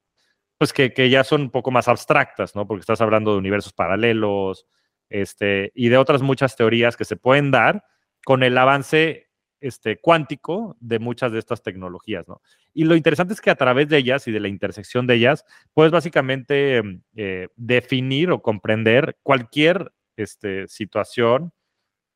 pues 0.58 0.72
que, 0.72 0.92
que 0.92 1.10
ya 1.10 1.24
son 1.24 1.42
un 1.42 1.50
poco 1.50 1.70
más 1.70 1.88
abstractas, 1.88 2.54
¿no? 2.54 2.66
Porque 2.66 2.80
estás 2.80 3.00
hablando 3.00 3.32
de 3.32 3.38
universos 3.38 3.72
paralelos, 3.72 4.66
este, 5.08 5.72
y 5.74 5.88
de 5.88 5.98
otras 5.98 6.22
muchas 6.22 6.56
teorías 6.56 6.96
que 6.96 7.04
se 7.04 7.16
pueden 7.16 7.50
dar 7.50 7.84
con 8.24 8.42
el 8.42 8.56
avance 8.58 9.28
este, 9.60 9.98
cuántico 9.98 10.76
de 10.80 10.98
muchas 10.98 11.32
de 11.32 11.38
estas 11.38 11.62
tecnologías, 11.62 12.26
¿no? 12.28 12.40
Y 12.74 12.84
lo 12.84 12.96
interesante 12.96 13.34
es 13.34 13.40
que 13.40 13.50
a 13.50 13.54
través 13.54 13.88
de 13.88 13.98
ellas 13.98 14.26
y 14.28 14.32
de 14.32 14.40
la 14.40 14.48
intersección 14.48 15.06
de 15.06 15.14
ellas, 15.14 15.44
puedes 15.72 15.92
básicamente 15.92 16.82
eh, 17.14 17.48
definir 17.56 18.30
o 18.30 18.42
comprender 18.42 19.16
cualquier 19.22 19.92
este, 20.16 20.68
situación 20.68 21.52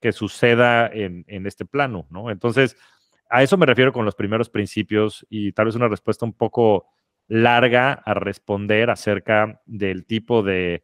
que 0.01 0.13
suceda 0.13 0.87
en, 0.87 1.25
en, 1.29 1.47
este 1.47 1.65
plano, 1.65 2.07
¿no? 2.11 2.31
Entonces, 2.31 2.77
a 3.29 3.43
eso 3.43 3.57
me 3.57 3.67
refiero 3.67 3.93
con 3.93 4.05
los 4.05 4.15
primeros 4.15 4.51
principios 4.51 5.27
y 5.29 5.53
tal 5.53 5.67
vez 5.67 5.75
una 5.75 5.89
respuesta 5.89 6.25
un 6.25 6.33
poco 6.33 6.87
larga 7.31 7.93
a 7.93 8.13
responder 8.13 8.91
acerca 8.91 9.63
del 9.65 10.05
tipo 10.05 10.43
de 10.43 10.83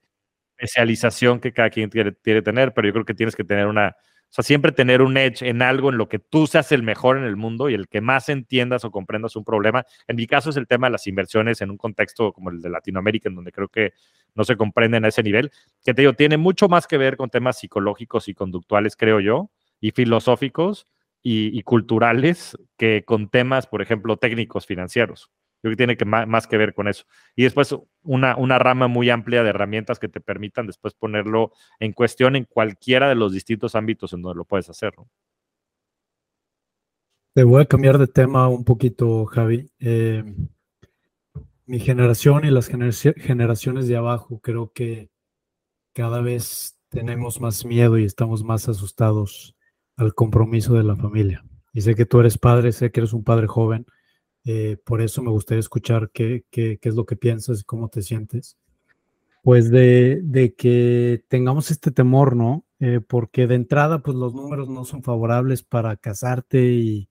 especialización 0.57 1.41
que 1.41 1.53
cada 1.53 1.71
quien 1.71 1.91
quiere, 1.91 2.13
tener, 2.43 2.73
pero 2.73 2.87
yo 2.87 2.93
creo 2.93 3.05
que 3.05 3.15
tienes 3.15 3.35
que 3.35 3.43
tener 3.43 3.67
una, 3.67 3.97
o 3.99 4.29
sea, 4.31 4.45
siempre 4.45 4.71
tener 4.71 5.03
un 5.03 5.17
edge 5.17 5.43
en 5.43 5.61
algo 5.61 5.91
en 5.91 5.99
lo 5.99 6.09
que 6.09 6.21
tú 6.21 6.47
seas 6.47 6.71
el 6.71 6.85
mejor 6.85 7.19
en 7.19 7.25
el 7.25 7.35
mundo 7.37 7.69
y 7.69 7.75
el 7.75 7.89
que 7.89 8.01
más 8.01 8.29
entiendas 8.29 8.85
o 8.85 8.93
comprendas 8.93 9.35
un 9.35 9.45
problema. 9.45 9.85
En 10.07 10.15
mi 10.15 10.29
caso 10.29 10.51
es 10.51 10.57
el 10.57 10.69
tema 10.69 10.87
de 10.87 10.93
las 10.93 11.09
inversiones 11.09 11.61
en 11.63 11.71
un 11.73 11.79
contexto 11.79 12.33
como 12.33 12.51
el 12.51 12.63
de 12.63 12.71
Latinoamérica, 12.71 13.29
en 13.29 13.35
donde 13.35 13.51
creo 13.51 13.69
que 13.69 13.93
no 14.37 14.45
se 14.45 14.57
comprenden 14.57 15.05
a 15.05 15.09
ese 15.09 15.25
nivel, 15.25 15.51
que 15.85 15.95
te 15.95 16.03
digo, 16.03 16.13
tiene 16.15 16.37
mucho 16.37 16.69
más 16.69 16.87
que 16.87 16.97
ver 16.97 17.17
con 17.17 17.29
temas 17.29 17.59
psicológicos 17.59 18.29
y 18.29 18.35
conductuales, 18.35 18.95
creo 18.95 19.19
yo, 19.19 19.51
y 19.81 19.91
filosóficos 19.91 20.87
y, 21.25 21.59
y 21.59 21.63
culturales 21.63 22.57
que 22.77 23.05
con 23.05 23.31
temas, 23.31 23.67
por 23.67 23.83
ejemplo, 23.83 24.17
técnicos 24.17 24.65
financieros. 24.65 25.29
Creo 25.61 25.73
que 25.73 25.77
tiene 25.77 25.97
que 25.97 26.05
más, 26.05 26.47
que 26.47 26.57
ver 26.57 26.75
con 26.75 26.89
eso. 26.89 27.05
Y 27.35 27.45
después 27.45 27.75
una, 28.03 28.37
una 28.37 28.59
rama 28.59 28.89
muy 28.89 29.11
amplia 29.11 29.43
de 29.43 29.51
herramientas 29.51 29.99
que 29.99 30.09
te 30.09 30.21
permitan 30.21 30.67
después 30.67 30.95
ponerlo 30.95 31.53
en 31.81 31.93
cuestión 31.93 32.37
en 32.37 32.45
cualquiera 32.45 33.09
de 33.09 33.15
los 33.15 33.33
distintos 33.33 33.75
ámbitos 33.75 34.13
en 34.13 34.23
donde 34.23 34.39
lo 34.39 34.45
puedes 34.45 34.69
hacer. 34.69 34.93
Te 37.35 37.45
voy 37.45 37.63
a 37.63 37.67
cambiar 37.67 37.99
de 37.99 38.07
tema 38.07 38.49
un 38.49 38.65
poquito, 38.65 39.27
Javi. 39.27 39.71
Eh, 39.81 40.25
mi 41.67 41.81
generación 41.81 42.45
y 42.45 42.51
las 42.51 42.69
generaciones 42.69 43.89
de 43.89 43.97
abajo 43.97 44.41
creo 44.41 44.73
que 44.73 45.11
cada 45.93 46.21
vez 46.21 46.79
tenemos 46.89 47.41
más 47.41 47.65
miedo 47.65 47.99
y 47.99 48.05
estamos 48.05 48.45
más 48.45 48.69
asustados 48.69 49.57
al 49.97 50.15
compromiso 50.15 50.75
de 50.75 50.85
la 50.85 50.97
familia. 50.97 51.45
Y 51.73 51.81
sé 51.81 51.95
que 51.95 52.07
tú 52.07 52.21
eres 52.21 52.39
padre, 52.39 52.73
sé 52.73 52.91
que 52.91 53.01
eres 53.01 53.13
un 53.13 53.25
padre 53.25 53.47
joven 53.47 53.87
eh, 54.49 54.77
por 54.85 55.03
eso 55.03 55.23
me 55.23 55.33
gustaría 55.33 55.59
escuchar 55.59 56.11
qué, 56.13 56.45
qué, 56.53 56.79
qué, 56.81 56.89
es 56.89 56.95
lo 56.95 57.05
que 57.05 57.17
piensas 57.17 57.61
y 57.61 57.65
cómo 57.65 57.89
te 57.89 58.01
sientes. 58.01 58.57
Pues 59.43 59.71
de, 59.71 60.21
de 60.23 60.55
que 60.55 61.25
tengamos 61.27 61.73
este 61.73 61.91
temor, 61.91 62.37
¿no? 62.37 62.65
Eh, 62.79 63.01
porque 63.01 63.49
de 63.49 63.57
entrada, 63.57 63.99
pues 63.99 64.17
los 64.17 64.35
números 64.35 64.69
no 64.69 64.85
son 64.85 65.03
favorables 65.03 65.65
para 65.65 65.97
casarte 65.97 66.63
y 66.65 67.09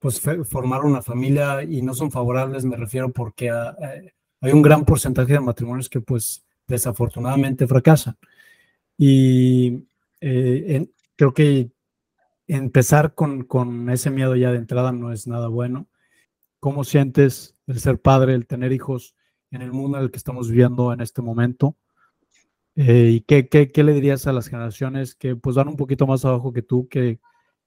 pues 0.00 0.20
formar 0.20 0.84
una 0.84 1.00
familia 1.00 1.62
y 1.62 1.80
no 1.80 1.94
son 1.94 2.10
favorables, 2.10 2.64
me 2.64 2.76
refiero 2.76 3.12
porque 3.12 3.46
eh, 3.46 4.12
hay 4.40 4.52
un 4.52 4.62
gran 4.62 4.84
porcentaje 4.84 5.34
de 5.34 5.40
matrimonios 5.40 5.88
que 5.88 6.00
pues 6.00 6.44
desafortunadamente 6.66 7.68
fracasan. 7.68 8.16
Y 8.98 9.84
creo 10.18 11.34
que 11.34 11.70
empezar 12.48 13.14
con, 13.14 13.44
con 13.44 13.90
ese 13.90 14.10
miedo 14.10 14.34
ya 14.34 14.50
de 14.50 14.58
entrada 14.58 14.90
no 14.90 15.12
es 15.12 15.28
nada 15.28 15.46
bueno 15.46 15.86
¿Cómo 16.62 16.84
sientes 16.84 17.56
el 17.66 17.80
ser 17.80 18.00
padre, 18.00 18.34
el 18.34 18.46
tener 18.46 18.70
hijos 18.70 19.16
en 19.50 19.62
el 19.62 19.72
mundo 19.72 19.98
en 19.98 20.04
el 20.04 20.12
que 20.12 20.16
estamos 20.16 20.48
viviendo 20.48 20.92
en 20.92 21.00
este 21.00 21.20
momento? 21.20 21.76
Eh, 22.76 23.08
¿Y 23.14 23.20
qué, 23.22 23.48
qué, 23.48 23.82
le 23.82 23.92
dirías 23.92 24.28
a 24.28 24.32
las 24.32 24.46
generaciones 24.46 25.16
que 25.16 25.34
pues 25.34 25.56
van 25.56 25.66
un 25.66 25.76
poquito 25.76 26.06
más 26.06 26.24
abajo 26.24 26.52
que 26.52 26.62
tú, 26.62 26.86
que, 26.88 27.18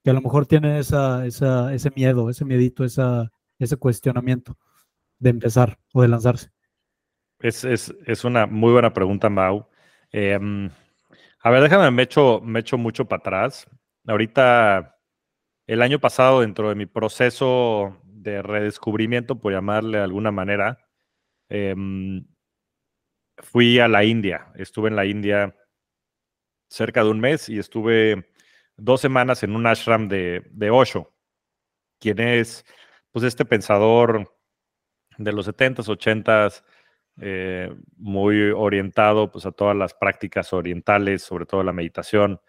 que 0.01 0.09
a 0.09 0.13
lo 0.13 0.21
mejor 0.21 0.45
tienen 0.45 0.77
esa, 0.77 1.25
esa, 1.25 1.73
ese 1.73 1.91
miedo, 1.93 2.29
ese 2.29 2.45
miedito, 2.45 2.85
esa, 2.85 3.29
ese 3.59 3.75
cuestionamiento 3.75 4.57
de 5.19 5.31
empezar 5.31 5.77
o 5.91 6.01
de 6.01 6.07
lanzarse? 6.07 6.51
Es, 7.39 7.65
es, 7.65 7.93
es 8.05 8.23
una 8.23 8.45
muy 8.45 8.71
buena 8.71 8.93
pregunta, 8.93 9.29
Mau. 9.29 9.67
Em, 10.09 10.69
a 11.41 11.49
ver, 11.49 11.63
déjame, 11.63 11.91
me 11.91 12.03
echo, 12.03 12.39
me 12.39 12.61
echo 12.61 12.77
mucho 12.77 13.03
para 13.03 13.19
atrás. 13.19 13.67
Ahorita, 14.07 14.97
el 15.67 15.81
año 15.81 15.99
pasado, 15.99 16.39
dentro 16.39 16.69
de 16.69 16.75
mi 16.75 16.85
proceso 16.85 18.01
de 18.25 18.41
redescubrimiento, 18.41 19.39
por 19.39 19.53
llamarle 19.53 19.99
de 19.99 20.03
alguna 20.03 20.31
manera, 20.31 20.79
em, 21.49 22.25
fui 23.37 23.79
a 23.79 23.87
la 23.87 24.03
India. 24.03 24.51
Estuve 24.55 24.89
en 24.89 24.95
la 24.95 25.05
India 25.05 25.55
cerca 26.69 27.03
de 27.03 27.11
un 27.11 27.19
mes 27.19 27.49
y 27.49 27.59
estuve 27.59 28.31
dos 28.77 29.01
semanas 29.01 29.43
en 29.43 29.55
un 29.55 29.67
ashram 29.67 30.07
de, 30.07 30.43
de 30.51 30.71
Osho, 30.71 31.13
quien 31.99 32.19
es 32.19 32.65
pues 33.11 33.25
este 33.25 33.45
pensador 33.45 34.35
de 35.17 35.31
los 35.31 35.47
70s, 35.47 35.87
80s, 35.87 36.63
eh, 37.21 37.73
muy 37.97 38.51
orientado 38.51 39.31
pues, 39.31 39.45
a 39.45 39.51
todas 39.51 39.75
las 39.77 39.93
prácticas 39.93 40.51
orientales, 40.51 41.23
sobre 41.23 41.45
todo 41.45 41.63
la 41.63 41.73
meditación 41.73 42.41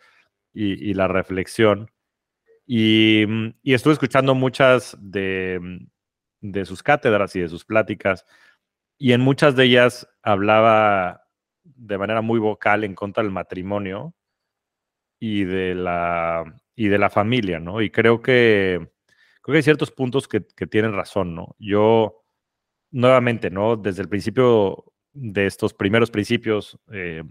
y 0.54 0.94
la 0.94 1.06
reflexión. 1.06 1.90
Mm, 2.68 3.48
y, 3.62 3.74
estuve 3.74 3.92
escuchando 3.92 4.34
muchas 4.34 4.96
de, 5.00 5.58
mm, 5.60 6.50
de, 6.52 6.64
sus 6.64 6.82
cátedras 6.82 7.34
y 7.36 7.40
de 7.40 7.48
sus 7.48 7.64
pláticas, 7.64 8.26
y 8.98 9.12
en 9.12 9.20
muchas 9.20 9.56
de 9.56 9.64
ellas 9.64 10.08
hablaba 10.22 11.22
de 11.64 11.98
manera 11.98 12.22
muy 12.22 12.38
vocal 12.40 12.84
en 12.84 12.94
contra 12.94 13.22
del 13.22 13.32
matrimonio 13.32 14.14
y 15.20 15.44
de 15.44 15.74
la, 15.74 16.44
y 16.74 16.88
de 16.88 16.98
la 16.98 17.10
familia, 17.10 17.60
¿no? 17.60 17.80
Y 17.82 17.90
creo 17.90 18.20
que, 18.22 18.90
creo 19.42 19.52
que 19.54 19.56
hay 19.58 19.62
ciertos 19.62 19.90
puntos 19.92 20.28
que, 20.28 20.46
que 20.46 20.66
tienen 20.66 20.92
razón, 20.94 21.34
¿no? 21.34 21.56
Yo, 21.58 22.24
nuevamente, 22.90 23.50
¿no? 23.50 23.76
Desde 23.76 24.02
el 24.02 24.08
principio 24.08 24.92
de 25.12 25.46
estos 25.46 25.74
primeros 25.74 26.10
principios, 26.10 26.78
eh, 26.92 27.24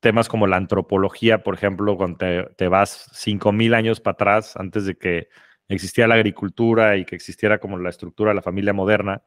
temas 0.00 0.28
como 0.28 0.46
la 0.46 0.56
antropología, 0.56 1.42
por 1.42 1.54
ejemplo, 1.54 1.96
cuando 1.96 2.18
te, 2.56 2.68
vas 2.68 3.10
5.000 3.12 3.74
años 3.74 4.00
para 4.00 4.12
atrás, 4.14 4.56
antes 4.56 4.86
de 4.86 4.96
que 4.96 5.28
existiera 5.68 6.08
la 6.08 6.14
agricultura 6.14 6.96
y 6.96 7.04
que 7.04 7.16
existiera 7.16 7.58
como 7.58 7.78
la 7.78 7.90
estructura 7.90 8.30
de 8.30 8.36
la 8.36 8.42
familia 8.42 8.72
moderna, 8.72 9.22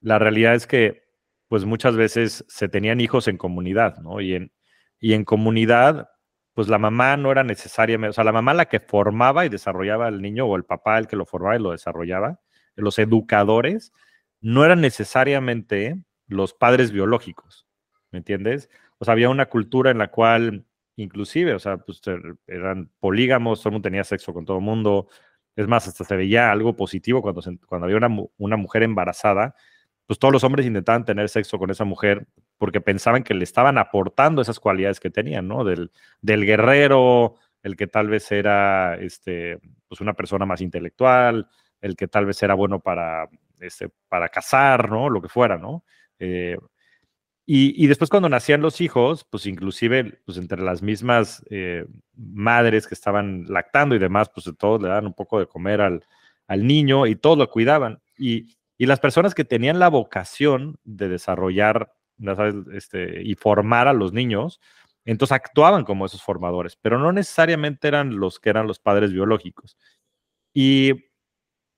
la 0.00 0.18
realidad 0.18 0.54
es 0.54 0.66
que 0.66 1.04
pues 1.48 1.64
muchas 1.64 1.96
veces 1.96 2.44
se 2.48 2.68
tenían 2.68 3.00
hijos 3.00 3.26
en 3.28 3.36
comunidad, 3.36 3.98
¿no? 3.98 4.20
Y 4.20 4.34
en, 4.34 4.52
y 5.00 5.14
en 5.14 5.24
comunidad, 5.24 6.08
pues 6.54 6.68
la 6.68 6.78
mamá 6.78 7.16
no 7.16 7.32
era 7.32 7.42
necesariamente, 7.42 8.10
o 8.10 8.12
sea, 8.12 8.24
la 8.24 8.32
mamá 8.32 8.54
la 8.54 8.66
que 8.66 8.80
formaba 8.80 9.46
y 9.46 9.48
desarrollaba 9.48 10.06
al 10.06 10.22
niño 10.22 10.46
o 10.46 10.56
el 10.56 10.64
papá 10.64 10.98
el 10.98 11.08
que 11.08 11.16
lo 11.16 11.26
formaba 11.26 11.56
y 11.56 11.62
lo 11.62 11.72
desarrollaba, 11.72 12.40
los 12.76 12.98
educadores 12.98 13.92
no 14.40 14.64
eran 14.64 14.80
necesariamente 14.80 15.96
los 16.26 16.54
padres 16.54 16.92
biológicos, 16.92 17.66
¿me 18.12 18.18
entiendes? 18.18 18.68
O 19.00 19.04
sea, 19.06 19.12
había 19.12 19.30
una 19.30 19.46
cultura 19.46 19.90
en 19.90 19.96
la 19.96 20.10
cual, 20.10 20.66
inclusive, 20.96 21.54
o 21.54 21.58
sea, 21.58 21.78
pues 21.78 22.02
eran 22.46 22.90
polígamos, 23.00 23.60
todo 23.60 23.70
el 23.70 23.72
mundo 23.72 23.86
tenía 23.86 24.04
sexo 24.04 24.34
con 24.34 24.44
todo 24.44 24.58
el 24.58 24.62
mundo. 24.62 25.08
Es 25.56 25.66
más, 25.66 25.88
hasta 25.88 26.04
se 26.04 26.16
veía 26.16 26.52
algo 26.52 26.76
positivo 26.76 27.22
cuando, 27.22 27.40
cuando 27.66 27.86
había 27.86 27.96
una, 27.96 28.08
una 28.36 28.56
mujer 28.58 28.82
embarazada, 28.82 29.54
pues 30.06 30.18
todos 30.18 30.32
los 30.32 30.44
hombres 30.44 30.66
intentaban 30.66 31.06
tener 31.06 31.30
sexo 31.30 31.58
con 31.58 31.70
esa 31.70 31.84
mujer 31.86 32.26
porque 32.58 32.82
pensaban 32.82 33.22
que 33.22 33.32
le 33.32 33.44
estaban 33.44 33.78
aportando 33.78 34.42
esas 34.42 34.60
cualidades 34.60 35.00
que 35.00 35.08
tenían, 35.08 35.48
¿no? 35.48 35.64
Del, 35.64 35.92
del 36.20 36.44
guerrero, 36.44 37.36
el 37.62 37.76
que 37.76 37.86
tal 37.86 38.08
vez 38.08 38.30
era 38.30 38.96
este, 38.96 39.58
pues 39.88 40.02
una 40.02 40.12
persona 40.12 40.44
más 40.44 40.60
intelectual, 40.60 41.48
el 41.80 41.96
que 41.96 42.06
tal 42.06 42.26
vez 42.26 42.42
era 42.42 42.52
bueno 42.52 42.80
para, 42.80 43.30
este, 43.60 43.88
para 44.08 44.28
cazar, 44.28 44.90
¿no? 44.90 45.08
Lo 45.08 45.22
que 45.22 45.30
fuera, 45.30 45.56
¿no? 45.56 45.84
Eh, 46.18 46.58
y, 47.52 47.88
después 47.88 48.10
cuando 48.10 48.28
nacían 48.28 48.60
los 48.60 48.80
hijos, 48.80 49.24
pues 49.28 49.44
inclusive 49.46 50.20
pues 50.24 50.38
entre 50.38 50.62
las 50.62 50.82
mismas 50.82 51.44
eh, 51.50 51.84
madres 52.14 52.86
que 52.86 52.94
estaban 52.94 53.44
lactando 53.48 53.96
y 53.96 53.98
demás, 53.98 54.30
pues 54.32 54.48
todos 54.56 54.80
le 54.80 54.86
daban 54.86 55.06
un 55.06 55.14
poco 55.14 55.40
de 55.40 55.48
comer 55.48 55.80
al, 55.80 56.06
al 56.46 56.64
niño 56.64 57.08
y 57.08 57.16
todos 57.16 57.36
lo 57.36 57.50
cuidaban. 57.50 58.00
Y, 58.16 58.56
y, 58.78 58.86
las 58.86 59.00
personas 59.00 59.34
que 59.34 59.44
tenían 59.44 59.80
la 59.80 59.88
vocación 59.88 60.78
de 60.84 61.08
desarrollar 61.08 61.92
sabes, 62.36 62.54
este, 62.72 63.20
y 63.24 63.34
formar 63.34 63.88
a 63.88 63.94
los 63.94 64.12
niños, 64.12 64.60
entonces 65.04 65.32
actuaban 65.32 65.82
como 65.82 66.06
esos 66.06 66.22
formadores, 66.22 66.76
pero 66.76 67.00
no 67.00 67.10
necesariamente 67.10 67.88
eran 67.88 68.20
los 68.20 68.38
que 68.38 68.50
eran 68.50 68.68
los 68.68 68.78
padres 68.78 69.12
biológicos. 69.12 69.76
Y 70.54 71.09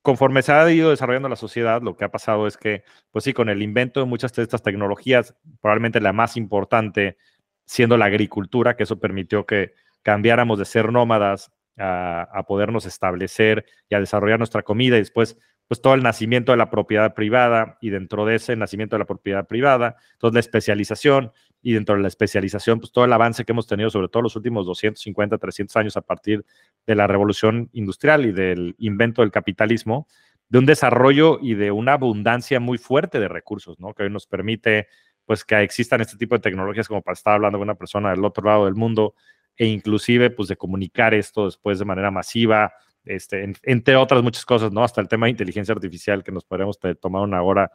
conforme 0.02 0.42
se 0.42 0.52
ha 0.52 0.70
ido 0.70 0.90
desarrollando 0.90 1.28
la 1.28 1.36
sociedad, 1.36 1.80
lo 1.80 1.96
que 1.96 2.04
ha 2.04 2.10
pasado 2.10 2.46
es 2.46 2.56
que, 2.56 2.82
pues 3.10 3.24
sí, 3.24 3.32
con 3.32 3.48
el 3.48 3.62
invento 3.62 4.00
de 4.00 4.06
muchas 4.06 4.32
de 4.32 4.42
estas 4.42 4.62
tecnologías, 4.62 5.34
probablemente 5.60 6.00
la 6.00 6.12
más 6.12 6.36
importante 6.36 7.16
siendo 7.64 7.96
la 7.96 8.06
agricultura, 8.06 8.76
que 8.76 8.82
eso 8.82 8.98
permitió 8.98 9.46
que 9.46 9.72
cambiáramos 10.02 10.58
de 10.58 10.64
ser 10.64 10.92
nómadas 10.92 11.52
a, 11.78 12.44
podernos 12.46 12.84
establecer 12.84 13.64
y 13.88 13.94
a 13.94 14.00
desarrollar 14.00 14.38
nuestra 14.38 14.62
comida 14.62 14.96
y 14.96 15.00
después 15.00 15.38
pues 15.68 15.80
todo 15.80 15.94
el 15.94 16.02
nacimiento 16.02 16.52
de 16.52 16.58
la 16.58 16.68
propiedad 16.68 17.14
privada 17.14 17.78
y 17.80 17.88
dentro 17.88 18.26
de 18.26 18.34
ese 18.34 18.56
nacimiento 18.56 18.96
de 18.96 18.98
la 18.98 19.06
propiedad 19.06 19.46
privada, 19.46 19.96
entonces 20.12 20.34
la 20.34 20.40
especialización 20.40 21.32
y 21.62 21.72
dentro 21.72 21.94
de 21.94 22.02
la 22.02 22.08
especialización, 22.08 22.80
pues 22.80 22.90
todo 22.90 23.04
el 23.04 23.12
avance 23.12 23.44
que 23.44 23.52
hemos 23.52 23.68
tenido, 23.68 23.88
sobre 23.88 24.08
todo 24.08 24.24
los 24.24 24.34
últimos 24.34 24.66
250, 24.66 25.38
300 25.38 25.76
años 25.76 25.96
a 25.96 26.02
partir 26.02 26.44
de 26.86 26.94
la 26.96 27.06
revolución 27.06 27.70
industrial 27.72 28.26
y 28.26 28.32
del 28.32 28.74
invento 28.78 29.22
del 29.22 29.30
capitalismo, 29.30 30.08
de 30.48 30.58
un 30.58 30.66
desarrollo 30.66 31.38
y 31.40 31.54
de 31.54 31.70
una 31.70 31.94
abundancia 31.94 32.60
muy 32.60 32.78
fuerte 32.78 33.20
de 33.20 33.28
recursos, 33.28 33.78
¿no? 33.78 33.94
Que 33.94 34.02
hoy 34.02 34.10
nos 34.10 34.26
permite, 34.26 34.88
pues, 35.24 35.44
que 35.44 35.60
existan 35.62 36.00
este 36.00 36.16
tipo 36.16 36.34
de 36.34 36.40
tecnologías 36.40 36.88
como 36.88 37.00
para 37.00 37.14
estar 37.14 37.34
hablando 37.34 37.58
con 37.58 37.66
una 37.68 37.76
persona 37.76 38.10
del 38.10 38.24
otro 38.24 38.44
lado 38.44 38.64
del 38.64 38.74
mundo 38.74 39.14
e 39.56 39.66
inclusive, 39.66 40.30
pues, 40.30 40.48
de 40.48 40.56
comunicar 40.56 41.14
esto 41.14 41.46
después 41.46 41.78
de 41.78 41.84
manera 41.84 42.10
masiva, 42.10 42.72
este, 43.04 43.52
entre 43.62 43.96
otras 43.96 44.22
muchas 44.22 44.44
cosas, 44.44 44.72
¿no? 44.72 44.82
Hasta 44.82 45.00
el 45.00 45.08
tema 45.08 45.26
de 45.26 45.30
inteligencia 45.30 45.72
artificial, 45.74 46.22
que 46.24 46.32
nos 46.32 46.44
podríamos 46.44 46.78
tomar 47.00 47.22
una 47.22 47.40
hora 47.42 47.70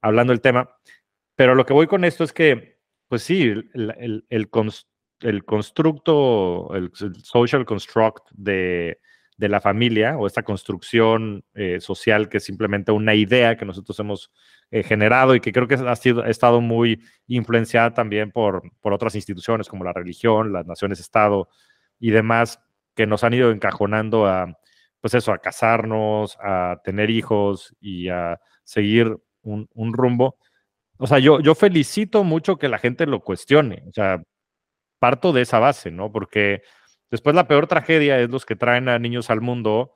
hablando 0.00 0.32
del 0.32 0.40
tema. 0.40 0.70
Pero 1.34 1.54
lo 1.54 1.66
que 1.66 1.74
voy 1.74 1.86
con 1.86 2.04
esto 2.04 2.24
es 2.24 2.32
que 2.32 2.75
pues 3.08 3.22
sí, 3.22 3.42
el, 3.42 4.24
el, 4.28 5.44
constructo, 5.44 6.74
el, 6.74 6.90
social 7.22 7.64
construct 7.64 8.28
de, 8.32 8.98
la 9.38 9.60
familia 9.60 10.16
o 10.16 10.26
esta 10.26 10.42
construcción 10.42 11.44
eh, 11.54 11.80
social 11.80 12.28
que 12.28 12.38
es 12.38 12.44
simplemente 12.44 12.90
una 12.90 13.14
idea 13.14 13.56
que 13.56 13.64
nosotros 13.64 13.98
hemos 14.00 14.32
eh, 14.70 14.82
generado 14.82 15.34
y 15.34 15.40
que 15.40 15.52
creo 15.52 15.68
que 15.68 15.74
ha, 15.74 15.96
sido, 15.96 16.22
ha 16.22 16.30
estado 16.30 16.60
muy 16.60 17.02
influenciada 17.26 17.94
también 17.94 18.32
por, 18.32 18.62
por 18.80 18.92
otras 18.92 19.14
instituciones 19.14 19.68
como 19.68 19.84
la 19.84 19.92
religión, 19.92 20.52
las 20.52 20.66
naciones-estado 20.66 21.48
y 22.00 22.10
demás 22.10 22.60
que 22.94 23.06
nos 23.06 23.22
han 23.24 23.34
ido 23.34 23.50
encajonando 23.52 24.26
a, 24.26 24.58
pues 25.00 25.14
eso, 25.14 25.32
a 25.32 25.38
casarnos, 25.38 26.36
a 26.40 26.80
tener 26.82 27.10
hijos 27.10 27.76
y 27.80 28.08
a 28.08 28.40
seguir 28.64 29.16
un, 29.42 29.68
un 29.74 29.92
rumbo 29.92 30.38
o 30.98 31.06
sea, 31.06 31.18
yo, 31.18 31.40
yo 31.40 31.54
felicito 31.54 32.24
mucho 32.24 32.56
que 32.56 32.68
la 32.68 32.78
gente 32.78 33.06
lo 33.06 33.20
cuestione. 33.20 33.84
O 33.88 33.92
sea, 33.92 34.22
parto 34.98 35.32
de 35.32 35.42
esa 35.42 35.58
base, 35.58 35.90
¿no? 35.90 36.12
Porque 36.12 36.62
después 37.10 37.34
la 37.36 37.48
peor 37.48 37.66
tragedia 37.66 38.20
es 38.20 38.30
los 38.30 38.46
que 38.46 38.56
traen 38.56 38.88
a 38.88 38.98
niños 38.98 39.30
al 39.30 39.40
mundo 39.40 39.94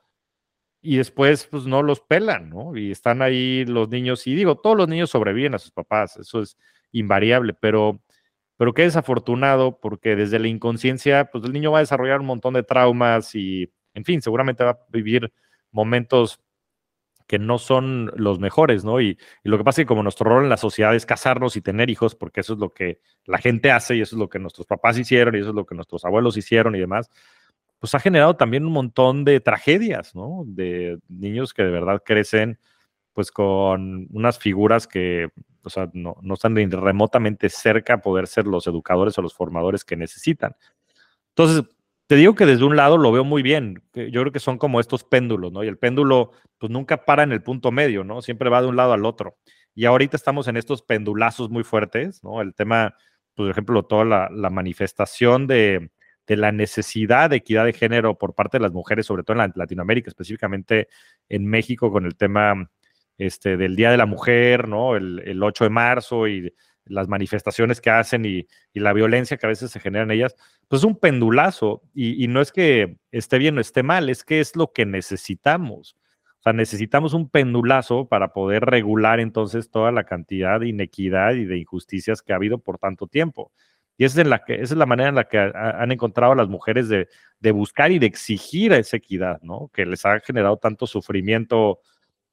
y 0.81 0.97
después 0.97 1.47
pues 1.51 1.65
no 1.65 1.83
los 1.83 2.01
pelan, 2.01 2.49
¿no? 2.49 2.75
Y 2.75 2.91
están 2.91 3.21
ahí 3.21 3.65
los 3.65 3.89
niños, 3.89 4.25
y 4.27 4.35
digo, 4.35 4.57
todos 4.57 4.77
los 4.77 4.87
niños 4.87 5.11
sobreviven 5.11 5.53
a 5.55 5.59
sus 5.59 5.71
papás, 5.71 6.17
eso 6.17 6.41
es 6.41 6.57
invariable, 6.91 7.53
pero, 7.53 8.01
pero 8.57 8.73
qué 8.73 8.83
desafortunado 8.83 9.79
porque 9.79 10.15
desde 10.15 10.39
la 10.39 10.47
inconsciencia, 10.47 11.25
pues 11.31 11.43
el 11.45 11.53
niño 11.53 11.71
va 11.71 11.79
a 11.79 11.81
desarrollar 11.81 12.19
un 12.21 12.27
montón 12.27 12.55
de 12.55 12.63
traumas 12.63 13.35
y, 13.35 13.71
en 13.93 14.05
fin, 14.05 14.21
seguramente 14.21 14.63
va 14.63 14.71
a 14.71 14.79
vivir 14.89 15.31
momentos 15.71 16.39
que 17.31 17.39
no 17.39 17.59
son 17.59 18.11
los 18.17 18.39
mejores, 18.39 18.83
¿no? 18.83 18.99
Y, 18.99 19.17
lo 19.43 19.57
que 19.57 19.63
pasa 19.63 19.79
es 19.79 19.85
que 19.85 19.87
como 19.87 20.03
nuestro 20.03 20.29
rol 20.29 20.43
en 20.43 20.49
la 20.49 20.57
sociedad 20.57 20.93
es 20.93 21.05
casarnos 21.05 21.55
y 21.55 21.61
tener 21.61 21.89
hijos, 21.89 22.13
porque 22.13 22.41
eso 22.41 22.51
es 22.55 22.59
lo 22.59 22.73
que 22.73 22.99
la 23.23 23.37
gente 23.37 23.71
hace 23.71 23.95
y 23.95 24.01
eso 24.01 24.17
es 24.17 24.19
lo 24.19 24.27
que 24.27 24.37
nuestros 24.37 24.67
papás 24.67 24.97
hicieron 24.97 25.33
y 25.35 25.39
eso 25.39 25.51
es 25.51 25.55
lo 25.55 25.65
que 25.65 25.73
nuestros 25.73 26.03
abuelos 26.03 26.35
hicieron 26.35 26.75
y 26.75 26.79
demás, 26.79 27.09
pues 27.79 27.95
ha 27.95 28.01
generado 28.01 28.35
también 28.35 28.65
un 28.65 28.73
montón 28.73 29.23
de 29.23 29.39
tragedias, 29.39 30.13
¿no? 30.13 30.43
De 30.45 30.99
niños 31.07 31.53
que 31.53 31.63
de 31.63 31.71
verdad 31.71 32.03
crecen 32.05 32.59
pues 33.13 33.31
con 33.31 34.09
unas 34.11 34.37
figuras 34.37 34.85
que, 34.85 35.29
o 35.63 35.69
sea, 35.69 35.89
no, 35.93 36.17
no 36.21 36.33
están 36.33 36.53
remotamente 36.69 37.47
cerca 37.47 37.93
a 37.93 38.01
poder 38.01 38.27
ser 38.27 38.45
los 38.45 38.67
educadores 38.67 39.17
o 39.17 39.21
los 39.21 39.33
formadores 39.33 39.85
que 39.85 39.95
necesitan. 39.95 40.53
Entonces, 41.29 41.63
te 42.11 42.17
digo 42.17 42.35
que 42.35 42.45
desde 42.45 42.65
un 42.65 42.75
lado 42.75 42.97
lo 42.97 43.09
veo 43.13 43.23
muy 43.23 43.41
bien. 43.41 43.81
Yo 43.93 44.19
creo 44.19 44.33
que 44.33 44.41
son 44.41 44.57
como 44.57 44.81
estos 44.81 45.05
péndulos, 45.05 45.53
¿no? 45.53 45.63
Y 45.63 45.69
el 45.69 45.77
péndulo, 45.77 46.33
pues 46.57 46.69
nunca 46.69 47.05
para 47.05 47.23
en 47.23 47.31
el 47.31 47.41
punto 47.41 47.71
medio, 47.71 48.03
¿no? 48.03 48.21
Siempre 48.21 48.49
va 48.49 48.61
de 48.61 48.67
un 48.67 48.75
lado 48.75 48.91
al 48.91 49.05
otro. 49.05 49.37
Y 49.73 49.85
ahorita 49.85 50.17
estamos 50.17 50.49
en 50.49 50.57
estos 50.57 50.81
pendulazos 50.81 51.49
muy 51.49 51.63
fuertes, 51.63 52.21
¿no? 52.21 52.41
El 52.41 52.53
tema, 52.53 52.95
pues, 53.33 53.45
por 53.45 53.49
ejemplo, 53.51 53.83
toda 53.83 54.03
la, 54.29 54.49
manifestación 54.49 55.47
de, 55.47 55.89
la 56.27 56.51
necesidad 56.51 57.29
de 57.29 57.37
equidad 57.37 57.63
de 57.63 57.71
género 57.71 58.17
por 58.17 58.35
parte 58.35 58.57
de 58.57 58.63
las 58.63 58.73
mujeres, 58.73 59.05
sobre 59.05 59.23
todo 59.23 59.41
en 59.41 59.53
Latinoamérica, 59.55 60.09
específicamente 60.09 60.89
en 61.29 61.45
México, 61.45 61.93
con 61.93 62.05
el 62.05 62.17
tema 62.17 62.69
este, 63.17 63.55
del 63.55 63.77
Día 63.77 63.89
de 63.89 63.95
la 63.95 64.05
Mujer, 64.05 64.67
¿no? 64.67 64.97
El, 64.97 65.19
el 65.25 65.41
8 65.41 65.63
de 65.63 65.69
marzo 65.69 66.27
y 66.27 66.53
las 66.91 67.07
manifestaciones 67.07 67.81
que 67.81 67.89
hacen 67.89 68.25
y, 68.25 68.47
la 68.73 68.93
violencia 68.93 69.37
que 69.37 69.45
a 69.45 69.49
veces 69.49 69.71
se 69.71 69.79
genera 69.79 70.03
en 70.03 70.11
ellas, 70.11 70.35
pues 70.67 70.81
es 70.81 70.85
un 70.85 70.97
pendulazo. 70.97 71.81
Y, 71.93 72.27
no 72.27 72.41
es 72.41 72.51
que 72.51 72.97
esté 73.11 73.37
bien 73.37 73.57
o 73.57 73.61
esté 73.61 73.83
mal, 73.83 74.09
es 74.09 74.23
que 74.23 74.39
es 74.39 74.55
lo 74.55 74.71
que 74.71 74.85
necesitamos. 74.85 75.97
O 76.39 76.43
sea, 76.43 76.53
necesitamos 76.53 77.13
un 77.13 77.29
pendulazo 77.29 78.07
para 78.07 78.33
poder 78.33 78.65
regular 78.65 79.19
entonces 79.19 79.69
toda 79.69 79.91
la 79.91 80.05
cantidad 80.05 80.59
de 80.59 80.69
inequidad 80.69 81.33
y 81.33 81.45
de 81.45 81.57
injusticias 81.57 82.21
que 82.21 82.33
ha 82.33 82.37
habido 82.37 82.57
por 82.57 82.77
tanto 82.77 83.07
tiempo. 83.07 83.51
Y 83.97 84.05
esa 84.05 84.21
es, 84.21 84.27
la, 84.27 84.43
que, 84.43 84.55
esa 84.55 84.73
es 84.73 84.77
la 84.77 84.87
manera 84.87 85.09
en 85.09 85.15
la 85.15 85.25
que 85.25 85.37
han 85.37 85.91
encontrado 85.91 86.33
las 86.33 86.47
mujeres 86.47 86.89
de, 86.89 87.07
de 87.39 87.51
buscar 87.51 87.91
y 87.91 87.99
de 87.99 88.07
exigir 88.07 88.73
esa 88.73 88.97
equidad, 88.97 89.39
¿no? 89.43 89.69
Que 89.73 89.85
les 89.85 90.03
ha 90.05 90.19
generado 90.21 90.57
tanto 90.57 90.87
sufrimiento 90.87 91.79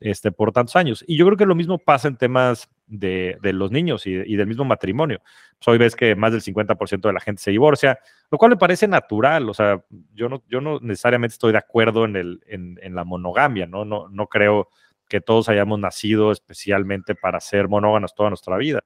este, 0.00 0.30
por 0.30 0.52
tantos 0.52 0.76
años. 0.76 1.04
Y 1.06 1.16
yo 1.16 1.26
creo 1.26 1.36
que 1.36 1.46
lo 1.46 1.54
mismo 1.54 1.78
pasa 1.78 2.08
en 2.08 2.16
temas 2.16 2.68
de, 2.86 3.38
los 3.42 3.70
niños 3.70 4.06
y, 4.06 4.14
del 4.14 4.46
mismo 4.46 4.64
matrimonio. 4.64 5.20
Pues, 5.58 5.68
hoy 5.68 5.78
ves 5.78 5.96
que 5.96 6.14
más 6.14 6.32
del 6.32 6.42
50% 6.42 7.00
de 7.00 7.12
la 7.12 7.20
gente 7.20 7.42
se 7.42 7.50
divorcia, 7.50 7.98
lo 8.30 8.38
cual 8.38 8.50
me 8.50 8.56
parece 8.56 8.86
natural. 8.86 9.48
O 9.48 9.54
sea, 9.54 9.82
yo 10.14 10.28
no, 10.28 10.42
yo 10.48 10.60
no 10.60 10.78
necesariamente 10.80 11.34
estoy 11.34 11.52
de 11.52 11.58
acuerdo 11.58 12.04
en, 12.04 12.16
el, 12.16 12.40
en, 12.46 12.94
la 12.94 13.04
monogamia, 13.04 13.66
¿no? 13.66 13.84
¿no? 13.84 14.08
No 14.08 14.26
creo 14.28 14.68
que 15.08 15.20
todos 15.20 15.48
hayamos 15.48 15.78
nacido 15.78 16.32
especialmente 16.32 17.14
para 17.14 17.40
ser 17.40 17.68
monóganos 17.68 18.14
toda 18.14 18.30
nuestra 18.30 18.56
vida. 18.56 18.80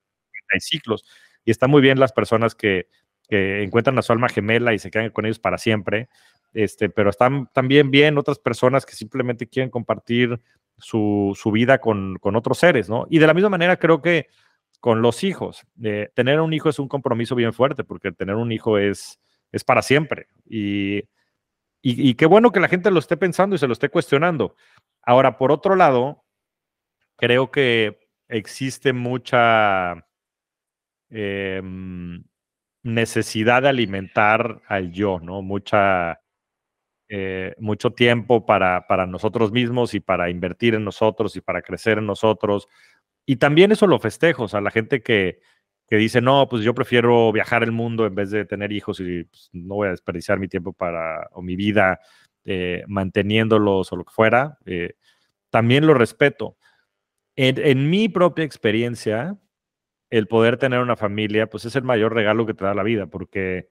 Hay 0.53 0.61
ciclos. 0.61 1.05
Y 1.45 1.51
está 1.51 1.67
muy 1.67 1.81
bien 1.81 1.99
las 1.99 2.13
personas 2.13 2.55
que, 2.55 2.87
que 3.29 3.63
encuentran 3.63 3.99
a 3.99 4.03
su 4.03 4.13
alma 4.13 4.29
gemela 4.29 4.73
y 4.73 4.79
se 4.79 4.91
quedan 4.91 5.11
con 5.11 5.27
ellos 5.27 5.39
para 5.39 5.59
siempre. 5.59 6.09
Este, 6.55 6.91
pero 6.91 7.11
están 7.11 7.49
también 7.53 7.91
bien 7.91 8.19
otras 8.19 8.39
personas 8.39 8.85
que 8.85 8.95
simplemente 8.95 9.49
quieren 9.49 9.71
compartir 9.71 10.39
su, 10.83 11.51
vida 11.53 11.79
con, 11.79 12.19
otros 12.23 12.59
seres, 12.59 12.89
¿no? 12.89 13.07
Y 13.09 13.19
de 13.19 13.27
la 13.27 13.35
misma 13.35 13.51
manera 13.51 13.79
creo 13.79 14.03
que 14.03 14.29
con 14.81 15.01
los 15.01 15.23
hijos, 15.23 15.65
eh, 15.83 16.11
tener 16.15 16.41
un 16.41 16.53
hijo 16.53 16.69
es 16.69 16.79
un 16.79 16.89
compromiso 16.89 17.37
bien 17.37 17.53
fuerte, 17.53 17.85
porque 17.85 18.11
tener 18.11 18.35
un 18.35 18.51
hijo 18.51 18.79
es, 18.79 19.21
es 19.53 19.63
para 19.63 19.81
siempre. 19.81 20.27
Y, 20.45 21.05
y, 21.83 22.15
qué 22.15 22.27
bueno 22.27 22.51
que 22.53 22.61
la 22.61 22.69
gente 22.69 22.91
lo 22.91 22.99
esté 22.99 23.17
pensando 23.17 23.57
y 23.57 23.59
se 23.59 23.67
lo 23.67 23.73
esté 23.73 23.89
cuestionando. 23.89 24.57
Ahora, 25.03 25.37
por 25.37 25.53
otro 25.53 25.77
lado, 25.77 26.25
creo 27.17 27.51
que 27.51 28.01
existe 28.29 28.93
mucha 28.93 30.07
em, 31.11 32.25
necesidad 32.83 33.63
de 33.63 33.69
alimentar 33.69 34.63
al 34.69 34.93
yo, 34.93 35.21
¿no? 35.21 35.43
Mucha 35.43 36.22
eh, 37.15 37.55
mucho 37.59 37.91
tiempo 37.91 38.47
para, 38.47 38.87
para 38.87 39.07
nosotros 39.07 39.53
mismos 39.53 39.93
y 39.93 40.01
para 40.01 40.31
invertir 40.31 40.75
en 40.75 40.83
nosotros 40.83 41.37
y 41.37 41.43
para 41.43 41.61
crecer 41.61 41.99
en 41.99 42.07
nosotros. 42.07 42.69
Y 43.27 43.37
también 43.37 43.71
eso 43.71 43.87
lo 43.87 43.99
festejo, 43.99 44.45
o 44.45 44.49
sea, 44.49 44.63
la 44.63 44.71
gente 44.71 45.03
que, 45.03 45.41
que 45.87 45.97
dice, 45.97 46.23
no, 46.23 46.49
pues 46.49 46.63
yo 46.63 46.73
prefiero 46.73 47.31
viajar 47.31 47.65
el 47.65 47.71
mundo 47.71 48.07
en 48.07 48.15
vez 48.15 48.31
de 48.31 48.47
tener 48.47 48.73
hijos 48.73 48.99
y 49.01 49.25
pues, 49.25 49.51
no 49.53 49.75
voy 49.75 49.89
a 49.89 49.91
desperdiciar 49.91 50.39
mi 50.39 50.49
tiempo 50.49 50.73
para, 50.73 51.29
o 51.33 51.43
mi 51.43 51.55
vida 51.55 52.01
eh, 52.47 52.83
manteniéndolos 52.89 53.93
o 53.93 53.97
lo 53.97 54.07
que 54.07 54.15
fuera, 54.15 54.57
eh, 54.65 54.95
también 55.51 55.87
lo 55.87 55.93
respeto. 55.93 56.57
En, 57.37 57.59
en, 57.59 57.91
mi 57.91 58.09
propia 58.09 58.47
experiencia, 58.47 59.37
el 60.09 60.29
poder 60.29 60.57
tener 60.57 60.81
una 60.81 60.97
familia, 60.97 61.47
pues 61.51 61.67
es 61.67 61.77
el 61.77 61.83
mayor 61.83 62.15
regalo 62.15 62.47
que 62.47 62.55
te 62.55 62.65
da 62.65 62.73
la 62.73 62.83
vida, 62.83 63.07
porque, 63.07 63.69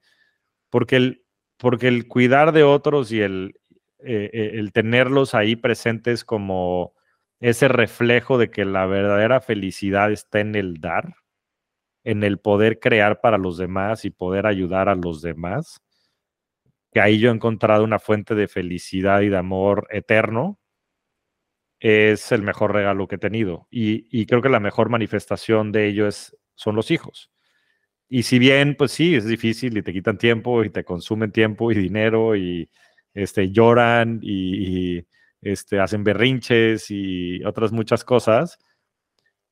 porque 0.70 0.94
el, 0.94 1.21
porque 1.62 1.86
el 1.86 2.08
cuidar 2.08 2.50
de 2.50 2.64
otros 2.64 3.12
y 3.12 3.20
el, 3.20 3.54
eh, 4.00 4.30
eh, 4.32 4.50
el 4.54 4.72
tenerlos 4.72 5.32
ahí 5.32 5.54
presentes 5.54 6.24
como 6.24 6.92
ese 7.38 7.68
reflejo 7.68 8.36
de 8.36 8.50
que 8.50 8.64
la 8.64 8.84
verdadera 8.86 9.40
felicidad 9.40 10.10
está 10.10 10.40
en 10.40 10.56
el 10.56 10.80
dar, 10.80 11.14
en 12.02 12.24
el 12.24 12.40
poder 12.40 12.80
crear 12.80 13.20
para 13.20 13.38
los 13.38 13.58
demás 13.58 14.04
y 14.04 14.10
poder 14.10 14.46
ayudar 14.46 14.88
a 14.88 14.96
los 14.96 15.22
demás, 15.22 15.80
que 16.90 17.00
ahí 17.00 17.20
yo 17.20 17.30
he 17.30 17.34
encontrado 17.34 17.84
una 17.84 18.00
fuente 18.00 18.34
de 18.34 18.48
felicidad 18.48 19.20
y 19.20 19.28
de 19.28 19.36
amor 19.36 19.86
eterno, 19.90 20.58
es 21.78 22.32
el 22.32 22.42
mejor 22.42 22.72
regalo 22.72 23.06
que 23.06 23.16
he 23.16 23.18
tenido. 23.18 23.68
Y, 23.70 24.08
y 24.10 24.26
creo 24.26 24.42
que 24.42 24.48
la 24.48 24.58
mejor 24.60 24.88
manifestación 24.88 25.70
de 25.70 25.86
ello 25.86 26.08
es, 26.08 26.36
son 26.56 26.74
los 26.74 26.90
hijos. 26.90 27.31
Y 28.14 28.24
si 28.24 28.38
bien, 28.38 28.74
pues 28.76 28.90
sí, 28.92 29.14
es 29.14 29.24
difícil 29.24 29.74
y 29.78 29.82
te 29.82 29.90
quitan 29.90 30.18
tiempo 30.18 30.62
y 30.64 30.68
te 30.68 30.84
consumen 30.84 31.32
tiempo 31.32 31.72
y 31.72 31.74
dinero 31.74 32.36
y 32.36 32.68
este, 33.14 33.50
lloran 33.50 34.20
y, 34.20 35.06
este, 35.40 35.80
hacen 35.80 36.04
berrinches 36.04 36.90
y 36.90 37.42
otras 37.42 37.72
muchas 37.72 38.04
cosas, 38.04 38.58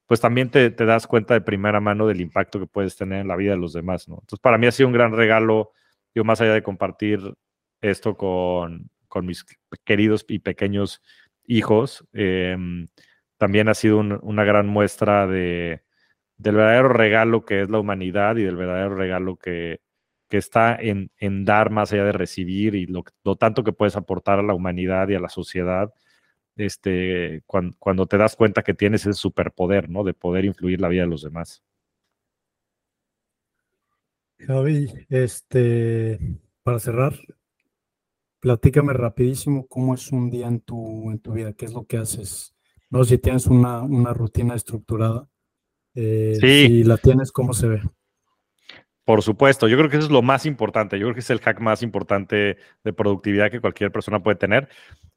pues 0.05 0.21
también 0.21 0.51
te, 0.51 0.69
das 0.73 1.07
cuenta 1.07 1.33
de 1.33 1.41
primera 1.41 1.81
mano 1.81 2.07
del 2.07 2.21
impacto 2.21 2.61
que 2.61 2.67
puedes 2.67 2.97
tener 2.97 3.23
en 3.23 3.29
la 3.29 3.37
vida 3.37 3.53
de 3.53 3.57
los 3.57 3.73
demás, 3.73 4.11
¿no? 4.11 4.17
Entonces, 4.17 4.41
para 4.41 4.59
mí 4.59 4.67
ha 4.67 4.73
sido 4.73 4.89
un 4.89 4.95
gran 4.95 5.13
regalo, 5.17 5.73
yo 6.15 6.23
más 6.25 6.43
allá 6.43 6.53
de 6.53 6.63
compartir 6.63 7.19
esto 7.81 8.15
con, 8.15 8.91
mis 9.23 9.47
queridos 9.87 10.27
y 10.29 10.41
pequeños 10.41 11.01
hijos, 11.47 12.07
em, 12.13 12.89
también 13.39 13.71
ha 13.71 13.75
sido 13.75 14.01
una 14.01 14.45
gran 14.45 14.67
muestra 14.67 15.27
de, 15.27 15.83
del 16.41 16.57
verdadero 16.57 16.89
regalo 16.89 17.45
que 17.45 17.63
es 17.63 17.71
la 17.71 17.79
humanidad 17.79 18.37
y 18.37 18.43
del 18.43 18.57
verdadero 18.57 18.95
regalo 18.95 19.37
que, 19.37 19.81
está 20.31 20.77
en, 20.77 21.11
dar 21.45 21.71
más 21.71 21.93
allá 21.93 22.05
de 22.05 22.13
recibir 22.13 22.77
y 22.77 22.87
lo, 22.87 23.05
tanto 23.37 23.65
que 23.65 23.73
puedes 23.73 23.97
aportar 23.97 24.39
a 24.39 24.43
la 24.43 24.55
humanidad 24.55 25.09
y 25.09 25.17
a 25.17 25.21
la 25.21 25.29
sociedad 25.29 25.93
este, 26.57 27.43
cuando, 27.47 28.07
te 28.07 28.17
das 28.17 28.37
cuenta 28.37 28.63
que 28.63 28.75
tienes 28.75 29.03
ese 29.03 29.15
superpoder, 29.15 29.91
¿no? 29.91 30.05
De 30.05 30.15
poder 30.15 30.45
influir 30.45 30.81
la 30.81 30.89
vida 30.89 31.03
de 31.03 31.09
los 31.09 31.23
demás. 31.23 31.63
Javi, 34.39 34.89
este, 35.09 36.19
para 36.63 36.79
cerrar, 36.79 37.15
platícame 38.39 38.93
rapidísimo 38.93 39.67
cómo 39.67 39.95
es 39.95 40.13
un 40.13 40.31
día 40.31 40.47
en 40.47 40.61
tu, 40.61 41.11
en 41.11 41.19
tu 41.19 41.33
vida, 41.33 41.53
qué 41.55 41.65
es 41.65 41.73
lo 41.73 41.87
que 41.87 41.97
haces. 41.97 42.55
No 42.91 43.05
si 43.05 43.19
tienes 43.19 43.47
una, 43.47 44.13
rutina 44.13 44.57
estructurada. 44.57 45.29
Eh, 45.95 46.37
si 46.41 46.85
la 46.85 46.97
tienes, 46.97 47.33
¿cómo 47.33 47.53
se 47.53 47.69
ve? 47.69 47.83
Por 49.05 49.23
supuesto, 49.23 49.67
yo 49.67 49.77
creo 49.77 49.91
que 49.91 49.97
eso 49.97 50.07
es 50.07 50.13
lo 50.13 50.23
más 50.23 50.47
importante. 50.47 50.99
Yo 50.99 51.07
creo 51.07 51.15
que 51.15 51.21
es 51.21 51.31
el 51.31 51.41
hack 51.41 51.61
más 51.61 51.83
importante 51.83 52.59
de 52.85 52.93
productividad 52.93 53.51
que 53.51 53.61
cualquier 53.61 53.91
persona 53.91 54.23
puede 54.23 54.37
tener. 54.37 54.69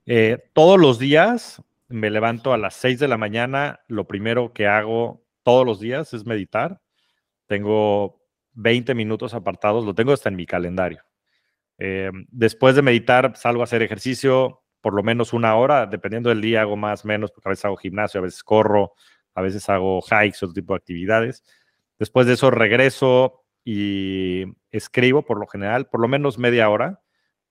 Eh, 0.06 0.50
todos 0.54 0.80
los 0.80 0.98
días 0.98 1.62
me 1.90 2.10
levanto 2.10 2.54
a 2.54 2.58
las 2.58 2.74
6 2.76 3.00
de 3.00 3.08
la 3.08 3.18
mañana. 3.18 3.82
Lo 3.88 4.08
primero 4.08 4.52
que 4.54 4.68
hago 4.68 5.24
todos 5.44 5.66
los 5.66 5.80
días 5.80 6.14
es 6.14 6.26
meditar. 6.26 6.82
Tengo 7.46 8.22
20 8.54 8.96
minutos 8.96 9.34
apartados, 9.34 9.86
lo 9.86 9.94
tengo 9.94 10.14
hasta 10.14 10.30
en 10.30 10.38
mi 10.38 10.46
calendario. 10.46 11.04
Eh, 11.78 12.12
después 12.30 12.76
de 12.76 12.82
meditar, 12.82 13.36
salgo 13.36 13.62
a 13.62 13.66
hacer 13.66 13.82
ejercicio 13.84 14.64
por 14.84 14.94
lo 14.94 15.02
menos 15.02 15.32
una 15.32 15.56
hora, 15.56 15.86
dependiendo 15.86 16.28
del 16.28 16.42
día, 16.42 16.62
hago 16.62 16.76
más, 16.76 17.06
menos, 17.06 17.32
porque 17.32 17.48
a 17.48 17.52
veces 17.52 17.64
hago 17.64 17.78
gimnasio, 17.78 18.20
a 18.20 18.24
veces 18.24 18.44
corro, 18.44 18.94
a 19.36 19.42
veces 19.42 19.68
hago 19.70 20.02
hikes, 20.02 20.38
otro 20.42 20.54
tipo 20.54 20.74
de 20.74 20.78
actividades. 20.78 21.44
Después 22.00 22.28
de 22.28 22.34
eso 22.34 22.52
regreso 22.52 23.46
y 23.64 24.46
escribo 24.72 25.24
por 25.24 25.40
lo 25.40 25.48
general, 25.48 25.88
por 25.88 26.02
lo 26.02 26.08
menos 26.08 26.38
media 26.38 26.70
hora. 26.70 27.02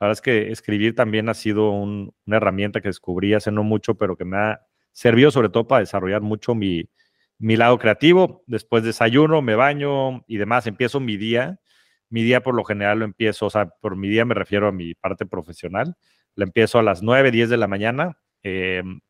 La 0.01 0.09
verdad 0.09 0.13
es 0.19 0.23
que 0.23 0.51
escribir 0.51 0.95
también 0.95 1.29
ha 1.29 1.35
sido 1.35 1.71
una 1.71 2.37
herramienta 2.37 2.81
que 2.81 2.89
descubrí 2.89 3.35
hace 3.35 3.53
no 3.53 3.63
mucho, 3.63 3.97
pero 3.97 4.17
que 4.17 4.25
me 4.25 4.37
ha 4.37 4.61
servido 4.93 5.31
sobre 5.31 5.49
todo 5.49 5.67
para 5.67 5.81
desarrollar 5.81 6.21
mucho 6.21 6.55
mi, 6.55 6.91
mi 7.39 7.57
lado 7.57 7.79
creativo. 7.79 8.43
Después 8.47 8.85
desayuno, 8.85 9.43
me 9.43 9.55
baño 9.55 10.25
y 10.27 10.37
demás, 10.39 10.67
empiezo 10.67 11.01
mi 11.01 11.17
día. 11.17 11.61
Mi 12.09 12.23
día 12.23 12.43
por 12.43 12.55
lo 12.55 12.65
general 12.65 12.99
lo 12.99 13.05
empiezo, 13.07 13.47
o 13.47 13.51
sea, 13.51 13.67
por 13.81 13.97
mi 13.97 14.09
día 14.09 14.25
me 14.25 14.35
refiero 14.35 14.69
a 14.69 14.73
mi 14.73 14.95
parte 14.95 15.25
profesional. 15.25 15.97
Lo 16.35 16.45
empiezo 16.45 16.79
a 16.79 16.83
las 16.83 17.03
9, 17.03 17.31
10 17.31 17.49
de 17.49 17.57
la 17.57 17.69
mañana. 17.69 18.19
Em, 18.43 19.01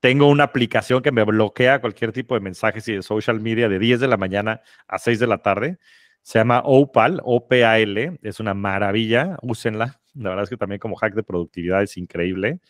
tengo 0.00 0.28
una 0.28 0.44
aplicación 0.44 1.02
que 1.02 1.12
me 1.12 1.24
bloquea 1.24 1.80
cualquier 1.80 2.12
tipo 2.12 2.34
de 2.34 2.40
mensajes 2.40 2.88
y 2.88 2.94
de 2.94 3.02
social 3.02 3.40
media 3.40 3.68
de 3.68 3.78
10 3.78 4.00
de 4.00 4.08
la 4.08 4.16
mañana 4.16 4.62
a 4.88 4.98
6 4.98 5.18
de 5.18 5.26
la 5.26 5.38
tarde. 5.38 5.78
Se 6.22 6.38
llama 6.38 6.62
Opal, 6.64 7.20
O-P-A-L. 7.22 8.18
Es 8.22 8.40
una 8.40 8.54
maravilla, 8.54 9.36
úsenla. 9.42 10.00
La 10.14 10.30
verdad 10.30 10.44
es 10.44 10.50
que 10.50 10.56
también 10.56 10.78
como 10.78 10.96
hack 10.96 11.14
de 11.14 11.22
productividad 11.22 11.82
es 11.82 11.96
increíble. 11.98 12.60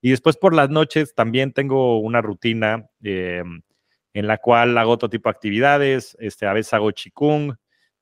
Y 0.00 0.10
después 0.10 0.36
por 0.36 0.54
las 0.54 0.70
noches 0.70 1.14
también 1.14 1.52
tengo 1.52 2.00
una 2.00 2.22
rutina 2.22 2.88
em, 3.02 3.62
en 4.14 4.26
la 4.26 4.38
cual 4.38 4.76
hago 4.78 4.92
otro 4.92 5.10
tipo 5.10 5.28
de 5.28 5.32
actividades. 5.32 6.16
Este, 6.20 6.46
a 6.46 6.54
veces 6.54 6.72
hago 6.74 6.90
chikung, 6.90 7.54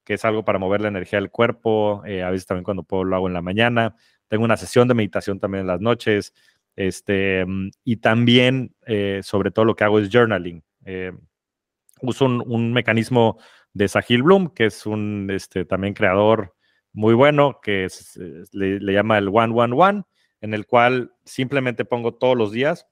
que 0.05 0.15
es 0.15 0.25
algo 0.25 0.45
para 0.45 0.59
mover 0.61 0.81
la 0.81 0.89
energía 0.89 1.19
del 1.21 1.31
cuerpo. 1.31 2.03
Eh, 2.07 2.23
a 2.23 2.31
veces 2.31 2.47
también 2.47 2.65
cuando 2.65 2.85
puedo 2.85 3.05
lo 3.05 3.17
hago 3.17 3.27
en 3.29 3.35
la 3.35 3.43
mañana. 3.43 3.97
Tengo 4.29 4.45
una 4.45 4.57
sesión 4.57 4.87
de 4.87 4.95
meditación 4.95 5.41
también 5.41 5.63
en 5.63 5.67
las 5.67 5.81
noches. 5.81 6.33
Este, 6.77 7.45
y 7.85 7.97
también, 7.97 8.75
eh, 8.87 9.21
sobre 9.23 9.51
todo, 9.51 9.65
lo 9.65 9.77
que 9.77 9.85
hago 9.85 9.99
es 9.99 10.11
journaling. 10.11 10.63
Eh, 10.85 11.13
uso 12.03 12.25
un, 12.25 12.73
mecanismo 12.73 13.39
de 13.73 13.89
Sahil 13.89 14.23
Bloom, 14.23 14.49
que 14.55 14.67
es 14.67 14.87
un 14.87 15.29
este, 15.31 15.65
también 15.65 15.95
creador 15.95 16.55
muy 16.93 17.15
bueno, 17.15 17.61
que 17.63 17.89
le, 18.53 18.81
le, 18.81 18.93
llama 18.93 19.19
el 19.19 19.29
One 19.29 19.53
One 19.55 19.75
One, 19.77 20.03
en 20.41 20.55
el 20.55 20.67
cual 20.67 21.13
simplemente 21.25 21.85
pongo 21.85 22.15
todos 22.15 22.37
los 22.37 22.53
días 22.53 22.87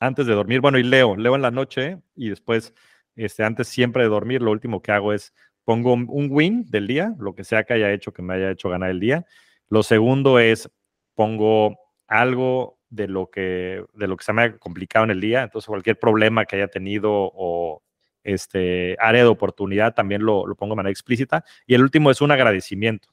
antes 0.00 0.26
de 0.26 0.34
dormir, 0.34 0.60
bueno, 0.60 0.78
y 0.78 0.82
leo, 0.82 1.14
leo 1.14 1.36
en 1.36 1.42
la 1.42 1.50
noche 1.50 1.98
y 2.16 2.30
después, 2.30 2.74
este, 3.16 3.44
antes 3.44 3.68
siempre 3.68 4.02
de 4.02 4.08
dormir, 4.08 4.40
lo 4.40 4.50
último 4.50 4.80
que 4.80 4.92
hago 4.92 5.12
es 5.12 5.34
pongo 5.64 5.92
un 5.92 6.28
win 6.30 6.64
del 6.70 6.86
día, 6.86 7.14
lo 7.18 7.34
que 7.34 7.44
sea 7.44 7.64
que 7.64 7.74
haya 7.74 7.92
hecho 7.92 8.12
que 8.12 8.22
me 8.22 8.34
haya 8.34 8.50
hecho 8.50 8.70
ganar 8.70 8.90
el 8.90 8.98
día. 8.98 9.26
Lo 9.68 9.82
segundo 9.82 10.38
es 10.38 10.70
pongo 11.14 11.78
algo 12.08 12.79
de 12.90 13.08
lo 13.08 13.30
que 13.30 13.84
de 13.94 14.08
lo 14.08 14.16
que 14.16 14.24
se 14.24 14.32
me 14.32 14.42
ha 14.42 14.58
complicado 14.58 15.04
en 15.04 15.12
el 15.12 15.20
día, 15.20 15.42
entonces 15.42 15.68
cualquier 15.68 15.98
problema 15.98 16.44
que 16.44 16.56
haya 16.56 16.68
tenido 16.68 17.10
o 17.12 17.82
este 18.24 18.96
área 19.00 19.22
de 19.22 19.28
oportunidad 19.28 19.94
también 19.94 20.22
lo, 20.24 20.44
pongo 20.56 20.74
de 20.74 20.76
manera 20.76 20.90
explícita. 20.92 21.44
Y 21.66 21.74
el 21.74 21.82
último 21.82 22.10
es 22.10 22.20
un 22.20 22.30
agradecimiento. 22.32 23.08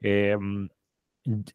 Em, 0.00 0.68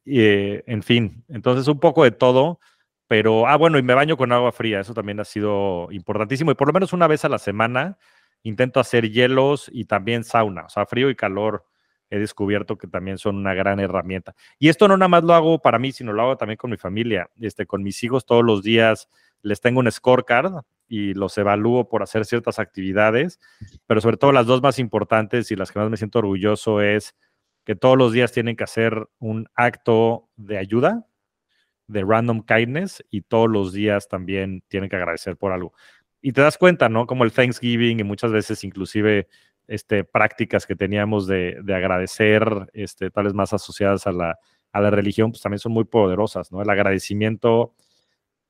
eh, 0.05 0.63
en 0.67 0.83
fin, 0.83 1.23
entonces 1.29 1.67
un 1.67 1.79
poco 1.79 2.03
de 2.03 2.11
todo 2.11 2.59
pero, 3.07 3.47
ah, 3.47 3.57
bueno, 3.57 3.77
y 3.77 3.83
me 3.83 3.93
baño 3.93 4.17
con 4.17 4.31
agua 4.31 4.51
fría, 4.51 4.79
eso 4.79 4.95
también 4.95 5.19
ha 5.19 5.23
sido 5.25 5.87
importantísimo. 5.91 6.49
Y 6.49 6.55
por 6.55 6.65
lo 6.65 6.73
menos 6.73 6.93
una 6.93 7.07
vez 7.07 7.23
a 7.25 7.29
la 7.29 7.37
semana 7.37 7.99
intento 8.41 8.79
hacer 8.79 9.11
hielos 9.11 9.69
y 9.71 9.85
también 9.85 10.23
sauna, 10.23 10.65
o 10.65 10.69
sea, 10.69 10.87
frío 10.87 11.11
y 11.11 11.15
calor 11.15 11.63
he 12.13 12.19
descubierto 12.19 12.77
que 12.77 12.87
también 12.87 13.17
son 13.17 13.37
una 13.37 13.53
gran 13.53 13.79
herramienta. 13.79 14.35
Y 14.59 14.69
esto 14.69 14.87
no 14.87 14.97
nada 14.97 15.09
más 15.09 15.23
lo 15.23 15.33
hago 15.33 15.59
para 15.59 15.79
mí, 15.79 15.91
sino 15.91 16.13
lo 16.13 16.21
hago 16.21 16.37
también 16.37 16.57
con 16.57 16.69
mi 16.69 16.77
familia, 16.77 17.29
este, 17.41 17.65
con 17.65 17.81
mis 17.81 18.03
hijos 18.03 18.25
todos 18.25 18.43
los 18.43 18.61
días 18.61 19.07
les 19.43 19.59
tengo 19.61 19.79
un 19.81 19.91
scorecard 19.91 20.63
y 20.87 21.13
los 21.13 21.37
evalúo 21.37 21.89
por 21.89 22.01
hacer 22.01 22.25
ciertas 22.25 22.59
actividades, 22.59 23.39
pero 23.85 23.99
sobre 23.99 24.17
todo 24.17 24.31
las 24.31 24.45
dos 24.45 24.61
más 24.61 24.79
importantes 24.79 25.51
y 25.51 25.55
las 25.55 25.71
que 25.71 25.79
más 25.79 25.89
me 25.89 25.97
siento 25.97 26.19
orgulloso 26.19 26.81
es 26.81 27.15
que 27.65 27.75
todos 27.75 27.97
los 27.97 28.13
días 28.13 28.31
tienen 28.31 28.55
que 28.55 28.63
hacer 28.63 29.07
un 29.19 29.47
acto 29.55 30.29
de 30.35 30.57
ayuda, 30.57 31.05
de 31.87 32.03
random 32.03 32.43
kindness 32.45 33.03
y 33.09 33.21
todos 33.21 33.49
los 33.49 33.73
días 33.73 34.07
también 34.07 34.63
tienen 34.67 34.89
que 34.89 34.95
agradecer 34.95 35.35
por 35.35 35.51
algo. 35.51 35.73
Y 36.21 36.31
te 36.31 36.41
das 36.41 36.57
cuenta, 36.57 36.87
¿no? 36.87 37.05
Como 37.05 37.25
el 37.25 37.33
Thanksgiving 37.33 37.99
y 37.99 38.03
muchas 38.03 38.31
veces 38.31 38.63
inclusive 38.63 39.27
este, 39.67 40.03
prácticas 40.03 40.65
que 40.65 40.75
teníamos 40.75 41.27
de, 41.27 41.57
agradecer, 41.67 42.69
este, 42.73 43.09
tales 43.09 43.33
más 43.33 43.53
asociadas 43.53 44.07
a 44.07 44.11
la, 44.11 44.39
a 44.71 44.81
la 44.81 44.89
religión, 44.89 45.31
pues 45.31 45.41
también 45.41 45.59
son 45.59 45.71
muy 45.71 45.85
poderosas, 45.85 46.51
¿no? 46.51 46.61
El 46.61 46.69
agradecimiento 46.69 47.73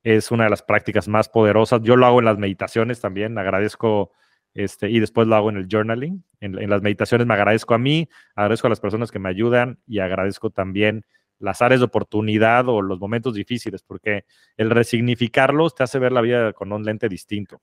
es 0.02 0.30
una 0.30 0.44
de 0.44 0.50
las 0.50 0.62
prácticas 0.62 1.08
más 1.08 1.28
poderosas. 1.28 1.80
Yo 1.82 1.96
lo 1.96 2.06
hago 2.06 2.18
en 2.18 2.26
las 2.26 2.38
meditaciones 2.38 3.00
también, 3.00 3.38
agradezco, 3.38 4.12
este, 4.52 4.90
y 4.90 5.00
después 5.00 5.26
lo 5.26 5.36
hago 5.36 5.50
en 5.50 5.56
el 5.56 5.68
journaling. 5.70 6.24
En, 6.40 6.58
en 6.58 6.70
las 6.70 6.82
meditaciones 6.82 7.26
me 7.26 7.34
agradezco 7.34 7.74
a 7.74 7.78
mí, 7.78 8.08
agradezco 8.34 8.66
a 8.66 8.70
las 8.70 8.80
personas 8.80 9.10
que 9.10 9.18
me 9.18 9.28
ayudan 9.28 9.78
y 9.86 10.00
agradezco 10.00 10.50
también 10.50 11.04
las 11.38 11.62
áreas 11.62 11.80
de 11.80 11.86
oportunidad 11.86 12.68
o 12.68 12.82
los 12.82 13.00
momentos 13.00 13.34
difíciles, 13.34 13.82
porque 13.82 14.24
el 14.56 14.70
resignificarlos 14.70 15.74
te 15.74 15.82
hace 15.82 15.98
ver 15.98 16.12
la 16.12 16.20
vida 16.20 16.52
con 16.52 16.72
un 16.72 16.84
lente 16.84 17.08
distinto. 17.08 17.60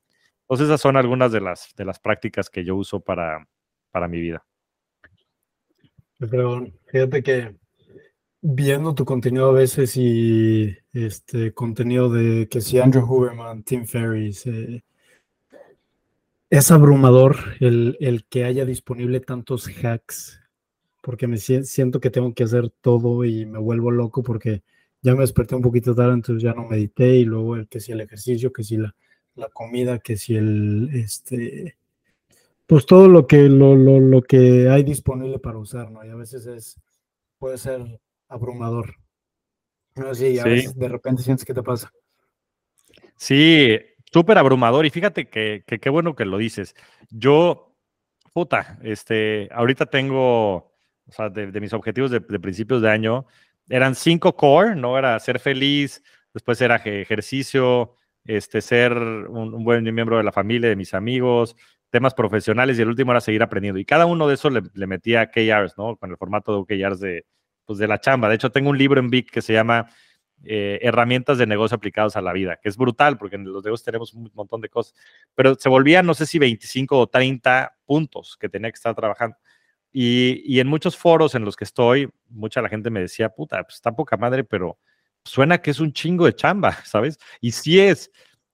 Entonces, 0.51 0.67
esas 0.67 0.81
son 0.81 0.97
algunas 0.97 1.31
de 1.31 1.39
las, 1.39 1.73
de 1.77 1.85
las 1.85 1.97
prácticas 1.97 2.49
que 2.49 2.65
yo 2.65 2.75
uso 2.75 2.99
para, 2.99 3.47
para 3.89 4.09
mi 4.09 4.19
vida. 4.19 4.43
Pero 6.19 6.67
fíjate 6.87 7.23
que 7.23 7.55
viendo 8.41 8.93
tu 8.93 9.05
contenido 9.05 9.47
a 9.47 9.53
veces 9.53 9.95
y 9.95 10.77
este 10.91 11.53
contenido 11.53 12.09
de 12.09 12.49
que 12.49 12.59
si 12.59 12.79
Andrew 12.79 13.05
Huberman, 13.05 13.63
Tim 13.63 13.85
Ferriss, 13.85 14.45
eh, 14.45 14.83
es 16.49 16.69
abrumador 16.69 17.37
el, 17.61 17.95
el, 18.01 18.25
que 18.25 18.43
haya 18.43 18.65
disponible 18.65 19.21
tantos 19.21 19.69
hacks 19.81 20.37
porque 21.01 21.27
me 21.27 21.37
siento 21.37 22.01
que 22.01 22.09
tengo 22.09 22.33
que 22.33 22.43
hacer 22.43 22.69
todo 22.81 23.23
y 23.23 23.45
me 23.45 23.57
vuelvo 23.57 23.89
loco 23.89 24.21
porque 24.21 24.63
ya 25.01 25.13
me 25.13 25.21
desperté 25.21 25.55
un 25.55 25.61
poquito 25.61 25.95
tarde, 25.95 26.15
entonces 26.15 26.43
ya 26.43 26.53
no 26.53 26.67
medité 26.67 27.15
y 27.15 27.23
luego 27.23 27.55
el 27.55 27.69
que 27.69 27.79
si 27.79 27.93
el 27.93 28.01
ejercicio, 28.01 28.51
que 28.51 28.65
si 28.65 28.75
la, 28.75 28.93
la 29.35 29.49
comida, 29.49 29.99
que 29.99 30.17
si 30.17 30.35
el, 30.35 30.89
este, 30.93 31.77
pues 32.67 32.85
todo 32.85 33.07
lo 33.07 33.27
que, 33.27 33.43
lo, 33.43 33.75
lo, 33.75 33.99
lo, 33.99 34.21
que 34.21 34.69
hay 34.69 34.83
disponible 34.83 35.39
para 35.39 35.57
usar, 35.57 35.91
¿no? 35.91 36.05
Y 36.05 36.09
a 36.09 36.15
veces 36.15 36.45
es, 36.45 36.79
puede 37.37 37.57
ser 37.57 37.99
abrumador. 38.27 38.95
No 39.95 40.13
sé, 40.15 40.39
a 40.39 40.45
veces 40.45 40.75
de 40.77 40.87
repente 40.87 41.23
sientes 41.23 41.45
que 41.45 41.53
te 41.53 41.63
pasa. 41.63 41.91
Sí, 43.17 43.77
súper 44.11 44.37
abrumador 44.37 44.85
y 44.85 44.89
fíjate 44.89 45.27
que 45.27 45.63
qué 45.65 45.89
bueno 45.89 46.15
que 46.15 46.25
lo 46.25 46.37
dices. 46.37 46.75
Yo, 47.09 47.75
puta, 48.33 48.79
este, 48.83 49.49
ahorita 49.51 49.85
tengo 49.85 50.71
o 51.11 51.13
sea, 51.13 51.29
de, 51.29 51.59
mis 51.59 51.73
objetivos 51.73 52.09
de, 52.09 52.21
principios 52.21 52.81
de 52.81 52.89
año, 52.89 53.25
eran 53.69 53.95
cinco 53.95 54.35
core, 54.35 54.75
¿no? 54.75 54.97
Era 54.97 55.19
ser 55.19 55.39
feliz, 55.39 56.01
después 56.33 56.59
era 56.61 56.77
ejercicio, 56.77 57.95
este, 58.25 58.61
ser 58.61 58.93
un, 58.93 59.63
buen 59.63 59.83
miembro 59.83 60.17
de 60.17 60.23
la 60.23 60.31
familia, 60.31 60.69
de 60.69 60.75
mis 60.75 60.93
amigos, 60.93 61.55
temas 61.89 62.13
profesionales 62.13 62.77
y 62.77 62.81
el 62.81 62.89
último 62.89 63.11
era 63.11 63.21
seguir 63.21 63.43
aprendiendo. 63.43 63.79
Y 63.79 63.85
cada 63.85 64.05
uno 64.05 64.27
de 64.27 64.35
esos 64.35 64.51
le, 64.51 64.61
le 64.73 64.87
metía 64.87 65.29
KRs, 65.29 65.77
¿no? 65.77 65.97
Con 65.97 66.11
el 66.11 66.17
formato 66.17 66.51
de 66.51 66.59
OKRs 66.59 66.99
de, 66.99 67.25
pues, 67.65 67.79
de 67.79 67.87
la 67.87 67.99
chamba. 67.99 68.29
De 68.29 68.35
hecho, 68.35 68.51
tengo 68.51 68.69
un 68.69 68.77
libro 68.77 68.99
en 68.99 69.09
Vic 69.09 69.31
que 69.31 69.41
se 69.41 69.53
llama 69.53 69.87
eh, 70.43 70.79
herramientas 70.81 71.37
de 71.37 71.45
negocio 71.45 71.75
aplicados 71.75 72.15
a 72.15 72.21
la 72.21 72.33
vida, 72.33 72.57
que 72.61 72.67
es 72.67 72.75
brutal 72.75 73.17
porque 73.17 73.35
en 73.35 73.43
los 73.45 73.63
negocios 73.63 73.85
tenemos 73.85 74.13
un 74.13 74.31
montón 74.33 74.59
de 74.59 74.69
cosas, 74.69 74.95
pero 75.35 75.53
se 75.53 75.69
volvían, 75.69 76.05
no 76.05 76.15
sé 76.15 76.25
si 76.25 76.39
25 76.39 76.97
o 76.97 77.07
30 77.07 77.77
puntos 77.85 78.37
que 78.39 78.49
tenía 78.49 78.71
que 78.71 78.75
estar 78.75 78.95
trabajando. 78.95 79.37
Y, 79.91 80.41
y 80.45 80.59
en 80.59 80.67
muchos 80.67 80.97
foros 80.97 81.35
en 81.35 81.45
los 81.45 81.55
que 81.55 81.63
estoy, 81.63 82.09
mucha 82.27 82.61
la 82.61 82.69
gente 82.69 82.89
me 82.89 83.01
decía, 83.01 83.29
puta, 83.29 83.61
pues 83.63 83.75
está 83.75 83.91
poca 83.91 84.17
madre, 84.17 84.43
pero 84.43 84.79
suena 85.23 85.59
que 85.59 85.71
es 85.71 85.79
un 85.79 85.93
chingo 85.93 86.25
de 86.25 86.35
chamba, 86.35 86.71
¿sabes? 86.85 87.19
Y 87.39 87.51
sí 87.51 87.79
es. 87.79 88.11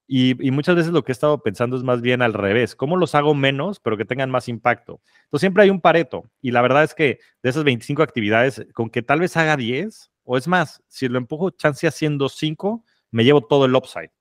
Y, 0.10 0.42
y, 0.46 0.52
muchas 0.52 0.78
veces 0.78 0.94
lo 0.94 1.04
que 1.04 1.12
he 1.12 1.14
estado 1.14 1.44
pensando 1.44 1.76
es 1.76 1.84
más 1.84 2.00
bien 2.00 2.22
al 2.22 2.34
revés, 2.34 2.78
¿cómo 2.78 2.96
los 2.96 3.14
hago 3.14 3.36
menos, 3.36 3.82
pero 3.82 3.98
que 3.98 4.06
tengan 4.06 4.32
más 4.32 4.48
impacto? 4.48 5.02
Entonces 5.26 5.42
siempre 5.42 5.64
hay 5.64 5.70
un 5.70 5.82
pareto 5.82 6.24
y 6.42 6.52
la 6.52 6.62
verdad 6.62 6.86
es 6.86 6.96
que 6.96 7.20
de 7.44 7.50
esas 7.50 7.66
25 7.66 8.04
actividades, 8.04 8.66
con 8.74 8.90
que 8.90 9.02
tal 9.02 9.20
vez 9.20 9.36
haga 9.36 9.58
10, 9.58 10.10
o 10.24 10.38
es 10.38 10.48
más, 10.48 10.82
si 10.88 11.10
lo 11.10 11.18
empujo 11.18 11.50
chance 11.50 11.86
haciendo 11.86 12.30
5, 12.30 12.86
me 13.12 13.26
llevo 13.26 13.42
todo 13.42 13.66
el 13.66 13.76
upside. 13.76 14.12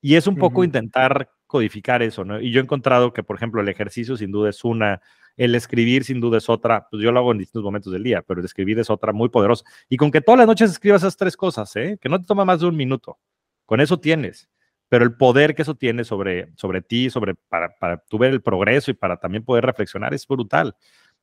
Y 0.00 0.16
es 0.16 0.26
un 0.26 0.36
poco 0.36 0.64
intentar 0.64 1.30
codificar 1.46 2.02
eso, 2.02 2.24
¿no? 2.24 2.40
Y 2.40 2.52
yo 2.52 2.60
he 2.60 2.62
encontrado 2.62 3.12
que, 3.12 3.22
por 3.22 3.36
ejemplo, 3.36 3.60
el 3.60 3.68
ejercicio 3.68 4.16
sin 4.16 4.30
duda 4.30 4.50
es 4.50 4.64
una, 4.64 5.02
el 5.40 5.54
escribir 5.54 6.04
sin 6.04 6.20
duda 6.20 6.36
es 6.36 6.50
otra, 6.50 6.86
pues 6.90 7.02
yo 7.02 7.10
lo 7.12 7.18
hago 7.18 7.32
en 7.32 7.38
distintos 7.38 7.62
momentos 7.62 7.90
del 7.90 8.02
día, 8.02 8.20
pero 8.20 8.40
el 8.40 8.44
escribir 8.44 8.78
es 8.78 8.90
otra 8.90 9.14
muy 9.14 9.30
poderosa. 9.30 9.64
Y 9.88 9.96
con 9.96 10.10
que 10.10 10.20
todas 10.20 10.36
las 10.36 10.46
noches 10.46 10.70
escribas 10.70 11.00
esas 11.00 11.16
tres 11.16 11.34
cosas, 11.34 11.74
¿eh? 11.76 11.96
Que 11.98 12.10
no 12.10 12.20
te 12.20 12.26
toma 12.26 12.44
más 12.44 12.60
de 12.60 12.66
un 12.66 12.76
minuto. 12.76 13.18
Con 13.64 13.80
eso 13.80 13.98
tienes. 13.98 14.50
Pero 14.90 15.02
el 15.02 15.16
poder 15.16 15.54
que 15.54 15.62
eso 15.62 15.74
tiene 15.74 16.04
sobre, 16.04 16.52
sobre 16.56 16.82
ti, 16.82 17.08
sobre 17.08 17.36
para, 17.36 17.74
para 17.78 17.96
tu 17.96 18.18
ver 18.18 18.32
el 18.32 18.42
progreso 18.42 18.90
y 18.90 18.94
para 18.94 19.16
también 19.16 19.42
poder 19.42 19.64
reflexionar 19.64 20.12
es 20.12 20.26
brutal. 20.26 20.76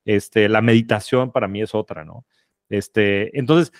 Este, 0.03 0.49
la 0.49 0.61
meditación 0.63 1.32
para 1.32 1.47
mí 1.47 1.61
es 1.61 1.76
otra, 1.76 2.03
¿no? 2.03 2.26
Este, 2.70 3.38
entonces, 3.38 3.72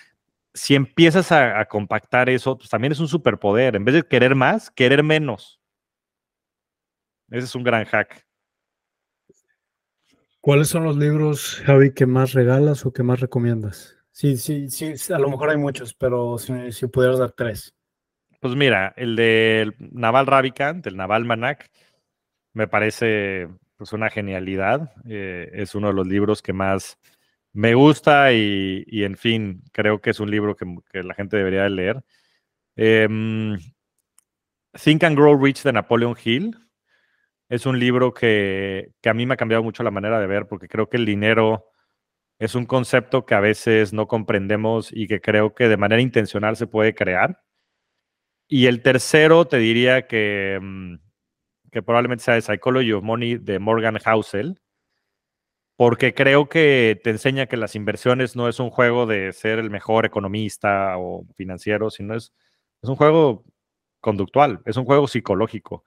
si 0.54 0.76
empiezas 0.76 1.32
a, 1.32 1.58
a 1.58 1.64
compactar 1.64 2.28
eso, 2.28 2.56
pues 2.56 2.70
también 2.70 2.92
es 2.92 3.00
un 3.00 3.08
superpoder. 3.08 3.74
En 3.74 3.84
vez 3.84 3.96
de 3.96 4.02
querer 4.06 4.36
más, 4.36 4.70
querer 4.70 5.02
menos. 5.02 5.58
Ese 7.28 7.46
es 7.46 7.54
un 7.56 7.64
gran 7.64 7.84
hack. 7.86 8.27
¿Cuáles 10.40 10.68
son 10.68 10.84
los 10.84 10.96
libros, 10.96 11.60
Javi, 11.64 11.92
que 11.92 12.06
más 12.06 12.32
regalas 12.32 12.86
o 12.86 12.92
que 12.92 13.02
más 13.02 13.20
recomiendas? 13.20 13.96
Sí, 14.12 14.36
sí, 14.36 14.68
sí, 14.68 14.94
a 15.12 15.18
lo 15.18 15.30
mejor 15.30 15.50
hay 15.50 15.56
muchos, 15.56 15.94
pero 15.94 16.38
si, 16.38 16.72
si 16.72 16.86
pudieras 16.86 17.18
dar 17.18 17.32
tres. 17.32 17.74
Pues 18.40 18.54
mira, 18.54 18.94
el 18.96 19.16
de 19.16 19.72
Naval 19.78 20.26
Ravikant, 20.26 20.86
el 20.86 20.96
Naval 20.96 21.24
Manak, 21.24 21.70
me 22.52 22.68
parece 22.68 23.48
pues 23.76 23.92
una 23.92 24.10
genialidad. 24.10 24.92
Eh, 25.08 25.50
es 25.52 25.74
uno 25.74 25.88
de 25.88 25.94
los 25.94 26.06
libros 26.06 26.42
que 26.42 26.52
más 26.52 26.98
me 27.52 27.74
gusta 27.74 28.32
y, 28.32 28.84
y 28.86 29.04
en 29.04 29.16
fin, 29.16 29.62
creo 29.72 30.00
que 30.00 30.10
es 30.10 30.20
un 30.20 30.30
libro 30.30 30.56
que, 30.56 30.66
que 30.92 31.02
la 31.02 31.14
gente 31.14 31.36
debería 31.36 31.64
de 31.64 31.70
leer. 31.70 32.04
Eh, 32.76 33.08
Think 34.72 35.02
and 35.02 35.16
Grow 35.16 35.36
Rich 35.36 35.62
de 35.62 35.72
Napoleon 35.72 36.16
Hill 36.22 36.56
es 37.48 37.66
un 37.66 37.78
libro 37.78 38.12
que, 38.14 38.92
que, 39.00 39.08
a 39.08 39.14
mí 39.14 39.26
me 39.26 39.34
ha 39.34 39.36
cambiado 39.36 39.62
mucho 39.62 39.82
la 39.82 39.90
manera 39.90 40.20
de 40.20 40.26
ver, 40.26 40.46
porque 40.46 40.68
creo 40.68 40.88
que 40.88 40.98
el 40.98 41.06
dinero 41.06 41.66
es 42.38 42.54
un 42.54 42.66
concepto 42.66 43.26
que 43.26 43.34
a 43.34 43.40
veces 43.40 43.92
no 43.92 44.06
comprendemos 44.06 44.90
y 44.92 45.08
que 45.08 45.20
creo 45.20 45.54
que 45.54 45.68
de 45.68 45.76
manera 45.76 46.02
intencional 46.02 46.56
se 46.56 46.66
puede 46.66 46.94
crear. 46.94 47.42
Y 48.48 48.66
el 48.66 48.82
tercero 48.82 49.46
te 49.46 49.58
diría 49.58 50.06
que, 50.06 50.58
mm, 50.60 50.94
que 51.72 51.82
probablemente 51.82 52.24
sea 52.24 52.34
The 52.34 52.42
Psychology 52.42 52.92
of 52.92 53.04
Money 53.04 53.36
de 53.38 53.58
Morgan 53.58 53.98
Housel, 53.98 54.60
porque 55.76 56.14
creo 56.14 56.48
que 56.48 57.00
te 57.04 57.10
enseña 57.10 57.46
que 57.46 57.56
las 57.56 57.74
inversiones 57.76 58.36
no 58.36 58.48
es 58.48 58.58
un 58.60 58.70
juego 58.70 59.06
de 59.06 59.32
ser 59.32 59.58
el 59.58 59.70
mejor 59.70 60.06
economista 60.06 60.98
o 60.98 61.24
financiero, 61.36 61.90
sino 61.90 62.14
es, 62.16 62.32
es 62.82 62.88
un 62.88 62.96
juego 62.96 63.44
conductual, 64.00 64.60
es 64.64 64.76
un 64.76 64.84
juego 64.84 65.06
psicológico. 65.08 65.84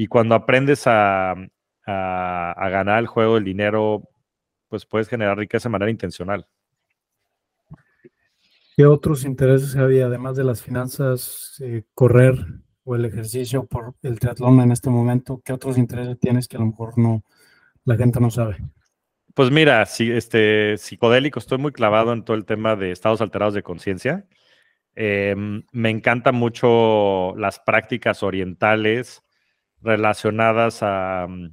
Y 0.00 0.06
cuando 0.06 0.36
aprendes 0.36 0.86
a, 0.86 1.32
a, 1.32 2.52
a, 2.52 2.68
ganar 2.68 3.00
el 3.00 3.08
juego 3.08 3.34
del 3.34 3.42
dinero, 3.42 4.08
pues 4.68 4.86
puedes 4.86 5.08
generar 5.08 5.36
riqueza 5.36 5.68
de 5.68 5.72
manera 5.72 5.90
intencional. 5.90 6.46
¿Qué 8.76 8.86
otros 8.86 9.24
intereses 9.24 9.74
había, 9.74 10.06
además 10.06 10.36
de 10.36 10.44
las 10.44 10.62
finanzas, 10.62 11.56
eh, 11.64 11.82
correr 11.94 12.36
o 12.84 12.94
el 12.94 13.06
ejercicio 13.06 13.66
por 13.66 13.96
el 14.02 14.20
triatlón 14.20 14.60
en 14.60 14.70
este 14.70 14.88
momento? 14.88 15.42
¿Qué 15.44 15.52
otros 15.52 15.76
intereses 15.76 16.16
tienes 16.20 16.46
que 16.46 16.58
a 16.58 16.60
lo 16.60 16.66
mejor 16.66 16.96
no 16.96 17.24
la 17.84 17.96
gente 17.96 18.20
no 18.20 18.30
sabe? 18.30 18.58
Pues 19.34 19.50
mira, 19.50 19.84
sí, 19.84 20.12
este 20.12 20.78
psicodélico, 20.78 21.40
estoy 21.40 21.58
muy 21.58 21.72
clavado 21.72 22.12
en 22.12 22.22
todo 22.22 22.36
el 22.36 22.44
tema 22.44 22.76
de 22.76 22.92
estados 22.92 23.20
alterados 23.20 23.54
de 23.54 23.64
conciencia. 23.64 24.28
Eh, 24.94 25.34
me 25.72 25.90
encantan 25.90 26.36
mucho 26.36 27.34
las 27.34 27.58
prácticas 27.58 28.22
orientales 28.22 29.24
relacionadas 29.82 30.82
a, 30.82 31.26
mm, 31.28 31.50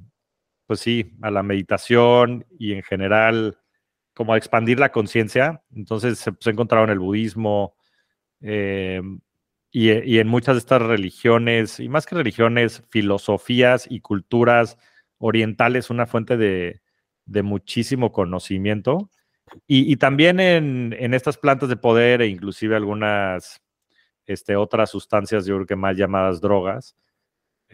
pues 0.66 0.80
sí, 0.80 1.12
a 1.22 1.30
la 1.30 1.42
meditación 1.42 2.46
y 2.58 2.72
en 2.72 2.82
general 2.82 3.58
como 4.14 4.32
a 4.32 4.38
expandir 4.38 4.80
la 4.80 4.92
conciencia. 4.92 5.62
Entonces 5.74 6.18
se, 6.18 6.32
se, 6.40 6.50
ha 6.50 6.52
encontrado 6.52 6.84
en 6.84 6.90
el 6.90 6.98
budismo 6.98 7.76
eh, 8.40 9.02
y, 9.70 9.92
y, 9.92 10.18
en 10.18 10.28
muchas 10.28 10.54
de 10.56 10.60
estas 10.60 10.82
religiones, 10.82 11.80
y 11.80 11.88
más 11.88 12.06
que 12.06 12.14
religiones, 12.14 12.82
filosofías 12.90 13.86
y 13.90 14.00
culturas 14.00 14.78
orientales, 15.18 15.90
una 15.90 16.06
fuente 16.06 16.36
de, 16.36 16.80
de 17.26 17.42
muchísimo 17.42 18.12
conocimiento. 18.12 19.10
Y, 19.66 19.92
y 19.92 19.96
también 19.96 20.40
en, 20.40 20.94
en, 20.98 21.14
estas 21.14 21.36
plantas 21.38 21.68
de 21.68 21.76
poder 21.76 22.22
e 22.22 22.28
inclusive 22.28 22.76
algunas 22.76 23.62
este, 24.26 24.56
otras 24.56 24.90
sustancias, 24.90 25.46
yo 25.46 25.56
creo 25.56 25.66
que 25.66 25.76
mal 25.76 25.96
llamadas 25.96 26.40
drogas, 26.40 26.96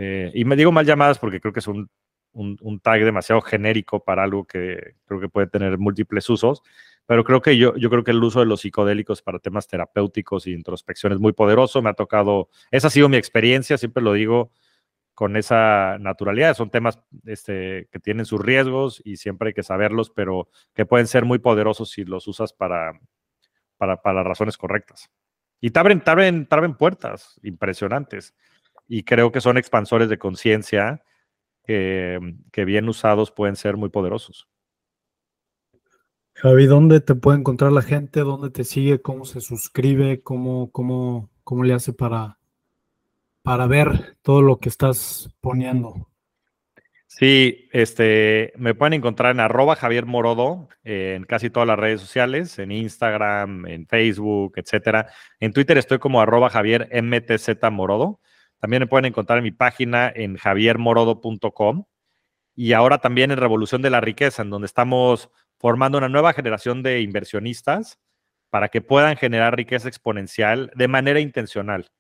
eh, 0.03 0.32
y 0.34 0.44
me 0.44 0.57
digo 0.57 0.72
mal 0.72 0.84
llamadas 0.84 1.18
porque 1.18 1.40
creo 1.40 1.53
que 1.53 1.61
es 1.61 1.68
un, 1.68 1.88
un, 2.32 2.59
un, 2.61 2.80
tag 2.80 3.05
demasiado 3.05 3.40
genérico 3.40 4.03
para 4.03 4.24
algo 4.24 4.44
que 4.44 4.96
creo 5.05 5.20
que 5.20 5.28
puede 5.28 5.46
tener 5.46 5.78
múltiples 5.78 6.28
usos, 6.28 6.62
pero 7.07 7.22
creo 7.22 7.40
que 7.40 7.57
yo, 7.57 7.76
yo 7.76 7.88
creo 7.88 8.03
que 8.03 8.11
el 8.11 8.22
uso 8.22 8.40
de 8.40 8.46
los 8.46 8.62
psicodélicos 8.62 9.22
para 9.22 9.38
temas 9.38 9.68
terapéuticos 9.68 10.46
y 10.46 10.53
introspección 10.53 11.12
es 11.12 11.20
muy 11.20 11.32
poderoso. 11.32 11.82
Me 11.82 11.90
ha 11.90 11.94
tocado, 11.94 12.48
esa 12.70 12.88
ha 12.88 12.90
sido 12.90 13.09
mi 13.09 13.16
experiencia, 13.16 13.78
siempre 13.78 14.03
lo 14.03 14.12
digo 14.12 14.50
con 15.14 15.36
esa 15.36 15.98
naturalidad. 15.98 16.57
Son 16.57 16.70
temas 16.70 17.00
este, 17.26 17.88
que 17.92 18.00
tienen 18.00 18.26
sus 18.26 18.40
riesgos 18.40 19.03
y 19.05 19.18
siempre 19.18 19.48
hay 19.48 19.55
que 19.55 19.62
saberlos, 19.62 20.11
pero 20.11 20.48
que 20.74 20.86
pueden 20.86 21.07
ser 21.07 21.24
muy 21.24 21.38
poderosos 21.38 21.90
si 21.90 22.05
los 22.05 22.26
usas 22.26 22.53
para, 22.53 22.98
para, 23.76 24.03
para 24.03 24.24
razones 24.24 24.57
correctas. 24.57 25.11
Y 25.61 25.70
te 25.70 25.78
abren, 25.78 26.00
te 26.03 26.11
abren, 26.11 26.46
te 26.46 26.55
abren 26.55 26.74
puertas 26.74 27.38
impresionantes 27.42 28.34
y 28.89 29.05
creo 29.05 29.33
que 29.33 29.41
son 29.41 29.57
expansores 29.57 30.09
de 30.09 30.18
conciencia 30.18 31.03
que, 31.64 32.18
que, 32.53 32.64
bien 32.64 32.89
usados 32.89 33.30
pueden 33.30 33.57
ser 33.57 33.76
muy 33.76 33.89
poderosos. 33.89 34.49
Javi, 36.35 36.66
¿dónde 36.66 37.01
te 37.01 37.14
puede 37.14 37.39
encontrar 37.39 37.72
la 37.72 37.83
gente? 37.83 38.20
¿Dónde 38.20 38.51
te 38.51 38.64
sigue? 38.64 39.01
¿Cómo 39.01 39.24
se 39.24 39.41
suscribe? 39.41 40.22
¿Cómo, 40.22 40.72
cómo, 40.72 41.30
cómo 41.45 41.62
le 41.62 41.74
hace 41.74 41.93
para, 41.93 42.39
para 43.43 43.66
ver 43.66 44.16
todo 44.22 44.43
lo 44.43 44.59
que 44.59 44.68
estás 44.68 45.30
poniendo? 45.41 46.09
Sí, 47.07 47.68
este, 47.72 48.55
me 48.57 48.74
pueden 48.74 48.95
encontrar 48.95 49.33
en 49.33 49.41
arroba 49.41 49.76
Javier 49.76 50.07
Morodo 50.07 50.68
en 50.83 51.24
casi 51.24 51.51
todas 51.51 51.66
las 51.66 51.78
redes 51.78 52.01
sociales, 52.01 52.59
en 52.59 52.72
Instagram, 52.72 53.66
en 53.66 53.87
Facebook, 53.87 54.55
etcétera. 54.57 55.09
En 55.39 55.53
Twitter 55.53 55.76
estoy 55.76 55.99
como 55.99 56.22
arroba 56.22 56.49
Javier 56.49 56.89
MTZ 56.91 57.70
Morodo. 57.70 58.20
También 58.63 58.83
me 58.83 58.87
pueden 58.87 59.07
encontrar 59.07 59.39
en 59.39 59.43
mi 59.45 59.51
página 59.51 60.13
en 60.15 60.37
javiermorodo.com 60.37 61.85
y 62.55 62.75
ahora 62.75 62.99
también 62.99 63.33
en 63.33 63.39
Revolución 63.39 63.83
de 63.83 63.91
la 63.91 64.01
Riqueza, 64.01 64.43
en 64.43 64.51
donde 64.51 64.67
estamos 64.67 65.31
formando 65.59 65.99
una 65.99 66.09
nueva 66.09 66.33
generación 66.33 66.85
de 66.85 67.01
inversionistas 67.01 67.99
para 68.51 68.69
que 68.69 68.81
puedan 68.81 69.17
generar 69.17 69.57
riqueza 69.57 69.89
exponencial 69.89 70.71
de 70.77 70.87
manera 70.87 71.19
intencional. 71.19 71.91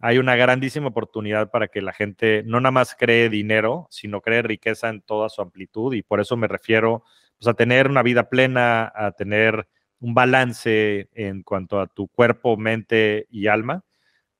Hay 0.00 0.18
una 0.18 0.34
grandísima 0.34 0.88
oportunidad 0.88 1.52
para 1.52 1.68
que 1.68 1.80
la 1.80 1.92
gente 1.92 2.42
no 2.44 2.58
nada 2.58 2.72
más 2.72 2.96
cree 2.98 3.28
dinero, 3.28 3.86
sino 3.88 4.20
cree 4.20 4.42
riqueza 4.42 4.88
en 4.88 5.02
toda 5.02 5.28
su 5.28 5.42
amplitud. 5.42 5.94
Y 5.94 6.02
por 6.02 6.18
eso 6.18 6.36
me 6.36 6.48
refiero 6.48 7.04
pues, 7.38 7.46
a 7.46 7.54
tener 7.54 7.88
una 7.88 8.02
vida 8.02 8.28
plena, 8.28 8.90
a 8.96 9.12
tener 9.12 9.68
un 10.00 10.14
balance 10.14 11.08
en 11.14 11.44
cuanto 11.44 11.80
a 11.80 11.86
tu 11.86 12.08
cuerpo, 12.08 12.56
mente 12.56 13.28
y 13.30 13.46
alma 13.46 13.84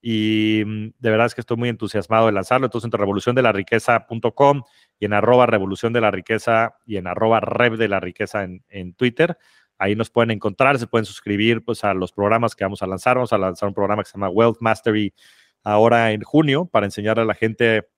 y 0.02 0.62
mm, 0.64 0.92
de 0.98 1.10
verdad 1.10 1.26
es 1.26 1.34
que 1.34 1.40
estoy 1.40 1.56
muy 1.56 1.68
entusiasmado 1.68 2.26
de 2.26 2.32
lanzarlo. 2.32 2.66
Entonces, 2.66 2.90
en 2.92 2.98
revoluciondela.riqueza.com 2.98 4.62
y 4.98 5.04
en 5.04 5.12
arroba 5.12 5.46
revolución 5.46 5.92
de 5.92 6.00
la 6.00 6.10
riqueza 6.10 6.76
y 6.86 6.96
en 6.96 7.06
arroba 7.06 7.40
rev 7.40 7.76
de 7.76 7.88
la 7.88 8.00
riqueza 8.00 8.44
en, 8.44 8.64
en, 8.68 8.94
Twitter. 8.94 9.36
Ahí 9.78 9.96
nos 9.96 10.10
pueden 10.10 10.30
encontrar, 10.30 10.78
se 10.78 10.86
pueden 10.86 11.06
suscribir 11.06 11.64
pues, 11.64 11.84
a 11.84 11.94
los 11.94 12.12
programas 12.12 12.54
que 12.54 12.64
vamos 12.64 12.82
a 12.82 12.86
lanzar. 12.86 13.16
Vamos 13.16 13.32
a 13.32 13.38
lanzar 13.38 13.68
un 13.68 13.74
programa 13.74 14.02
que 14.02 14.10
se 14.10 14.14
llama 14.16 14.28
Wealth 14.30 14.58
Mastery 14.60 15.14
ahora 15.62 16.12
en 16.12 16.22
junio 16.22 16.66
para 16.66 16.86
enseñar 16.86 17.18
a 17.18 17.24
la 17.24 17.34
gente 17.34 17.88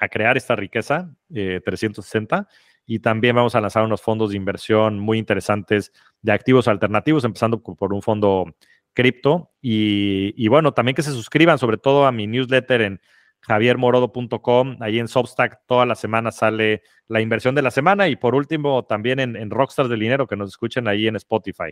a 0.00 0.08
crear 0.08 0.36
esta 0.36 0.56
riqueza 0.56 1.14
eh, 1.34 1.60
360. 1.64 2.48
Y 2.88 3.00
también 3.00 3.34
vamos 3.34 3.54
a 3.54 3.60
lanzar 3.60 3.84
unos 3.84 4.00
fondos 4.00 4.30
de 4.30 4.36
inversión 4.36 4.98
muy 5.00 5.18
interesantes 5.18 5.92
de 6.22 6.32
activos 6.32 6.68
alternativos, 6.68 7.24
empezando 7.24 7.60
por 7.60 7.92
un 7.92 8.00
fondo 8.00 8.54
cripto. 8.96 9.52
Y, 9.60 10.48
bueno, 10.48 10.72
también 10.72 10.96
que 10.96 11.02
se 11.02 11.12
suscriban 11.12 11.58
sobre 11.58 11.76
todo 11.76 12.06
a 12.06 12.12
mi 12.12 12.26
newsletter 12.26 12.80
en 12.80 13.00
javiermorodo.com. 13.40 14.78
Ahí 14.80 14.98
en 14.98 15.06
Substack 15.06 15.60
toda 15.66 15.86
la 15.86 15.94
semana 15.94 16.32
sale 16.32 16.82
la 17.06 17.20
inversión 17.20 17.54
de 17.54 17.62
la 17.62 17.70
semana. 17.70 18.08
Y 18.08 18.16
por 18.16 18.34
último, 18.34 18.84
también 18.84 19.20
en, 19.20 19.50
Rockstars 19.50 19.88
del 19.88 20.00
Dinero, 20.00 20.26
que 20.26 20.36
nos 20.36 20.48
escuchen 20.48 20.88
ahí 20.88 21.06
en 21.06 21.16
Spotify. 21.16 21.70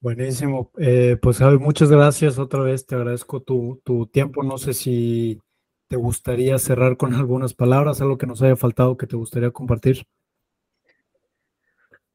Buenísimo. 0.00 0.70
Eh, 0.78 1.16
pues 1.20 1.38
Javi, 1.38 1.58
muchas 1.58 1.90
gracias 1.90 2.38
otra 2.38 2.60
vez. 2.60 2.86
Te 2.86 2.94
agradezco 2.94 3.40
tu, 3.40 3.80
tu 3.84 4.06
tiempo. 4.06 4.42
No 4.42 4.58
sé 4.58 4.74
si 4.74 5.40
te 5.88 5.96
gustaría 5.96 6.58
cerrar 6.58 6.96
con 6.98 7.14
algunas 7.14 7.54
palabras, 7.54 8.02
algo 8.02 8.18
que 8.18 8.26
nos 8.26 8.42
haya 8.42 8.56
faltado 8.56 8.96
que 8.98 9.06
te 9.06 9.16
gustaría 9.16 9.50
compartir. 9.50 10.06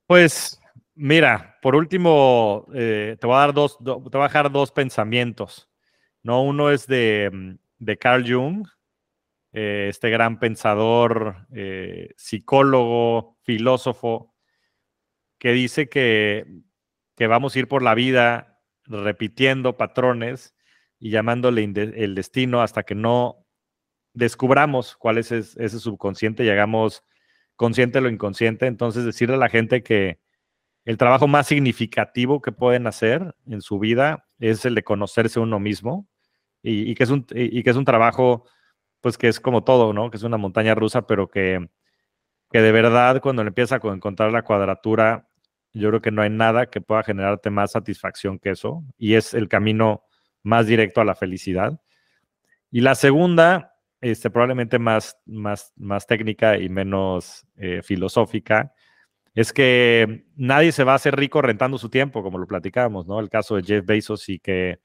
Pues 0.05 0.58
mira, 0.99 1.57
por 1.61 1.75
último, 1.75 2.67
eh, 2.73 3.17
te 3.19 3.25
voy 3.25 3.35
a 3.37 3.39
dar 3.39 3.53
dos, 3.53 3.77
te 3.77 3.89
voy 3.89 4.21
a 4.21 4.23
dejar 4.23 4.51
dos 4.51 4.71
pensamientos. 4.71 5.69
¿no? 6.23 6.43
Uno 6.43 6.69
es 6.71 6.87
de, 6.87 7.29
mm, 7.31 7.91
Carl 7.99 8.29
Jung, 8.29 8.67
eh, 9.53 9.87
este 9.89 10.09
gran 10.09 10.39
pensador, 10.39 11.47
eh, 11.53 12.13
psicólogo, 12.17 13.37
filósofo, 13.43 14.35
que 15.39 15.53
dice 15.53 15.87
que, 15.89 16.45
que, 17.15 17.27
vamos 17.27 17.55
a 17.55 17.59
ir 17.59 17.67
por 17.69 17.81
la 17.81 17.95
vida 17.95 18.59
repitiendo 18.83 19.77
patrones 19.77 20.53
y 20.99 21.11
llamándole 21.11 21.63
el 21.63 22.15
destino 22.15 22.61
hasta 22.61 22.83
que 22.83 22.95
no 22.95 23.45
descubramos 24.13 24.97
cuál 24.97 25.17
es 25.17 25.31
ese 25.31 25.79
subconsciente 25.79 26.43
y 26.43 26.49
hagamos 26.49 27.05
consciente 27.55 28.01
lo 28.01 28.09
inconsciente. 28.09 28.67
Entonces, 28.67 29.05
decirle 29.05 29.35
a 29.35 29.39
la 29.39 29.49
gente 29.49 29.81
que 29.81 30.19
el 30.89 30.97
trabajo 30.97 31.27
más 31.27 31.45
significativo 31.45 32.41
que 32.41 32.51
pueden 32.51 32.87
hacer 32.87 33.35
en 33.45 33.61
su 33.61 33.77
vida 33.77 34.25
es 34.39 34.65
el 34.65 34.73
de 34.73 34.81
conocerse 34.81 35.39
uno 35.39 35.59
mismo 35.59 36.09
y, 36.63 36.95
que, 36.95 37.03
es 37.03 37.11
un, 37.11 37.27
y, 37.29 37.61
que 37.61 37.69
es 37.69 37.75
un 37.75 37.85
trabajo, 37.85 38.45
pues 38.99 39.15
que 39.15 39.27
es 39.27 39.39
como 39.39 39.63
todo, 39.63 39.93
¿no? 39.93 40.09
Que 40.09 40.17
es 40.17 40.23
una 40.23 40.37
montaña 40.37 40.73
rusa, 40.73 41.05
pero 41.05 41.29
que, 41.29 41.69
que 42.49 42.61
de 42.63 42.71
verdad 42.71 43.21
cuando 43.21 43.43
le 43.43 43.49
empieza 43.49 43.75
a 43.75 43.87
encontrar 43.93 44.31
la 44.31 44.41
cuadratura, 44.41 45.29
yo 45.73 45.89
creo 45.89 46.01
que 46.01 46.09
no 46.09 46.23
hay 46.23 46.31
nada 46.31 46.65
que 46.71 46.81
pueda 46.81 47.03
generarte 47.03 47.51
más 47.51 47.73
satisfacción 47.73 48.39
que 48.39 48.49
eso 48.49 48.83
y 48.97 49.13
es 49.13 49.35
el 49.35 49.47
camino 49.47 50.05
más 50.41 50.65
directo 50.65 51.01
a 51.01 51.05
la 51.05 51.13
felicidad. 51.13 51.79
Y 52.71 52.81
la 52.81 52.95
segunda 52.95 53.75
este, 54.01 54.31
probablemente 54.31 54.79
más, 54.79 55.19
más, 55.27 55.71
más 55.75 56.07
técnica 56.07 56.57
y 56.57 56.67
menos 56.67 57.45
eh, 57.57 57.81
filosófica, 57.83 58.73
es 59.35 59.53
que 59.53 60.25
nadie 60.35 60.71
se 60.71 60.83
va 60.83 60.93
a 60.93 60.95
hacer 60.95 61.15
rico 61.15 61.41
rentando 61.41 61.77
su 61.77 61.89
tiempo, 61.89 62.23
como 62.23 62.37
lo 62.37 62.47
platicábamos, 62.47 63.07
¿no? 63.07 63.19
El 63.19 63.29
caso 63.29 63.55
de 63.55 63.63
Jeff 63.63 63.85
Bezos 63.85 64.27
y 64.29 64.39
que 64.39 64.79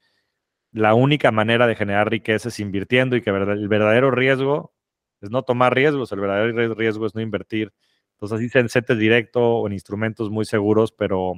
la 0.71 0.93
única 0.93 1.31
manera 1.31 1.67
de 1.67 1.75
generar 1.75 2.09
riqueza 2.09 2.49
es 2.49 2.59
invirtiendo 2.59 3.15
y 3.15 3.21
que 3.21 3.29
el 3.29 3.67
verdadero 3.67 4.11
riesgo 4.11 4.73
es 5.21 5.29
no 5.29 5.43
tomar 5.43 5.73
riesgos, 5.73 6.11
el 6.11 6.19
verdadero 6.19 6.75
riesgo 6.75 7.05
es 7.05 7.15
no 7.15 7.21
invertir. 7.21 7.73
Entonces, 8.13 8.47
así 8.47 8.59
en 8.59 8.69
CETES 8.69 8.97
directo 8.97 9.41
o 9.41 9.67
en 9.67 9.73
instrumentos 9.73 10.29
muy 10.29 10.45
seguros, 10.45 10.91
pero, 10.91 11.33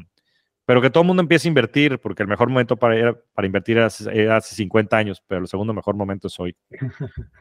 pero 0.65 0.81
que 0.81 0.89
todo 0.89 1.01
el 1.01 1.07
mundo 1.07 1.21
empiece 1.21 1.47
a 1.47 1.49
invertir, 1.49 1.99
porque 1.99 2.23
el 2.23 2.29
mejor 2.29 2.49
momento 2.49 2.77
para, 2.77 3.13
para 3.33 3.45
invertir 3.45 3.77
era, 3.77 3.87
hace 4.35 4.55
50 4.55 4.97
años, 4.97 5.23
pero 5.25 5.41
el 5.41 5.47
segundo 5.47 5.73
mejor 5.73 5.95
momento 5.95 6.27
es 6.27 6.39
hoy. 6.39 6.55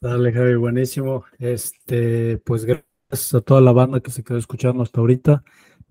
Dale, 0.00 0.32
Javi, 0.32 0.54
buenísimo. 0.56 1.24
Este, 1.38 2.38
pues 2.38 2.66
gracias 3.08 3.34
a 3.34 3.40
toda 3.40 3.60
la 3.60 3.72
banda 3.72 4.00
que 4.00 4.10
se 4.10 4.22
quedó 4.22 4.38
escuchando 4.38 4.82
hasta 4.82 5.00
ahorita. 5.00 5.42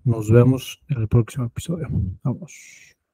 Nos 0.04 0.30
vemos 0.30 0.82
en 0.88 0.98
el 1.02 1.08
próximo 1.08 1.46
episodio. 1.46 1.88
Vamos. 2.22 2.95